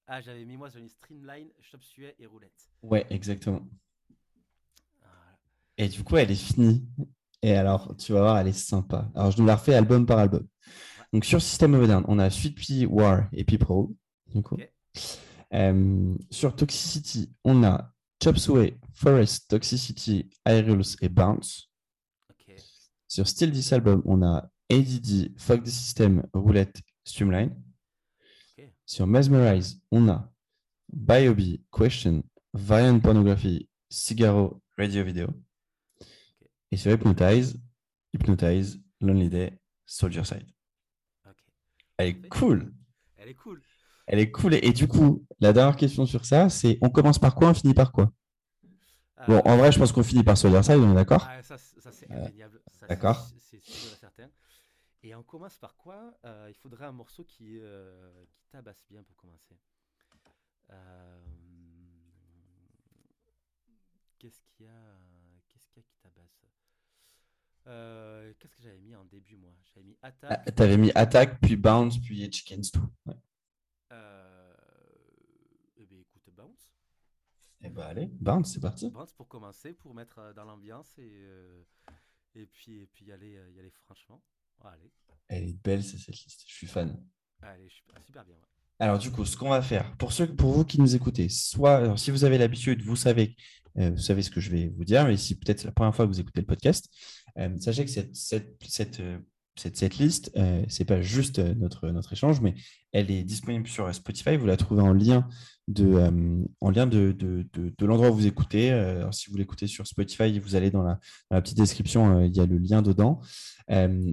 [0.07, 2.69] Ah, j'avais mis moi, j'avais mis Streamline, Chop Suey et Roulette.
[2.84, 3.61] Ouais, exactement.
[4.99, 5.40] Voilà.
[5.78, 6.86] Et du coup, elle est finie.
[7.41, 9.10] Et alors, tu vas voir, elle est sympa.
[9.15, 10.48] Alors, je nous la refais album par album.
[11.14, 13.88] Donc, sur System Down, on a Sweet Pea, War et People.
[14.28, 14.57] Du coup.
[15.53, 21.68] Euh, sur Toxicity, on a Chop Suey, Forest, Toxicity, Aerials et Bounce.
[23.07, 27.56] Sur Still This Album, on a ADD, Fuck the System, Roulette, Streamline.
[28.85, 30.31] Sur Mesmerize, on a
[30.93, 32.23] Biobi, Question,
[32.53, 35.27] Violent Pornography, Cigaro, Radio Video.
[36.72, 37.60] Et sur Hypnotize,
[38.14, 40.45] Hypnotize, Lonely Day, Soldier Side.
[41.98, 42.72] Elle est cool.
[43.18, 43.64] Elle est cool.
[44.07, 44.56] Elle est cool.
[44.56, 47.73] Et, du coup, la dernière question sur ça, c'est on commence par quoi, on finit
[47.73, 48.11] par quoi?
[49.28, 51.28] Bon, Euh, en vrai, je pense qu'on finit par Soldier Side, on est d'accord?
[51.30, 52.61] Ah, ça, c'est Euh, indéniable.
[52.90, 53.28] D'accord.
[53.40, 54.30] C'est sûr et certain.
[55.03, 56.14] Et on commence par quoi?
[56.26, 59.57] Euh, Il faudrait un morceau qui, euh, qui tabasse bien pour commencer.
[64.19, 64.73] Qu'est-ce qu'il y a?
[65.49, 66.45] Qu'est-ce qu'il y a qui tabasse?
[68.40, 69.52] Qu'est-ce que j'avais mis en début, moi?
[69.73, 70.56] J'avais mis Ah, Attack.
[70.56, 72.88] T'avais mis Attack, puis Bounce, puis Chickens tout.
[73.06, 73.15] Ouais.
[73.91, 74.53] Euh,
[75.77, 76.73] eh bien, écoute, Bounce.
[77.63, 78.89] Eh ben allez, Bounce, c'est parti.
[78.89, 81.63] Bounce pour commencer, pour mettre euh, dans l'ambiance et, euh,
[82.35, 84.22] et puis, et puis y, aller, euh, y aller franchement.
[84.63, 84.91] Allez,
[85.27, 86.43] Elle est belle, c'est cette liste.
[86.47, 87.03] Je suis fan.
[87.41, 88.35] allez super, super bien.
[88.35, 88.41] ouais.
[88.80, 91.76] Alors du coup, ce qu'on va faire, pour ceux, pour vous qui nous écoutez, soit
[91.77, 93.35] alors, si vous avez l'habitude, vous savez,
[93.77, 95.95] euh, vous savez ce que je vais vous dire, mais si peut-être c'est la première
[95.95, 96.89] fois que vous écoutez le podcast,
[97.38, 99.19] euh, sachez que cette, cette, cette, euh,
[99.55, 100.31] cette, cette liste,
[100.68, 102.55] c'est pas juste notre, notre échange, mais
[102.91, 104.38] elle est disponible sur Spotify.
[104.38, 105.27] Vous la trouvez en lien
[105.68, 108.72] de, euh, l'endroit où vous écoutez.
[108.72, 110.99] Euh, si vous l'écoutez sur Spotify, vous allez dans la,
[111.41, 113.22] petite description, euh, il y a le lien dedans.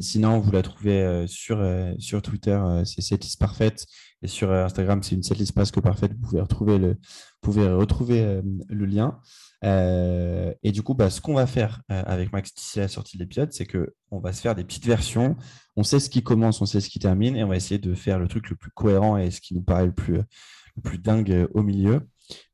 [0.01, 1.67] Sinon, vous la trouvez sur,
[1.99, 3.87] sur Twitter, c'est cette liste parfaite.
[4.23, 6.13] Et sur Instagram, c'est une setlist presque parfaite.
[6.13, 9.19] Vous pouvez retrouver le, vous pouvez retrouver le lien.
[9.65, 13.53] Et du coup, bah, ce qu'on va faire avec Max d'ici la sortie de l'épisode,
[13.53, 15.37] c'est que on va se faire des petites versions.
[15.79, 17.95] On sait ce qui commence, on sait ce qui termine, et on va essayer de
[17.95, 20.99] faire le truc le plus cohérent et ce qui nous paraît le plus, le plus
[20.99, 22.01] dingue euh, au milieu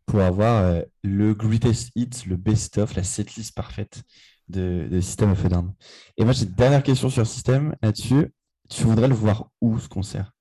[0.04, 4.02] pour avoir euh, le greatest hits, le best-of, la setlist parfaite
[4.48, 5.74] de, System of a Down.
[6.18, 8.30] Et moi, j'ai une dernière question sur System là-dessus.
[8.68, 10.34] Tu voudrais le voir où ce concert?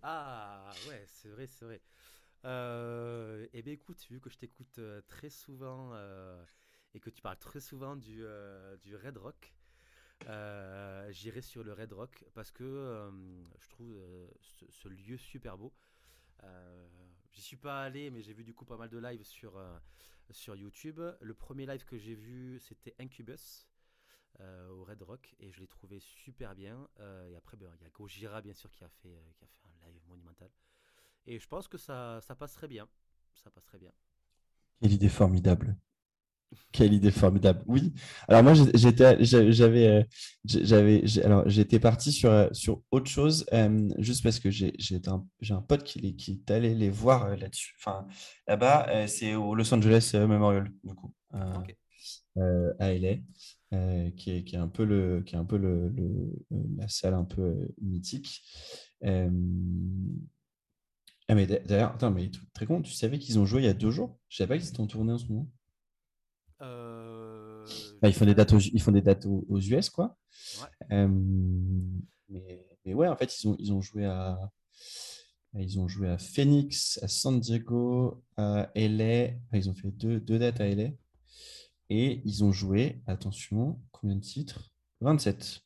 [0.00, 1.80] Ah ouais, c'est vrai, c'est vrai.
[2.44, 6.40] Euh, eh bien écoute, vu que je t'écoute euh, très souvent euh,
[6.94, 9.55] et que tu parles très souvent du, euh, Red Rock, euh,
[11.10, 13.10] j'irai sur le Red Rock parce que euh,
[13.58, 14.28] je trouve euh,
[14.70, 15.72] ce, lieu super beau.
[16.44, 16.86] Euh,
[17.36, 19.78] J'y suis pas allé, mais j'ai vu du coup pas mal de lives sur, euh,
[20.30, 20.98] sur YouTube.
[21.20, 23.66] Le premier live que j'ai vu, c'était Incubus
[24.40, 26.88] euh, au Red Rock et je l'ai trouvé super bien.
[26.98, 29.44] Euh, et après, ben, il y a Gojira bien sûr qui a fait, euh, qui
[29.44, 30.50] a fait un live monumental.
[31.26, 32.88] Et je pense que ça, ça passerait bien.
[33.34, 33.92] Ça passerait bien.
[34.80, 35.76] Quelle idée formidable.
[36.72, 37.62] Quelle idée formidable.
[37.66, 37.92] Oui.
[38.28, 40.02] Alors moi, j'étais, j'a- j'avais, euh,
[40.44, 45.00] j'avais, alors j'étais parti sur, euh, sur autre chose, euh, juste parce que j'ai, j'ai
[45.06, 47.74] un, un pote qui, les- qui est allé les voir là-dessus.
[47.80, 48.06] Enfin,
[48.46, 51.38] là-bas, c'est au Los Angeles Memorial, du coup, euh,
[52.38, 55.88] euh, à LA, qui est, qui est un peu le, qui est un peu le,
[55.90, 56.32] le-
[56.78, 58.42] la salle un peu mythique.
[61.28, 63.68] Ah mais d'a- d'ailleurs, attends, mais très con, tu savais qu'ils ont joué il y
[63.68, 64.18] a deux jours?
[64.28, 65.48] Je savais pas qu'ils étaient en tournée en ce moment.
[66.62, 67.64] Euh,
[68.00, 70.16] Bah, ils font des dates aux, ils font des dates aux, aux US, quoi.
[70.60, 70.68] Ouais.
[70.96, 71.08] Euh,
[72.28, 74.38] mais, mais ouais, en fait, ils ont, ils ont joué à,
[75.54, 79.28] ils ont joué à Phoenix, à San Diego, à LA.
[79.52, 80.90] Ils ont fait deux, deux dates à LA.
[81.88, 84.72] Et ils ont joué, attention, combien de titres?
[85.00, 85.60] 27.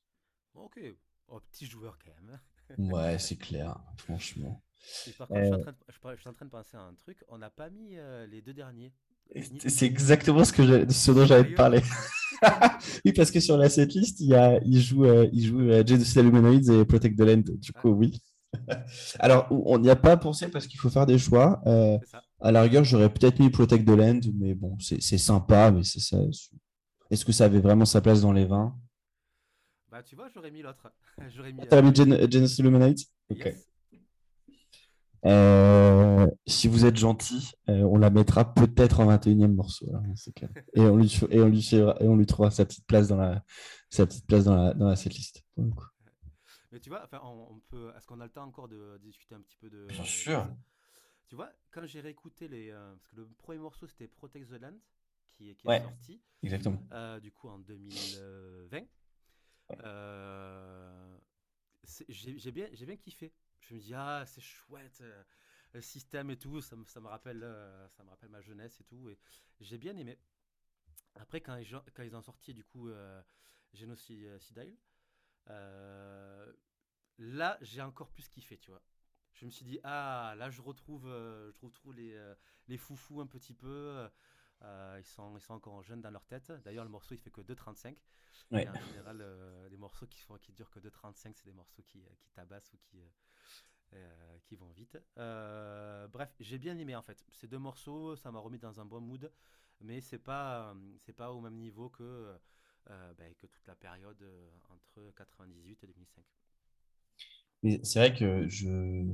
[0.55, 0.81] Ok.
[1.29, 2.39] Oh, petit joueur quand même.
[2.79, 4.63] Ouais, c'est clair, franchement.
[5.09, 5.63] Et par contre, je, suis en Euh.
[5.63, 7.25] train de, je, suis en train de penser à un truc.
[7.29, 8.93] On n'a pas mis euh, les deux derniers.
[9.67, 11.81] C'est exactement ce, que je- ce dont j'allais te parler.
[13.05, 15.83] oui, parce que sur la setlist, il, y a, il joue, euh, il joue euh,
[16.17, 17.43] Luminoids et Protect the Land.
[17.59, 18.21] Du coup, oui.
[19.21, 21.61] Alors, on n'y a pas pensé parce qu'il faut faire des choix.
[21.67, 21.99] Euh,
[22.41, 26.01] à la rigueur, j'aurais peut-être mis Protect the Land, mais bon, c'est sympa, mais c'est
[26.01, 26.19] ça.
[27.11, 28.75] Est-ce que ça avait vraiment sa place dans les 20
[29.91, 30.93] Bah, tu vois, j'aurais mis l'autre.
[31.35, 31.67] J'aurais mis.
[31.69, 32.95] T'as euh, mis Gen- Genocide Luminoids
[33.31, 33.45] Ok.
[33.45, 33.70] yes.
[35.27, 39.87] Euh, si vous êtes gentil, euh, on la mettra peut-être en 21e morceau.
[40.35, 40.49] cas.
[40.75, 43.17] Et on lui, et on lui, fera- et on lui trouvera sa petite place dans
[43.17, 43.45] la,
[43.91, 45.45] sa petite place dans la, dans la setlist.
[45.55, 45.85] pour le coup.
[46.73, 47.93] Mais tu vois, enfin, on, on peut.
[47.97, 49.87] Est-ce qu'on a le temps encore de discuter un petit peu de.
[49.89, 50.49] Bien sûr.
[51.29, 52.71] Tu vois, quand j'ai réécouté les.
[52.71, 54.75] euh, parce que le premier morceau c'était Protect the Land
[55.37, 55.81] qui, est- Ouais.
[55.83, 56.21] sorti.
[56.43, 56.83] Exactement.
[56.93, 58.81] euh, du coup en 2020.
[59.85, 61.17] Euh,
[61.85, 63.33] c'est- j'ai j'ai bien, j'ai bien kiffé.
[63.61, 65.23] Je me dis ah c'est chouette euh,
[65.73, 68.81] le système et tout, ça me, ça me rappelle, euh, ça me rappelle ma jeunesse
[68.81, 69.19] et tout et
[69.61, 70.19] j'ai bien aimé.
[71.15, 73.23] Après quand ils, quand ils ont sorti du coup euh,
[73.73, 74.77] Genocidal,
[75.49, 76.53] euh,
[77.19, 78.83] là j'ai encore plus kiffé, tu vois.
[79.33, 82.35] Je me suis dit ah là je retrouve, je les,
[82.69, 84.09] les foufous un petit peu.
[84.63, 86.53] Euh, ils, sont, ils sont encore jeunes dans leur tête.
[86.65, 87.97] D'ailleurs, le morceau, il fait que 2,35.
[88.51, 88.65] Ouais.
[88.65, 91.83] Et en général, euh, les morceaux qui, font, qui durent que 2,35, c'est des morceaux
[91.83, 93.03] qui, qui tabassent ou qui,
[93.93, 94.99] euh, qui vont vite.
[95.19, 97.25] Euh, bref, j'ai bien aimé en fait.
[97.33, 99.33] Ces deux morceaux, ça m'a remis dans un bon mood,
[99.81, 102.39] mais c'est pas, c'est pas au même niveau que,
[102.91, 104.25] euh, ben, que toute la période
[104.69, 106.25] entre 98 et 2005.
[107.63, 109.05] Mais c'est vrai que je,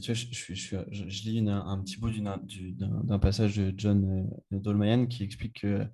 [0.00, 5.86] tu vois, je, lis un petit bout d'un passage de John Dolmayan qui explique que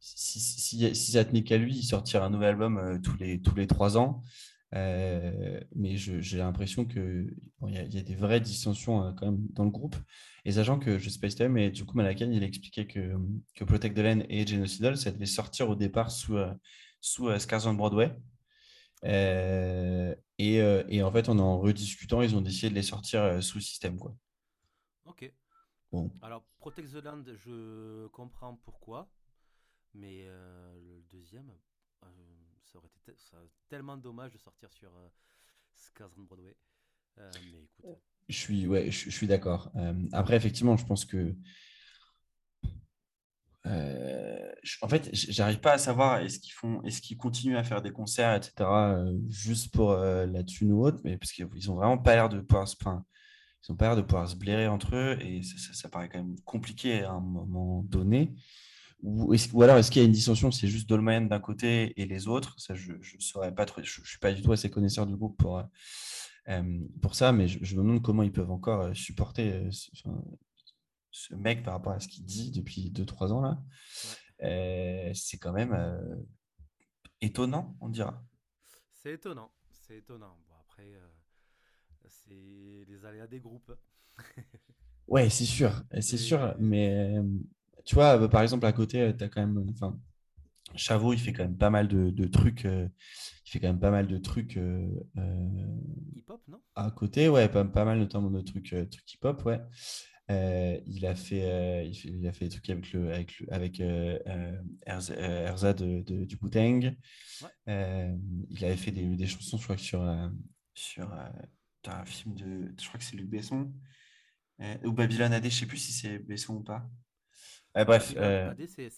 [0.00, 3.66] si, si, ça tenait qu'à lui, il sortirait un nouvel album tous, les, tous les
[3.66, 4.22] trois ans.
[4.74, 9.46] Euh, mais j'ai l'impression qu'il bon, y, y, a des vraies dissensions euh, quand même
[9.50, 9.96] dans le groupe.
[10.44, 13.14] Et sachant que je sais pas si tu mais du coup, Malakan, il expliquait que,
[13.54, 16.52] que Protect the Land et Genocidal, ça devait sortir au départ sous, euh,
[17.00, 18.16] sous Scars on Broadway.
[19.02, 23.98] Et, et, en fait, en en rediscutant, ils ont décidé de les sortir sous système.
[23.98, 24.16] Quoi.
[25.04, 25.30] Ok.
[25.92, 26.10] Bon.
[26.22, 29.10] Alors, Protect the Land, je comprends pourquoi.
[29.92, 31.52] Mais le deuxième,
[32.74, 33.16] ça aurait été
[33.68, 35.08] tellement dommage de sortir sur euh,
[35.74, 36.56] on Broadway.
[37.18, 38.02] Euh, mais écoute.
[38.28, 39.70] Je suis, ouais, je, suis d'accord.
[39.76, 41.34] Euh, après, effectivement, je pense que.
[43.66, 47.92] En fait, j'arrive pas à savoir est-ce qu'ils font, est-ce qu'ils continuent à faire des
[47.92, 48.68] concerts, etc.,
[49.28, 52.68] juste pour la thune ou autre, mais parce qu'ils ont vraiment pas l'air de pouvoir
[52.68, 53.04] se, enfin,
[53.66, 56.36] ils ont pas l'air de pouvoir se blairer entre eux et ça, paraît quand même
[56.44, 58.34] compliqué à un moment donné.
[59.02, 62.26] Ou, alors, est-ce qu'il y a une dissension C'est juste Dolman d'un côté et les
[62.26, 62.58] autres?
[62.58, 63.82] Ça, je ne saurais pas trop.
[63.82, 65.62] Je ne suis pas du tout assez connaisseur du groupe pour,
[66.48, 69.70] euh, pour ça, mais je, me demande comment ils peuvent encore euh, supporter euh,
[71.14, 73.40] ce, mec par rapport à ce qu'il dit depuis 2-3 ans.
[73.40, 73.58] là.
[75.14, 75.76] c'est quand même
[77.20, 78.22] étonnant, on dira.
[78.92, 79.50] C'est étonnant.
[79.70, 80.38] C'est étonnant.
[80.48, 80.90] Bon, après,
[82.08, 83.72] c'est les aléas des groupes.
[85.08, 85.82] ouais, c'est sûr.
[86.00, 86.54] C'est sûr.
[86.58, 87.18] Mais
[87.84, 89.66] tu vois, euh, par exemple, à côté, euh, tu as quand même.
[89.70, 89.98] Enfin,
[90.74, 92.64] Chavot, il fait quand même pas mal de, trucs.
[92.64, 92.88] Euh,
[93.46, 94.56] il fait quand même pas mal de trucs.
[94.56, 96.60] hip-hop, non?
[96.74, 99.60] À côté, ouais, pas, pas mal notamment de trucs, trucs hip-hop, ouais.
[100.28, 103.80] Il, a fait, il, a fait des trucs avec, le, avec, avec
[104.86, 106.96] Erza de, du Bouteng.
[107.66, 110.02] il avait fait des, des, chansons, je crois, sur,
[110.74, 112.74] sur un film de.
[112.80, 113.72] Je crois que c'est Luc Besson.
[114.84, 116.88] ou Babylone AD, je sais plus si c'est Besson ou pas
[117.82, 118.14] bref.
[118.16, 118.54] Euh...
[118.68, 118.90] c'est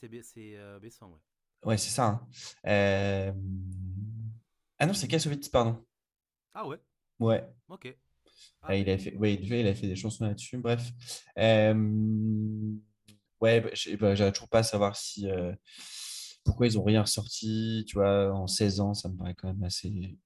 [0.57, 1.21] euh, Besson, ouais.
[1.65, 2.07] Ouais, c'est ça.
[2.07, 2.29] Hein.
[2.67, 3.33] Euh...
[4.79, 5.83] Ah non, c'est Kassovitz, pardon.
[6.53, 6.79] Ah ouais
[7.19, 7.49] Ouais.
[7.69, 7.97] Ok.
[8.67, 10.59] Ah, il a fait, déjà, il a fait des chansons là-dessus.
[10.59, 10.93] Bref.
[11.39, 11.75] Euh...
[13.41, 13.71] Ouais, bah,
[14.01, 15.29] bah, j'arrive toujours pas à savoir si.
[15.29, 15.53] Euh,
[16.45, 19.65] pourquoi ils n'ont rien ressorti, tu vois, en 16 ans, ça me paraît quand même
[19.65, 20.17] assez,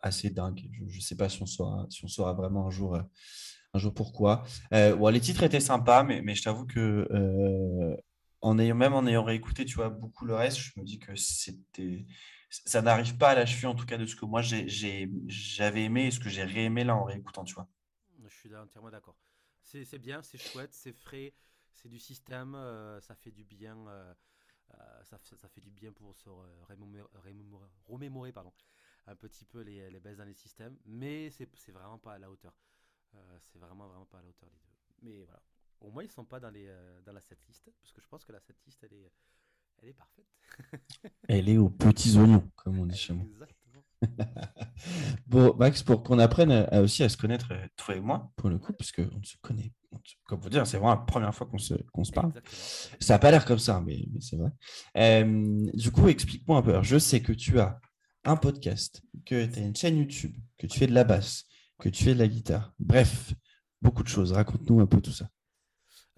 [0.00, 0.70] assez dingue.
[0.88, 2.98] Je ne sais pas si on, saura, si on saura vraiment un jour
[3.74, 4.44] un jour pourquoi.
[4.72, 7.96] Euh, les titres étaient sympas, mais, mais je t'avoue que euh,
[8.40, 11.14] en ayant, même en ayant réécouté tu vois, beaucoup le reste, je me dis que
[11.16, 12.06] c'était
[12.50, 16.06] ça n'arrive pas à la cheville en tout cas de ce que moi j'avais aimé
[16.06, 17.68] et ce que j'ai réaimé là en réécoutant, tu vois.
[18.22, 19.16] Je suis entièrement d'accord.
[19.62, 21.34] C'est bien, c'est chouette, c'est frais,
[21.74, 23.76] c'est du système, euh, ça fait du bien,
[25.04, 26.30] ça, ça, fait du bien pour se
[27.88, 28.52] remémorer, pardon,
[29.06, 32.54] un petit peu les, baisses dans les systèmes, mais c'est vraiment pas à la hauteur.
[33.14, 34.58] Euh, c'est vraiment, vraiment pas à la hauteur deux.
[35.02, 35.42] Mais voilà.
[35.80, 38.24] Au moins, ils sont pas dans, les, euh, dans la setlist, parce que je pense
[38.24, 39.12] que la setlist, elle est,
[39.82, 40.26] elle est parfaite.
[41.28, 43.24] elle est aux petits oignons, comme on dit chez moi.
[43.24, 43.82] Exactement.
[45.26, 48.48] bon, Max, pour qu'on apprenne à, aussi à se connaître, euh, toi et moi, pour
[48.48, 49.72] le coup, parce qu'on se connaît,
[50.26, 52.32] comme vous dire, c'est vraiment la première fois qu'on se, se parle.
[53.00, 55.24] Ça n'a pas l'air comme ça, mais, mais c'est vrai.
[55.74, 56.70] du coup, explique-moi un peu.
[56.70, 57.80] Alors, je sais que tu as
[58.24, 61.44] un podcast, que tu as une chaîne YouTube, que tu fais de la basse,
[61.78, 62.72] que tu fais de la guitare.
[62.78, 63.34] Bref,
[63.80, 64.32] beaucoup de choses.
[64.32, 65.28] Raconte-nous un peu tout ça.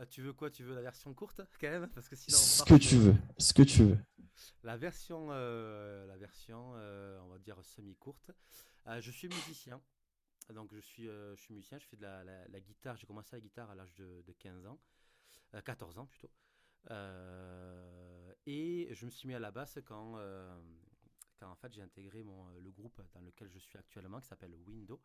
[0.02, 0.50] Ah, tu veux quoi?
[0.50, 1.86] Tu veux la version courte quand même?
[1.88, 3.98] Parce que sinon, ce que tu veux, ce que tu veux.
[4.62, 8.30] La version, euh, la version, euh, on va dire semi courte.
[8.86, 9.78] Euh, je suis musicien,
[10.54, 11.78] donc je suis, je suis musicien.
[11.78, 12.96] Je fais de la, guitare.
[12.96, 14.80] J'ai commencé la guitare à l'âge de, 15 ans,
[15.66, 16.30] 14 ans plutôt.
[18.46, 20.18] et je me suis mis à la basse quand,
[21.38, 24.54] quand en fait j'ai intégré mon, le groupe dans lequel je suis actuellement, qui s'appelle
[24.66, 24.98] Window.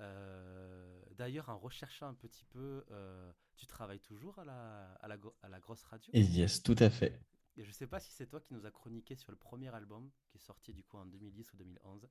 [0.00, 5.16] Euh, d'ailleurs, en recherchant un petit peu, euh, tu travailles toujours à la, à la,
[5.42, 6.10] à la grosse radio?
[6.14, 7.20] Yes, tout à fait.
[7.56, 10.10] Et je sais pas si c'est toi qui nous a chroniqué sur le premier album
[10.28, 12.08] qui est sorti du coup en 2010 ou 2011.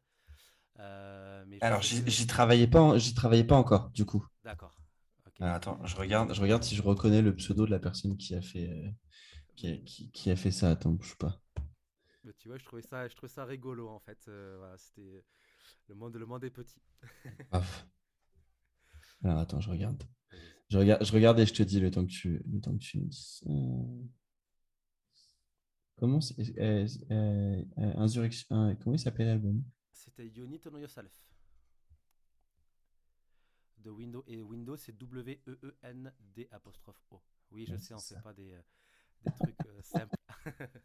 [0.80, 4.26] Euh, mais Alors, j'y travaillais pas, j'y travaillais pas encore, du coup.
[4.44, 4.76] D'accord.
[5.42, 8.36] Ah, attends, je regarde, je regarde si je reconnais le pseudo de la personne qui
[8.36, 8.94] a fait,
[9.56, 9.78] qui, a,
[10.12, 10.70] qui, a, fait ça.
[10.70, 11.42] Attends, bouge pas.
[12.38, 14.20] tu vois, je trouvais ça, je trouvais ça rigolo en fait.
[14.28, 15.24] voilà, c'était
[15.88, 16.82] le monde, le monde est petit.
[19.24, 20.04] Alors attends, je regarde.
[20.70, 22.84] Je regarde, je regarde et je te dis le temps que tu, le temps que
[22.84, 23.42] tu me dis.
[26.00, 29.62] Comment c'est euh, euh, euh, Insurrection, comment il s'appelle l'album?
[29.92, 31.12] C'était You Need to Know Yourself.
[33.80, 37.22] De Windows et Windows c'est W E E N D apostrophe O.
[37.52, 38.56] Oui, je sais, on fait pas des,
[39.26, 40.16] des trucs simples.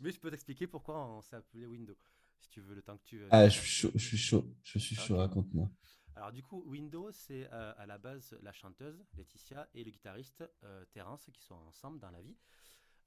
[0.00, 1.96] Mais je peux t'expliquer pourquoi on s'est appelé Windows,
[2.42, 3.24] si tu veux le temps que tu.
[3.30, 5.16] ah, je suis chaud, je suis chaud, je suis chaud.
[5.16, 5.70] Raconte-moi.
[6.14, 10.44] Alors du coup, Windows, c'est à la base la chanteuse Laetitia et le guitariste
[10.92, 12.36] Terence qui sont ensemble dans la vie.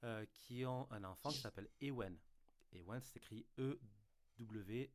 [0.04, 2.18] Euh, qui ont un enfant qui s'appelle Ewen.
[2.72, 4.92] Ewen, c'est écrit E-W-E-N.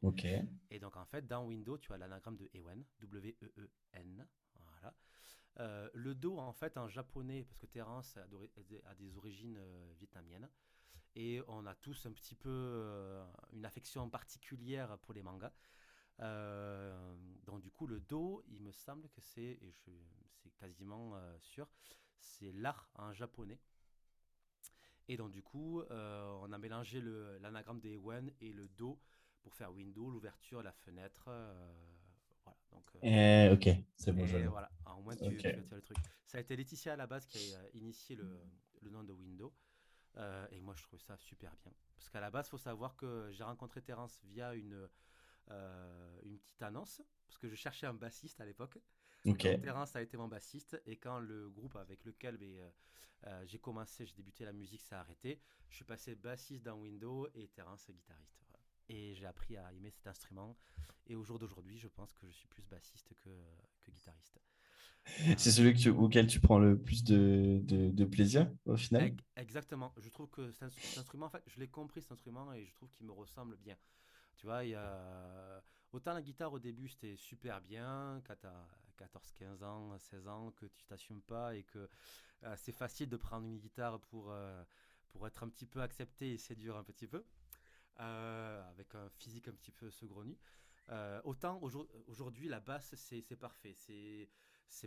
[0.00, 0.26] ok?
[0.70, 4.26] Et donc, en fait, dans Windows, tu as l'anagramme de Ewen, W-E-E-N.
[4.54, 4.96] Voilà.
[5.60, 8.26] Euh, le Do, en fait, en japonais, parce que Terence a,
[8.94, 10.48] des origines euh, vietnamiennes,
[11.14, 13.22] et on a tous un petit peu
[13.52, 15.52] une affection particulière pour les mangas.
[16.18, 21.68] donc, du coup, le Do, il me semble que c'est, et c'est quasiment sûr,
[22.18, 23.58] c'est l'art en japonais.
[25.08, 27.02] Et donc du coup, euh, on a mélangé
[27.40, 28.98] l'anagramme des Wen et le Do
[29.42, 31.26] pour faire window, l'ouverture, la fenêtre.
[31.28, 31.72] Euh,
[32.42, 32.58] voilà.
[32.70, 34.24] Donc, euh, eh, ok, c'est bon.
[34.48, 35.98] Voilà, au moins tu, le truc.
[36.24, 38.40] Ça a été Laetitia à la base qui a initié le,
[38.80, 39.52] le nom de window.
[40.50, 41.72] Et moi, je trouve ça super bien.
[41.96, 44.88] Parce qu'à la base, il faut savoir que j'ai rencontré Terence via une,
[46.22, 47.02] une petite annonce.
[47.26, 48.78] Parce que je cherchais un bassiste à l'époque.
[49.26, 49.58] Okay.
[49.60, 52.70] Terence a été mon bassiste et quand le groupe avec lequel ben, euh,
[53.26, 57.26] euh, j'ai commencé, j'ai débuté la musique, s'est arrêté, je suis passé bassiste dans Windows
[57.34, 58.44] et Terence guitariste.
[58.90, 60.58] Et j'ai appris à aimer cet instrument.
[61.06, 63.30] Et au jour d'aujourd'hui, je pense que je suis plus bassiste que,
[63.82, 64.38] que guitariste.
[65.36, 69.92] C'est celui auquel tu prends le plus de, de, plaisir au final Exactement.
[69.98, 72.90] Je trouve que cet instrument, en fait, je l'ai compris cet instrument et je trouve
[72.90, 73.76] qu'il me ressemble bien.
[74.36, 75.62] Tu vois, il y a...
[75.92, 78.66] autant la guitare au début c'était super bien, quand tu as
[78.96, 81.88] 14, 15 ans, 16 ans, que tu t'assumes pas et que
[82.44, 84.62] euh, c'est facile de prendre une guitare pour, euh,
[85.10, 87.24] pour être un petit peu accepté et séduire un petit peu,
[88.00, 90.36] euh, avec un physique un petit peu saugrenu.
[91.24, 91.60] autant
[92.08, 93.74] aujourd'hui, la basse, c'est parfait.
[93.74, 94.28] C'est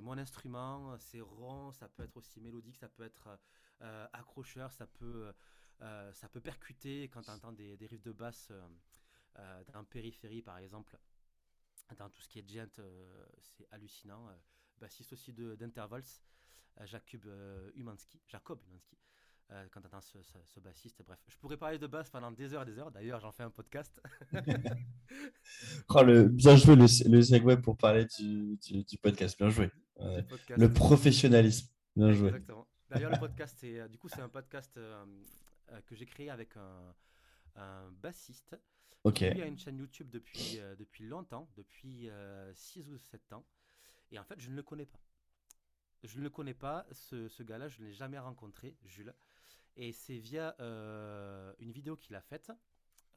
[0.01, 3.39] mon instrument, c'est rond, ça peut être aussi mélodique, ça peut être
[4.13, 5.33] accrocheur, ça peut,
[5.79, 8.51] ça peut percuter quand tu entends des, des riffs de basse
[9.73, 10.97] dans périphérie, par exemple
[11.95, 14.27] dans tout ce qui est gent, euh, c'est hallucinant.
[14.27, 14.33] Euh,
[14.79, 16.03] bassiste aussi d'Intervals,
[16.79, 17.25] euh, Jacob
[17.75, 18.59] Umansky, Jacob
[19.49, 19.69] Umansky.
[19.71, 21.03] quand tu entends ce, bassiste.
[21.05, 22.91] Bref, je pourrais parler de basse pendant des heures et des heures.
[22.91, 24.01] D'ailleurs, j'en fais un podcast.
[25.89, 29.37] oh, le, bien joué le, le segue pour parler du, du, podcast.
[29.37, 29.71] Bien joué.
[29.99, 31.69] le professionnalisme.
[31.95, 32.29] Bien joué.
[32.29, 32.67] Exactement.
[32.89, 34.79] D'ailleurs, le podcast, c'est, du coup, c'est un podcast
[35.85, 36.95] que j'ai créé avec un,
[37.55, 38.55] un bassiste
[39.15, 42.09] il y a une chaîne YouTube depuis, euh, depuis longtemps, depuis
[42.53, 43.45] 6 euh, ou 7 ans.
[44.11, 44.99] Et en fait, je ne le connais pas.
[46.03, 49.13] Je ne le connais pas, ce, ce gars-là, je ne l'ai jamais rencontré, Jules.
[49.77, 52.51] Et c'est via euh, une vidéo qu'il a faite.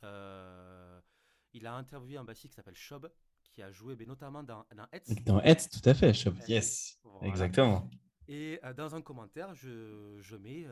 [0.03, 3.11] il a interviewé un bassiste qui s'appelle Shob,
[3.43, 5.15] qui a joué mais notamment dans, dans Hetz.
[5.25, 6.39] Dans Hetz, tout à fait, Shob.
[6.47, 7.89] Yes, exactement.
[8.29, 10.67] Et dans un commentaire, je, je mets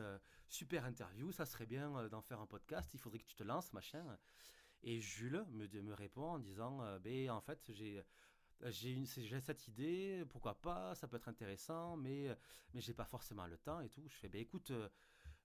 [0.47, 3.73] super interview, ça serait bien d'en faire un podcast, il faudrait que tu te lances,
[3.73, 4.05] machin.
[4.83, 8.03] Et Jules me, me répond en disant euh, ben, En fait, j'ai.
[8.71, 12.27] J'ai cette idée, pourquoi pas, ça peut être intéressant, mais,
[12.73, 14.05] mais j'ai pas forcément le temps et tout.
[14.09, 14.89] Je fais, ben écoute, euh,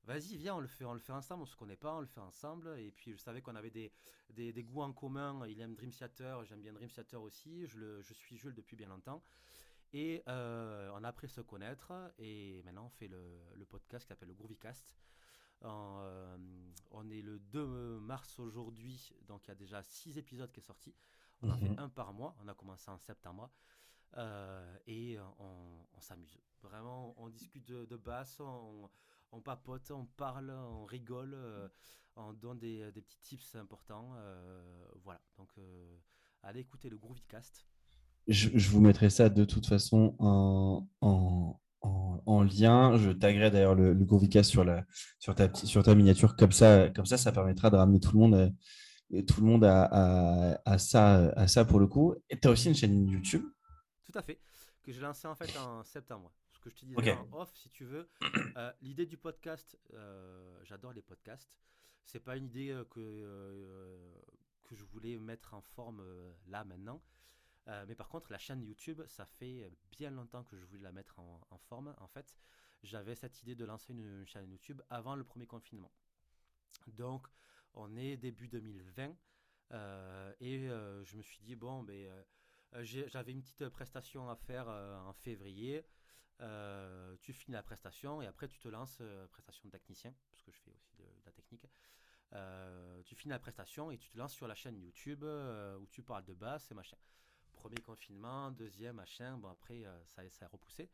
[0.07, 2.07] vas-y, viens, on le fait, on le fait ensemble, on se connaît pas, on le
[2.07, 2.79] fait ensemble.
[2.79, 3.93] Et puis je savais qu'on avait des,
[4.31, 5.47] des, des, goûts en commun.
[5.47, 7.67] Il aime Dream Theater, j'aime bien Dream Theater aussi.
[7.67, 9.23] Je, le, je suis Jules depuis bien longtemps.
[9.93, 14.05] Et euh, on a appris à se connaître et maintenant on fait le, le podcast
[14.05, 14.93] qui s'appelle le Groovycast.
[15.63, 16.37] Euh,
[16.91, 20.67] on est le 2 mars aujourd'hui, donc il y a déjà 6 épisodes qui sont
[20.67, 20.95] sortis.
[21.43, 21.79] On en fait mhm.
[21.79, 23.51] un par mois, on a commencé en septembre.
[24.17, 26.39] Euh, et on, s'amuse.
[26.63, 28.91] Vraiment, on discute de, basse, on,
[29.41, 31.69] papote, on parle, on rigole, euh,
[32.17, 34.15] on donne des, petits tips importants.
[35.03, 35.51] voilà, donc
[36.43, 37.67] allez écouter le Groovycast.
[38.27, 42.97] Je, je, vous mettrai ça de toute façon en, en, en, lien.
[42.97, 44.85] Je taguerai d'ailleurs le, le sur, la,
[45.19, 46.37] sur, ta, sur ta miniature.
[46.37, 49.65] Comme ça, comme ça, ça permettra de ramener tout le monde, à, tout le monde
[49.65, 52.15] à, à, ça, à ça pour le coup.
[52.31, 53.45] Et tu as aussi une chaîne YouTube
[54.05, 54.41] Tout à fait,
[54.83, 56.33] que j'ai lancée en fait en septembre.
[56.65, 58.09] Que je te disais en off, si tu veux.
[58.57, 61.59] Euh, l'idée du podcast, euh, j'adore les podcasts.
[62.05, 64.23] C'est pas une idée euh, que,
[64.63, 66.05] que je voulais mettre en forme
[66.47, 67.03] là maintenant.
[67.67, 71.19] Mais par contre, la chaîne YouTube, ça fait bien longtemps que je voulais la mettre
[71.19, 71.95] en, forme.
[71.99, 72.37] En fait,
[72.85, 75.91] j'avais cette idée de lancer une, chaîne YouTube avant le premier confinement.
[76.87, 77.27] Donc,
[77.73, 79.17] on est début 2020
[79.73, 82.25] euh, et je me suis dit, bon, ben,
[82.83, 85.85] J'avais une petite prestation à faire en février.
[87.21, 89.01] Tu finis la prestation et après tu te lances,
[89.31, 91.67] prestation de technicien, parce que je fais aussi de, la technique.
[93.05, 96.25] tu finis la prestation et tu te lances sur la chaîne YouTube où tu parles
[96.25, 96.97] de basse et machin.
[97.53, 100.91] Premier confinement, deuxième, machin, bon après ça, ça a repoussé.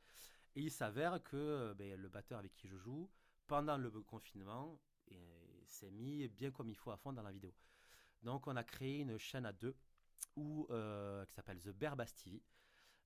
[0.55, 3.11] Et il s'avère que ben, le batteur avec qui je joue,
[3.47, 4.79] pendant le confinement,
[5.71, 7.55] s'est mis bien comme il faut à fond dans la vidéo.
[8.23, 9.75] Donc on a créé une chaîne à deux
[10.37, 12.43] où, euh, qui s'appelle The Bear Bass TV.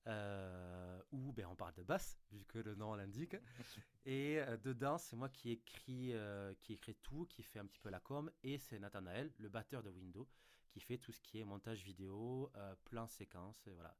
[0.07, 3.35] Euh, où ben, on parle de basse, vu que le nom l'indique.
[4.05, 6.13] Et euh, dedans, c'est moi qui écris,
[6.61, 9.81] qui écrit tout, qui fait un petit peu la com, et c'est Nathanaël, le batteur
[9.81, 10.27] de Windows,
[10.69, 12.51] qui fait tout ce qui est montage vidéo,
[12.83, 13.95] plan séquence, voilà,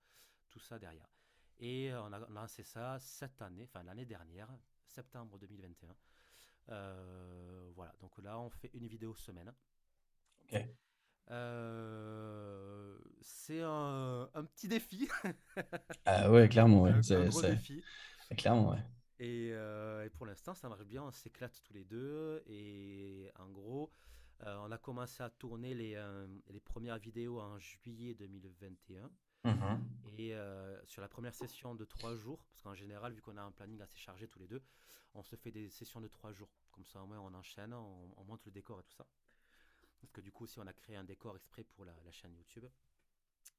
[0.49, 1.09] tout ça derrière.
[1.57, 4.49] Et on a lancé ça cette année, enfin l'année dernière,
[4.85, 5.95] septembre 2021.
[7.73, 9.51] voilà, donc là on fait une vidéo semaine.
[10.43, 10.67] Ok.
[11.31, 15.07] Euh, c'est un, petit défi.
[16.05, 16.93] ah ouais, clairement, ouais.
[17.01, 17.83] C'est un gros défi.
[18.37, 18.83] Clairement, ouais.
[19.21, 22.43] Euh, et, pour l'instant, ça marche bien, on s'éclate tous les deux.
[22.47, 23.91] Et en gros,
[24.45, 26.01] euh, on a commencé à tourner les,
[26.49, 29.09] les premières vidéos en juillet 2021.
[30.17, 30.37] Et mmh
[30.85, 33.81] sur la première session de trois jours, parce qu'en général, vu qu'on a un planning
[33.81, 34.61] assez chargé tous les deux,
[35.13, 36.49] on se fait des sessions de trois jours.
[36.71, 39.05] Comme ça, au moins, on enchaîne, on monte le décor et tout ça.
[40.05, 42.65] Parce que du coup, si on a créé un décor exprès pour la, chaîne YouTube,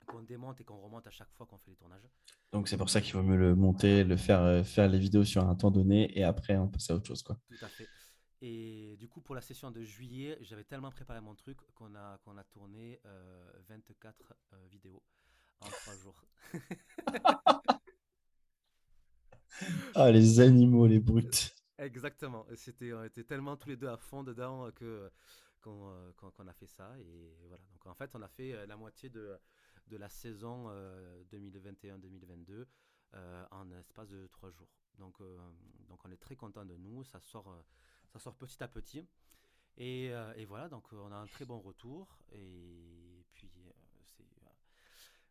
[0.06, 2.09] qu'on démonte et qu'on remonte à chaque fois qu'on fait les tournages.
[2.52, 5.24] Donc c'est pour ça qu'il vaut mieux le monter, le faire, euh, faire les vidéos
[5.24, 7.24] sur un temps donné et après on passe à autre chose.
[7.24, 7.36] Quoi.
[7.48, 7.89] Tout à fait.
[8.40, 12.18] Et du coup, pour la session de juillet, j'avais tellement préparé mon truc qu'on a,
[12.18, 13.01] qu'on a tourné
[13.68, 15.02] 24 euh, euh, vidéos
[15.60, 16.23] en 3 jours.
[19.97, 21.56] ah, les animaux, les brutes.
[21.78, 22.47] Exactement.
[22.55, 25.10] C'était, on était tellement tous les deux à fond dedans que
[25.70, 26.98] euh, qu'on a fait ça.
[26.98, 27.64] Et voilà.
[27.72, 29.38] Donc en fait, on a fait euh, la moitié de,
[29.86, 30.70] de la saison
[31.30, 32.66] 2021-2022
[33.14, 34.70] euh, en espace de trois jours.
[34.98, 35.20] Donc,
[35.88, 37.05] donc on est très content de nous.
[37.05, 37.55] Ça sort,
[38.12, 39.06] ça sort petit à petit.
[39.76, 42.18] Et, et, voilà, donc on a un très bon retour.
[42.32, 43.51] Et puis,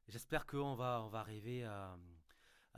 [0.07, 1.97] j'espère qu'on va, on va arriver à,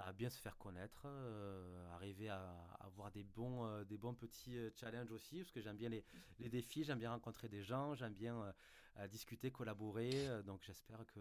[0.06, 2.40] à bien se faire connaître, euh, arriver à,
[2.80, 6.04] avoir des bons, euh, des bons petits euh, challenges aussi, parce que j'aime bien les,
[6.40, 8.54] les défis, j'aime bien rencontrer des gens, j'aime bien
[9.12, 10.12] discuter, collaborer.
[10.44, 11.20] donc j'espère que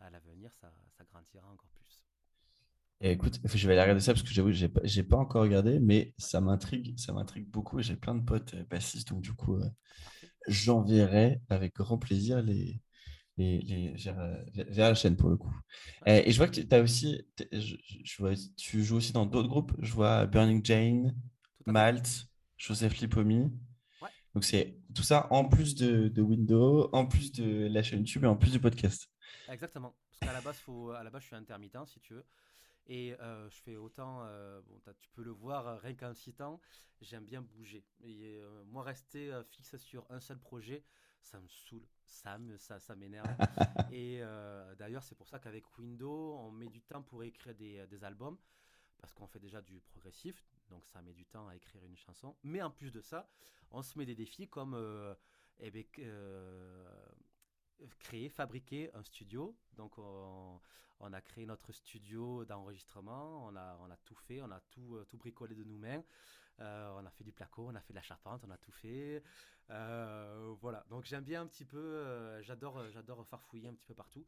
[0.00, 2.02] à l'avenir, ça, ça, grandira encore plus.
[3.00, 6.14] écoute, je vais aller regarder ça parce que j'avoue, j'ai pas, pas encore regardé, mais
[6.16, 7.82] ça m'intrigue, ça m'intrigue beaucoup.
[7.82, 9.60] J'ai plein de potes bassistes, donc du coup,
[10.48, 12.80] j'enverrai avec grand plaisir les,
[13.36, 15.54] les, les vers, la chaîne pour le coup.
[16.06, 19.72] Et, je vois que tu as aussi, je, vois, tu joues aussi dans d'autres groupes.
[19.80, 21.14] Je vois Burning Jane,
[21.66, 23.50] Malte, Joseph Lipomi.
[24.34, 28.24] Donc c'est tout ça en plus de, de, Windows, en plus de la chaîne YouTube
[28.24, 29.08] et en plus du podcast.
[29.48, 29.94] Exactement.
[30.08, 32.24] Parce qu'à la base, faut, à la base, je suis intermittent si tu veux.
[32.86, 36.60] Et euh, je fais autant, euh, bon, tu peux le voir euh, rien qu'en citant,
[37.00, 37.84] j'aime bien bouger.
[38.02, 40.84] Et, moi, rester fixe sur un seul projet,
[41.24, 43.26] ça me saoule, ça me, ça, ça m'énerve.
[43.92, 47.86] et euh, d'ailleurs, c'est pour ça qu'avec Windows, on met du temps pour écrire des,
[47.86, 48.38] des albums,
[48.98, 52.36] parce qu'on fait déjà du progressif, donc ça met du temps à écrire une chanson.
[52.42, 53.28] Mais en plus de ça,
[53.70, 55.14] on se met des défis comme euh,
[55.58, 57.08] eh ben, euh,
[57.98, 59.56] créer, fabriquer un studio.
[59.72, 60.60] Donc on,
[61.00, 65.04] on, a créé notre studio d'enregistrement, on a, on a tout fait, on a tout,
[65.08, 66.04] tout bricolé de nous-mêmes.
[66.60, 68.72] Euh, on a fait du placo, on a fait de la charpente, on a tout
[68.72, 69.22] fait.
[69.70, 73.94] Euh, voilà, donc j'aime bien un petit peu, euh, j'adore, j'adore farfouiller un petit peu
[73.94, 74.26] partout.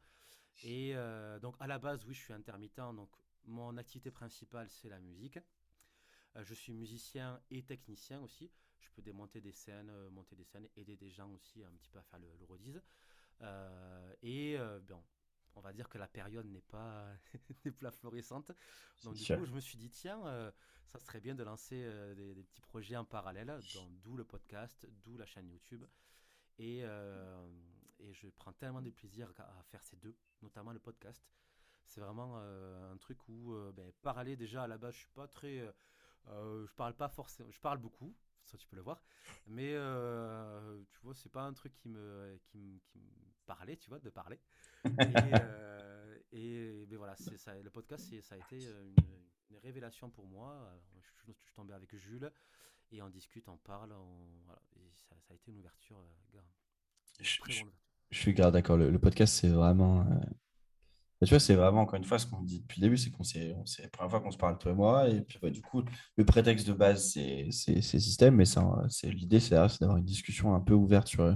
[0.62, 0.94] Et
[1.43, 3.11] donc à la base, oui, je suis intermittent, donc
[3.44, 5.39] mon activité principale, c'est la musique.
[6.35, 8.51] je suis musicien et technicien aussi.
[8.81, 11.98] Je peux démonter des scènes, monter des scènes, aider des gens aussi un petit peu
[11.98, 12.47] à faire le, le
[14.23, 14.59] et
[14.89, 15.03] bon,
[15.56, 17.06] on va dire que la période n'est pas,
[17.80, 18.52] pas florissante.
[19.04, 20.50] Donc du coup, je me suis dit, tiens, euh,
[20.92, 23.58] ça serait bien de lancer euh, des, petits projets en parallèle,
[24.02, 25.84] d'où le podcast, d'où la chaîne YouTube.
[26.58, 27.46] Et, euh,
[27.98, 31.22] et, je prends tellement de plaisir à, faire ces deux, notamment le podcast.
[31.84, 35.72] C'est vraiment un truc où, ben, parler déjà à la base, je suis pas très...
[36.26, 38.12] je parle pas forcément, je parle beaucoup,
[38.46, 39.02] ça tu peux le voir.
[39.46, 43.10] Mais euh, tu vois, c'est pas un truc qui me, qui me, qui me
[43.46, 44.40] parlait, tu vois, de parler.
[44.86, 45.04] Et,
[45.42, 48.94] euh, et ben voilà, ça, le podcast, ça a été une,
[49.50, 50.72] une révélation pour moi.
[51.00, 52.30] je, suis tombé avec Jules
[52.92, 53.94] et on discute, on parle,
[54.44, 55.98] voilà, et ça, ça, a été une ouverture.
[55.98, 56.40] Euh,
[57.20, 57.38] je,
[58.10, 60.04] je, suis d'accord, le, le, podcast, c'est vraiment
[61.24, 63.24] tu vois, c'est vraiment, encore une fois, ce qu'on dit depuis le début, c'est qu'on
[63.24, 65.08] c'est la première fois qu'on se parle, toi et moi.
[65.08, 65.82] Et puis, bah, du coup,
[66.16, 68.44] le prétexte de base, c'est ces systèmes, mais
[69.04, 71.34] l'idée, c'est d'avoir une discussion un peu ouverte sur,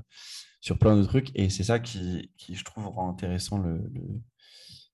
[0.60, 1.30] sur plein de trucs.
[1.34, 3.80] Et c'est ça qui, qui, je trouve, rend intéressant le,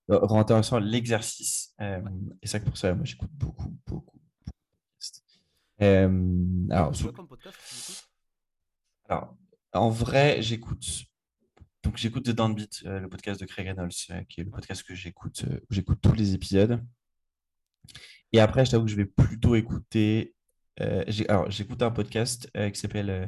[0.09, 1.75] rend intéressant l'exercice.
[1.79, 2.01] et
[2.43, 4.19] c'est vrai que pour ça, moi, j'écoute beaucoup, beaucoup.
[5.79, 6.93] alors,
[9.09, 9.35] alors,
[9.73, 11.03] en vrai, j'écoute.
[11.83, 13.91] Donc, j'écoute The Downbeat, le podcast de Craig Reynolds,
[14.27, 16.83] qui est le podcast que j'écoute, j'écoute tous les épisodes.
[18.33, 20.35] Et après, je t'avoue que je vais plutôt écouter.
[20.81, 23.25] Euh, alors, j'écoute un podcast euh, qui s'appelle euh,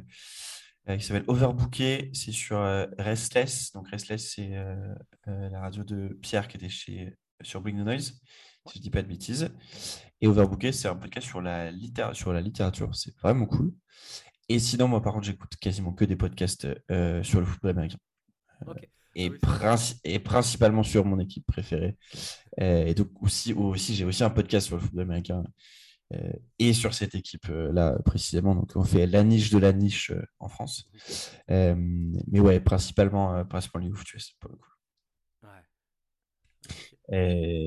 [0.88, 2.12] qui s'appelle Overbooké.
[2.14, 2.60] C'est sur
[2.98, 3.72] Restless.
[3.74, 4.52] Donc, Restless, c'est
[5.26, 8.20] la radio de Pierre qui était chez, sur Bring the Noise,
[8.68, 9.52] si je dis pas de bêtises.
[10.22, 11.72] Et Overbooké, c'est un podcast sur la,
[12.14, 12.94] sur la littérature.
[12.96, 13.74] C'est vraiment cool.
[14.48, 16.68] Et sinon, moi, par contre, j'écoute quasiment que des podcasts
[17.24, 18.00] sur le football américain.
[19.16, 21.98] Et, ah et, principalement sur mon équipe préférée.
[22.58, 25.50] et donc, aussi, aussi j'ai aussi un podcast sur le football américain euh,
[26.58, 28.56] et sur cette équipe-là euh, précisément.
[28.56, 30.90] Donc, on fait la niche de la niche euh, en France.
[31.48, 34.04] mais ouais, principalement, principalement les ouf,
[34.40, 34.66] pour le coup.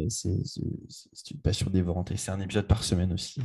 [0.09, 3.41] C'est une passion dévorante et c'est un épisode par semaine aussi.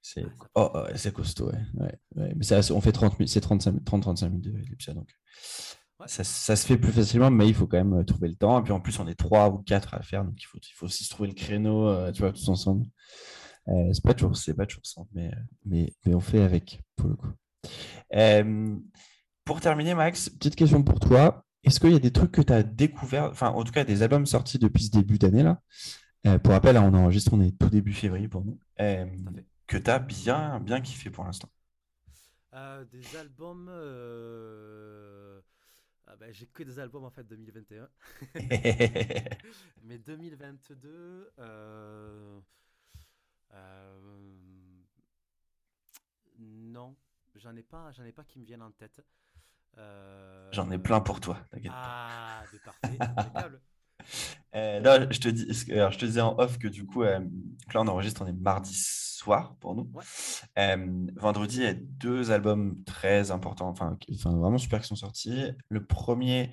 [0.00, 0.24] C'est
[0.54, 1.50] oh, oh, costaud.
[1.50, 1.98] Ouais.
[2.16, 4.94] Ouais, Mais ça, on fait 30 c'est 30-35 minutes l'épisode.
[4.96, 5.10] Donc
[6.06, 8.60] ça, ça, se fait plus facilement, mais il faut quand même trouver le temps.
[8.60, 10.24] Et puis en plus, on est 3 ou 4 à faire.
[10.24, 12.86] Donc il faut, il faut aussi se trouver le créneau, tu vois, tous ensemble.
[13.68, 15.30] Euh, c'est pas toujours, c'est pas toujours simple, mais,
[15.64, 17.32] mais, mais, on fait avec pour le coup.
[18.14, 18.76] Euh,
[19.44, 21.44] pour terminer, Max, petite question pour toi.
[21.64, 24.02] Est-ce qu'il y a des trucs que tu as découvert, enfin en tout cas des
[24.02, 25.60] albums sortis depuis ce début d'année là?
[26.26, 28.58] Euh, Pour rappel, on enregistre, on est tout début février pour nous.
[28.78, 31.48] que tu as bien, bien kiffé pour l'instant?
[32.90, 33.68] Des albums.
[36.10, 37.88] Ah ben, j'ai que des albums en fait 2021.
[39.82, 41.32] Mais 2022.
[41.38, 42.40] Euh,
[46.38, 46.94] non,
[47.34, 49.00] j'en ai pas, j'en ai pas qui me viennent en tête.
[49.76, 51.38] Euh, j'en ai plein pour toi,
[51.70, 52.98] Ah, c'est parfait,
[54.54, 57.20] euh, là, je te dis, alors, je te disais en off que du coup, là
[57.74, 59.90] on enregistre, on est mardi soir pour nous.
[61.16, 65.50] vendredi, il y a deux albums très importants, enfin, enfin vraiment super qui sont sortis.
[65.68, 66.50] Le premier,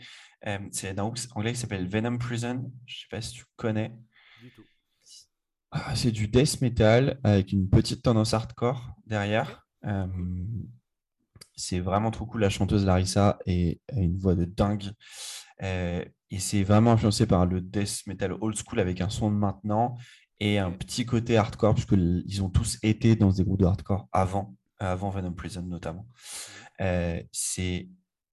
[0.71, 2.71] c'est d'un anglais qui s'appelle Venom Prison.
[2.85, 3.95] Je sais pas si tu connais.
[4.41, 4.63] Du tout.
[5.77, 9.67] Ah, c'est du death metal avec une petite tendance hardcore derrière.
[9.83, 10.07] Euh,
[11.57, 12.39] c'est vraiment trop cool.
[12.39, 14.85] La chanteuse Larissa et a une voix de dingue.
[15.63, 19.35] Euh, et c'est vraiment influencé par le death metal old school avec un son de
[19.35, 19.97] maintenant
[20.39, 24.55] et un petit côté hardcore, puisqu'ils ont tous été dans des groupes de hardcore avant,
[24.79, 26.07] avant Venom Prison notamment.
[26.79, 27.89] Euh, c'est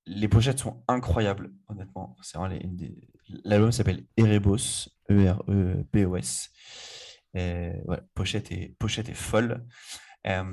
[0.06, 2.16] les pochettes sont incroyables, honnêtement.
[3.42, 6.50] L'album s'appelle Erebos, E-R-E-B-O-S.
[7.36, 7.72] Euh,
[8.14, 8.76] pochette, est,
[9.08, 9.64] est folle.
[10.26, 10.44] Euh,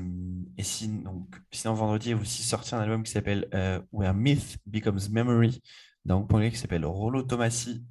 [0.58, 5.10] et donc, sinon, vendredi, a aussi sorti un album qui s'appelle euh, Where Myth Becomes
[5.12, 5.62] Memory,
[6.06, 7.86] d'un groupe qui s'appelle Rollo Tomassi.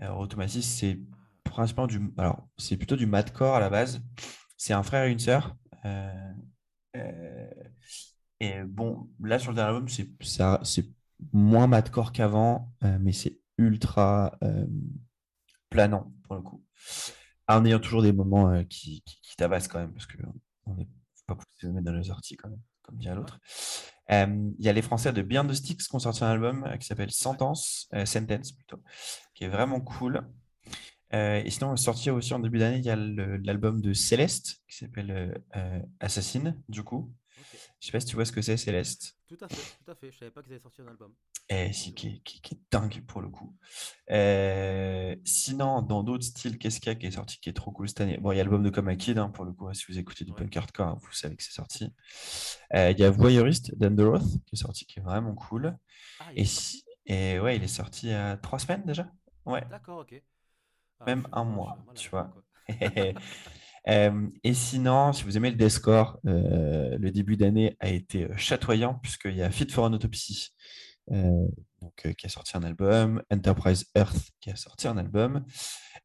[0.00, 0.98] Rollo Tomassi, c'est
[1.44, 2.00] principalement du.
[2.16, 4.02] Alors, c'est plutôt du madcore à la base.
[4.56, 5.56] C'est un frère et une sœur.
[8.40, 10.86] et bon, là, sur le dernier album, c'est
[11.32, 14.36] moins madcore qu'avant, mais c'est ultra
[15.70, 16.64] planant pour le coup
[17.48, 20.88] en ayant toujours des moments euh, qui, qui, tabassent quand même, parce qu'on n'est
[21.26, 23.40] pas poussé mettre dans les orties quand même, comme dit l'autre.
[24.10, 26.76] Il y a les Français de Beyond the Sticks qui ont sorti un album euh,
[26.76, 28.82] qui s'appelle Sentence, euh, Sentence plutôt,
[29.34, 30.22] qui est vraiment cool.
[31.12, 34.76] et sinon, on sorti aussi en début d'année, il y a l'album de Céleste qui
[34.76, 35.42] s'appelle
[36.00, 37.12] Assassine, du coup.
[37.84, 39.18] Je sais pas si tu vois ce que c'est, Céleste.
[39.28, 40.10] Tout à fait, tout à fait.
[40.10, 41.12] Je savais pas qu'ils avaient sorti un album.
[41.50, 43.54] Eh, si, qui, est dingue pour le coup.
[44.10, 47.72] Euh, sinon, dans d'autres styles, qu'est-ce qu'il y a qui est sorti qui est trop
[47.72, 48.16] cool cette année?
[48.16, 49.70] Bon, il y a l'album de Comme Kid, hein, pour le coup.
[49.74, 51.92] Si vous écoutez du punk hardcore, hein, vous savez que c'est sorti.
[52.72, 55.76] Euh, il y a Voyeurist d'Underoth qui est sorti, qui est vraiment cool.
[56.20, 56.86] Ah, et, si...
[57.04, 59.12] et ouais, il est sorti il y a trois semaines déjà?
[59.44, 59.62] Ouais.
[59.68, 60.22] D'accord, ok.
[61.00, 62.32] Ah, Même un mois, tu vois.
[63.88, 68.36] Euh, et sinon, si vous aimez le Deathcore, euh, le début d'année a été euh,
[68.36, 70.50] chatoyant puisqu'il y a Fit for an Autopsy
[71.06, 75.44] donc, qui a sorti un album, Enterprise Earth qui a sorti un album.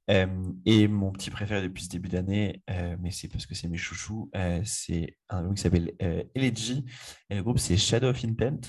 [0.10, 4.30] et mon petit préféré depuis ce début d'année, mais c'est parce que c'est mes chouchous,
[4.66, 5.94] c'est un album qui s'appelle
[6.36, 6.84] Elegy.
[7.30, 8.60] Et le groupe, c'est Shadow of Intent.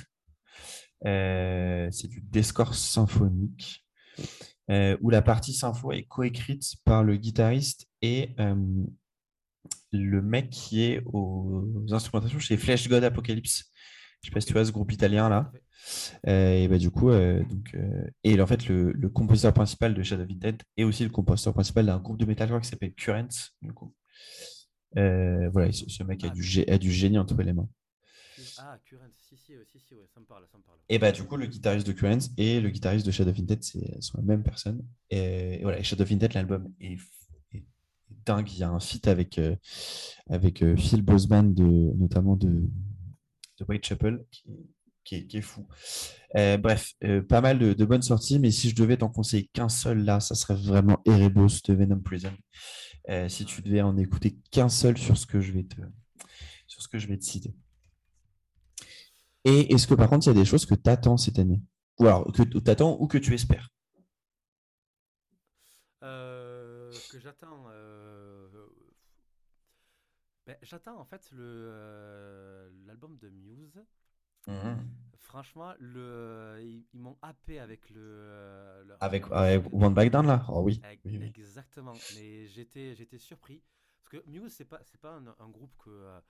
[1.03, 3.85] c'est du Deathcore symphonique.
[4.69, 8.37] où la partie sympho est coécrite par le guitariste et
[9.93, 13.65] le mec qui est aux instrumentations chez Flash God Apocalypse.
[14.23, 15.51] Je sais pas si tu vois ce groupe italien là.
[16.27, 20.03] Euh, et bah, du coup, euh, donc, euh, et en fait, le, compositeur principal de
[20.03, 23.29] Shadow of Dead est aussi le compositeur principal d'un groupe de metalcore qui s'appelle Currents.
[23.63, 23.95] Du coup.
[24.95, 27.69] voilà, ce, mec a, du, a du génie entre les mains.
[28.59, 30.79] Ah, Currents, si, si, si, si, ouais, ça me parle, ça me parle.
[30.89, 34.01] Et bah, du coup, le guitariste de Currents et le guitariste de Shadow of c'est-
[34.03, 34.85] sont la même personne.
[35.09, 36.97] Et, et voilà, et Shadow of Intent, l'album est
[38.25, 38.51] dingue.
[38.53, 39.57] Il y a un feat avec, euh,
[40.29, 41.65] avec euh, Phil Boseman, de,
[41.97, 42.49] notamment de,
[43.59, 45.67] de Whitechapel, qui, qui, est, fou.
[46.37, 46.95] Euh, bref,
[47.29, 50.35] pas mal de, bonnes sorties, mais si je devais t'en conseiller qu'un seul là, ça
[50.35, 52.33] serait vraiment Erebos de Venom Prison.
[53.29, 55.81] Si tu devais en écouter qu'un seul sur ce que je vais te,
[56.69, 57.53] sur ce que je vais te citer.
[59.45, 61.61] Et est-ce que par contre, il y a des choses que tu attends cette année?
[61.99, 63.69] Ou alors que tu attends ou que tu espères?
[67.11, 67.67] Que j'attends.
[70.51, 73.85] Ben, j'attends en fait euh, l'album de Muse.
[75.19, 78.01] Franchement, le, ils, ils m'ont happé avec le.
[78.01, 79.31] euh, Avec.
[79.31, 80.45] One Back Down là?
[80.49, 80.81] Oh oui.
[80.91, 81.27] Ex- oui, oui.
[81.27, 81.95] Exactement.
[82.15, 83.63] Mais j'étais, j'étais surpris.
[83.99, 86.21] Parce que Muse, c'est pas, c'est pas un, un groupe que,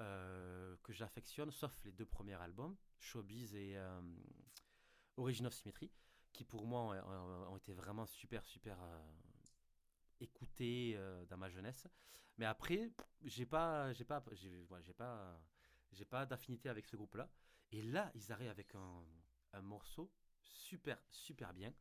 [0.00, 4.00] euh, que j'affectionne, sauf les deux premiers albums, Showbiz et euh,
[5.16, 5.90] Origin of Symmetry,
[6.32, 6.94] qui pour moi
[7.48, 8.76] ont été vraiment super, super
[10.24, 11.86] écoutés euh, dans ma jeunesse.
[12.38, 12.90] Mais après,
[13.22, 15.40] j'ai pas, j'ai pas, j'ai, pas,
[15.92, 17.30] j'ai pas d'affinité avec ce groupe-là.
[17.70, 19.04] Et là, ils arrivent avec un,
[19.52, 20.10] un morceau
[20.42, 21.72] super, super bien.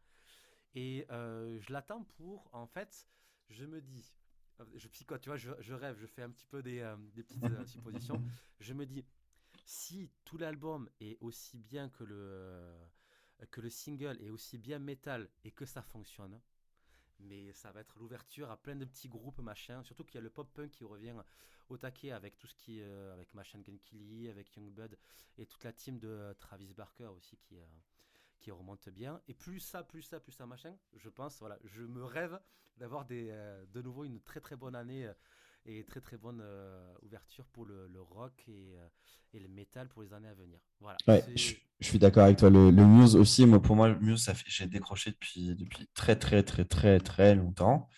[0.75, 3.07] Et euh, je l'attends pour, en fait,
[3.49, 4.13] je me dis,
[4.59, 7.65] euh, je psychote, tu vois, je, rêve, je fais un petit peu des, des petites
[7.67, 8.23] suppositions.
[8.59, 9.03] Je me dis,
[9.65, 12.75] si tout l'album est aussi bien que le,
[13.51, 16.39] que le single est aussi bien métal et que ça fonctionne,
[17.23, 19.83] mais ça va être l'ouverture à plein de petits groupes, machin.
[19.83, 21.15] Surtout qu'il y a le pop-punk qui revient
[21.69, 24.97] au taquet avec tout ce qui euh, avec Machine Gun Kelly, avec Youngblood
[25.37, 27.65] et toute la team de euh, Travis Barker aussi qui, euh,
[28.39, 29.21] qui remonte bien.
[29.27, 32.39] Et plus ça, plus ça, plus ça, machin, je pense, voilà, je me rêve
[32.77, 33.31] d'avoir des,
[33.71, 35.07] de nouveau une très très bonne année
[35.65, 38.87] et très très bonne euh, ouverture pour le, le rock et, euh,
[39.33, 40.59] et le métal pour les années à venir.
[40.79, 40.97] Voilà.
[41.07, 42.49] Ouais, je, je suis d'accord avec toi.
[42.49, 45.87] Le, le Muse aussi, moi, pour moi, le Muse, ça fait, j'ai décroché depuis, depuis
[45.93, 47.89] très, très, très, très, très longtemps.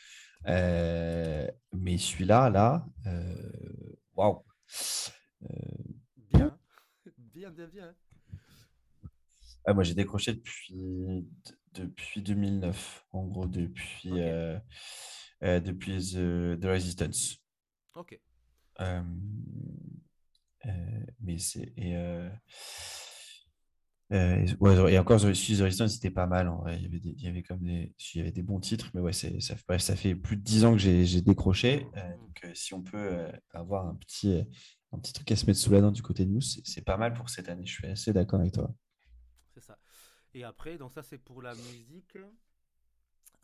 [0.48, 3.36] Euh, mais celui-là, là, euh,
[4.16, 4.44] waouh.
[5.44, 5.48] Euh,
[6.18, 6.58] Bien,
[7.18, 7.96] bien, bien, bien.
[9.66, 11.26] ah, moi, j'ai décroché depuis,
[11.74, 14.60] depuis 2009, en gros, depuis, euh,
[15.42, 17.45] depuis The, The Resistance.
[17.96, 18.20] Ok.
[18.82, 19.04] Euh,
[20.66, 20.70] euh,
[21.22, 21.74] mais c'est.
[21.78, 22.30] Et, euh,
[24.12, 26.48] euh, ouais, et encore, The Resistance, c'était pas mal.
[26.50, 26.78] En vrai.
[26.78, 28.92] Il y avait des, il y avait comme des, il y avait des bons titres,
[28.94, 31.88] mais ouais, c'est, ça, fait- bref, ça fait plus de 10 ans que j'ai, décroché.
[31.96, 34.44] Euh, donc, si on peut avoir un petit,
[34.92, 36.84] un petit truc à se mettre sous la dent du côté de nous, c'est, c'est
[36.84, 37.66] pas mal pour cette année.
[37.66, 38.74] Je suis assez d'accord avec toi.
[39.54, 39.78] C'est ça.
[40.34, 42.18] Et après, donc ça c'est pour la musique.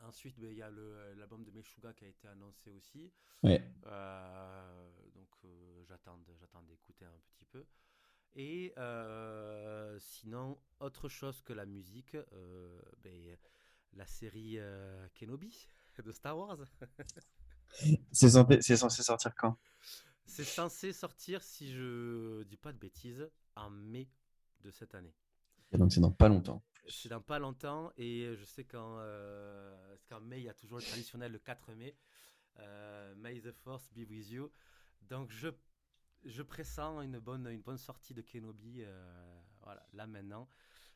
[0.01, 3.11] Ensuite, ben, il y a le- l'album de Meshuga qui a été annoncé aussi.
[3.43, 3.61] Ouais.
[3.85, 6.17] Euh, donc euh, j'attends
[6.63, 7.65] d'écouter un petit peu.
[8.35, 13.37] Et euh, sinon, autre chose que la musique, euh, ben,
[13.93, 15.67] la série euh, Kenobi
[16.05, 16.59] de Star Wars.
[18.11, 19.57] C'est censé, c'est censé sortir quand?
[20.25, 24.09] C'est censé sortir, si je dis pas de bêtises, en mai
[24.61, 25.13] de cette année.
[25.72, 26.64] Et donc, c'est dans pas longtemps.
[26.88, 30.80] C'est dans pas longtemps et je sais qu'en euh, qu'en mai, il y a toujours
[30.80, 31.95] le traditionnel le 4 mai.
[32.60, 34.52] Euh, May the Force be with you.
[35.02, 35.49] Donc je,
[36.26, 40.49] je pressens une bonne, une bonne sortie de Kenobi euh, voilà, là maintenant.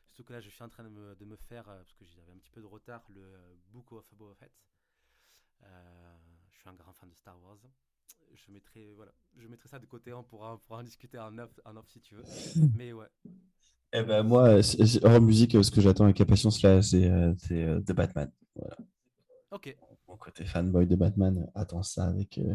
[0.06, 2.04] Surtout que là, je suis en train de me, de me faire, euh, parce que
[2.04, 4.52] j'avais un petit peu de retard, le Book of Boba Fett.
[5.62, 7.58] Je suis un grand fan de Star Wars.
[8.32, 11.36] Je mettrai, voilà, je mettrai ça de côté, on pourra, on pourra en discuter en
[11.38, 12.24] off, en off si tu veux.
[12.76, 13.08] Mais ouais,
[13.92, 14.60] Eh ben, moi,
[15.04, 18.30] hors musique, euh, ce que j'attends avec impatience là, c'est euh, euh, The Batman.
[18.54, 18.76] Voilà.
[19.50, 19.76] ok.
[20.08, 22.54] Mon côté fanboy de Batman attend ça avec, euh,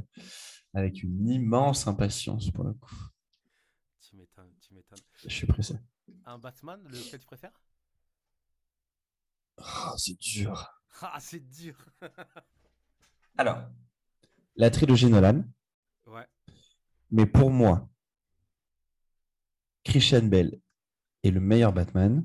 [0.73, 2.95] avec une immense impatience pour le coup.
[4.01, 4.99] Tu m'étonnes, tu m'étonnes.
[5.23, 5.75] Je suis pressé.
[6.25, 7.59] Un Batman, lequel tu préfères?
[9.57, 10.67] Ah, c'est dur.
[11.03, 11.77] Ah, c'est dur.
[13.37, 13.63] Alors,
[14.57, 15.43] la trilogie Nolan,
[16.05, 16.27] ouais.
[17.09, 17.89] mais pour moi,
[19.85, 20.59] Christian Bell
[21.23, 22.23] est le meilleur Batman,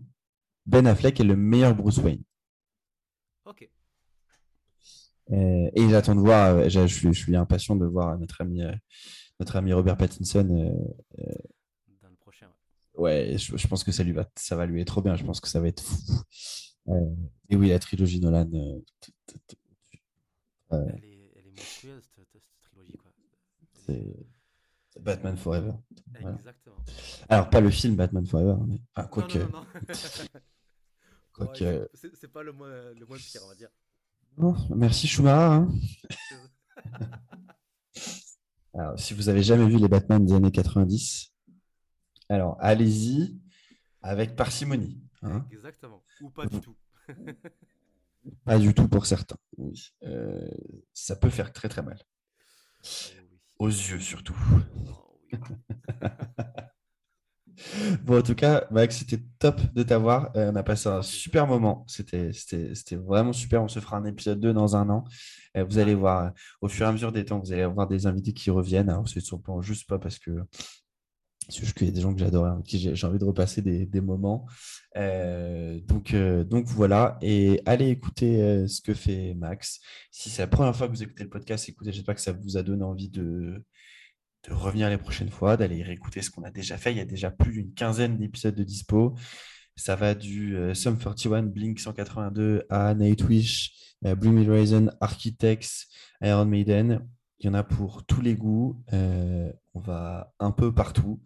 [0.66, 2.22] Ben Affleck est le meilleur Bruce Wayne.
[3.44, 3.68] Ok.
[5.32, 8.72] Euh, et j'attends de voir, euh, je, je suis, impatient de voir notre ami, euh,
[9.40, 10.48] notre ami Robert Pattinson.
[11.18, 11.24] euh,
[12.02, 12.48] Dans le prochain.
[12.94, 13.30] ouais.
[13.30, 15.16] ouais, je, je pense que ça, lui va, ça va lui être trop bien.
[15.16, 15.98] Je pense que ça va être fou.
[16.88, 17.14] Euh,
[17.48, 18.48] et oui, la trilogie Nolan.
[20.70, 22.96] Elle, est, elle est monstrueuse, cette, cette trilogie.
[22.96, 23.10] Quoi.
[25.00, 25.72] Batman Forever.
[26.20, 26.36] voilà.
[26.36, 26.76] Exactement.
[27.28, 29.02] Alors, pas le film Batman Forever, mais Non,
[29.52, 29.66] non, non,
[31.38, 33.68] Ouais, c'est- c'est pas le moins, le moins pire, on va dire.
[34.74, 35.36] Merci Schumacher.
[35.38, 35.68] hein.
[38.74, 41.32] Alors, si vous avez jamais vu les Batman des années 90,
[42.28, 43.38] Alors, allez-y
[44.02, 45.00] avec parcimonie.
[45.22, 45.46] hein.
[45.50, 46.02] Exactement.
[46.20, 46.76] Ou pas du tout.
[48.44, 49.36] Pas du tout pour certains.
[49.56, 49.92] Oui.
[50.02, 50.48] Euh,
[50.92, 51.98] ça peut faire très très mal.
[53.58, 54.36] Aux yeux surtout.
[58.04, 60.30] Bon, en tout cas, Max, c'était top de t'avoir.
[60.36, 61.84] Euh, on a passé un super moment.
[61.88, 62.30] C'était,
[62.96, 63.62] vraiment super.
[63.62, 65.04] On se fera un épisode 2 dans un an.
[65.56, 66.30] Euh, vous allez voir, euh,
[66.60, 68.90] au fur et à mesure des temps, vous allez avoir des invités qui reviennent.
[68.90, 70.32] Alors, c'est sûrement juste pas parce que
[71.48, 74.46] c'est y a des gens que j'adore, qui j'ai envie de repasser des moments.
[74.96, 77.18] Euh, donc, euh, donc voilà.
[77.22, 79.80] Et allez écouter euh, ce que fait Max.
[80.10, 82.56] Si c'est la première fois que vous écoutez le podcast, écoutez, j'espère que ça vous
[82.56, 83.62] a donné envie de,
[84.48, 86.92] revenir les prochaines fois, d'aller réécouter ce qu'on a déjà fait.
[86.92, 89.14] Il y a déjà plus d'une quinzaine d'épisodes de dispo.
[89.74, 95.88] Ça va du Sum 41, Blink 182 à Nightwish, Me Horizon, Architects,
[96.22, 97.06] Iron Maiden.
[97.40, 98.80] Il y en a pour tous les goûts.
[98.92, 101.20] On va un peu partout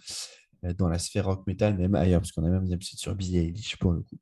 [0.76, 3.38] dans la sphère rock metal, même ailleurs, parce qu'on a même des épisodes sur Billie
[3.38, 4.18] Eilish pour le coup.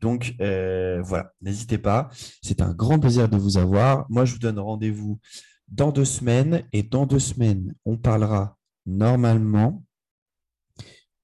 [0.00, 2.10] Donc euh, voilà, n'hésitez pas.
[2.42, 4.06] C'est un grand plaisir de vous avoir.
[4.10, 5.20] Moi, je vous donne rendez-vous
[5.68, 6.66] dans deux semaines.
[6.72, 9.84] Et dans deux semaines, on parlera normalement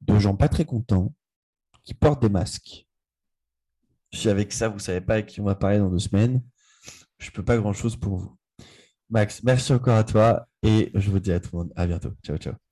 [0.01, 1.15] de gens pas très contents
[1.85, 2.87] qui portent des masques.
[4.13, 6.43] Si avec ça, vous ne savez pas à qui on va parler dans deux semaines,
[7.19, 8.37] je ne peux pas grand-chose pour vous.
[9.11, 12.13] Max, merci encore à toi et je vous dis à tout le monde à bientôt.
[12.23, 12.68] Ciao, ciao.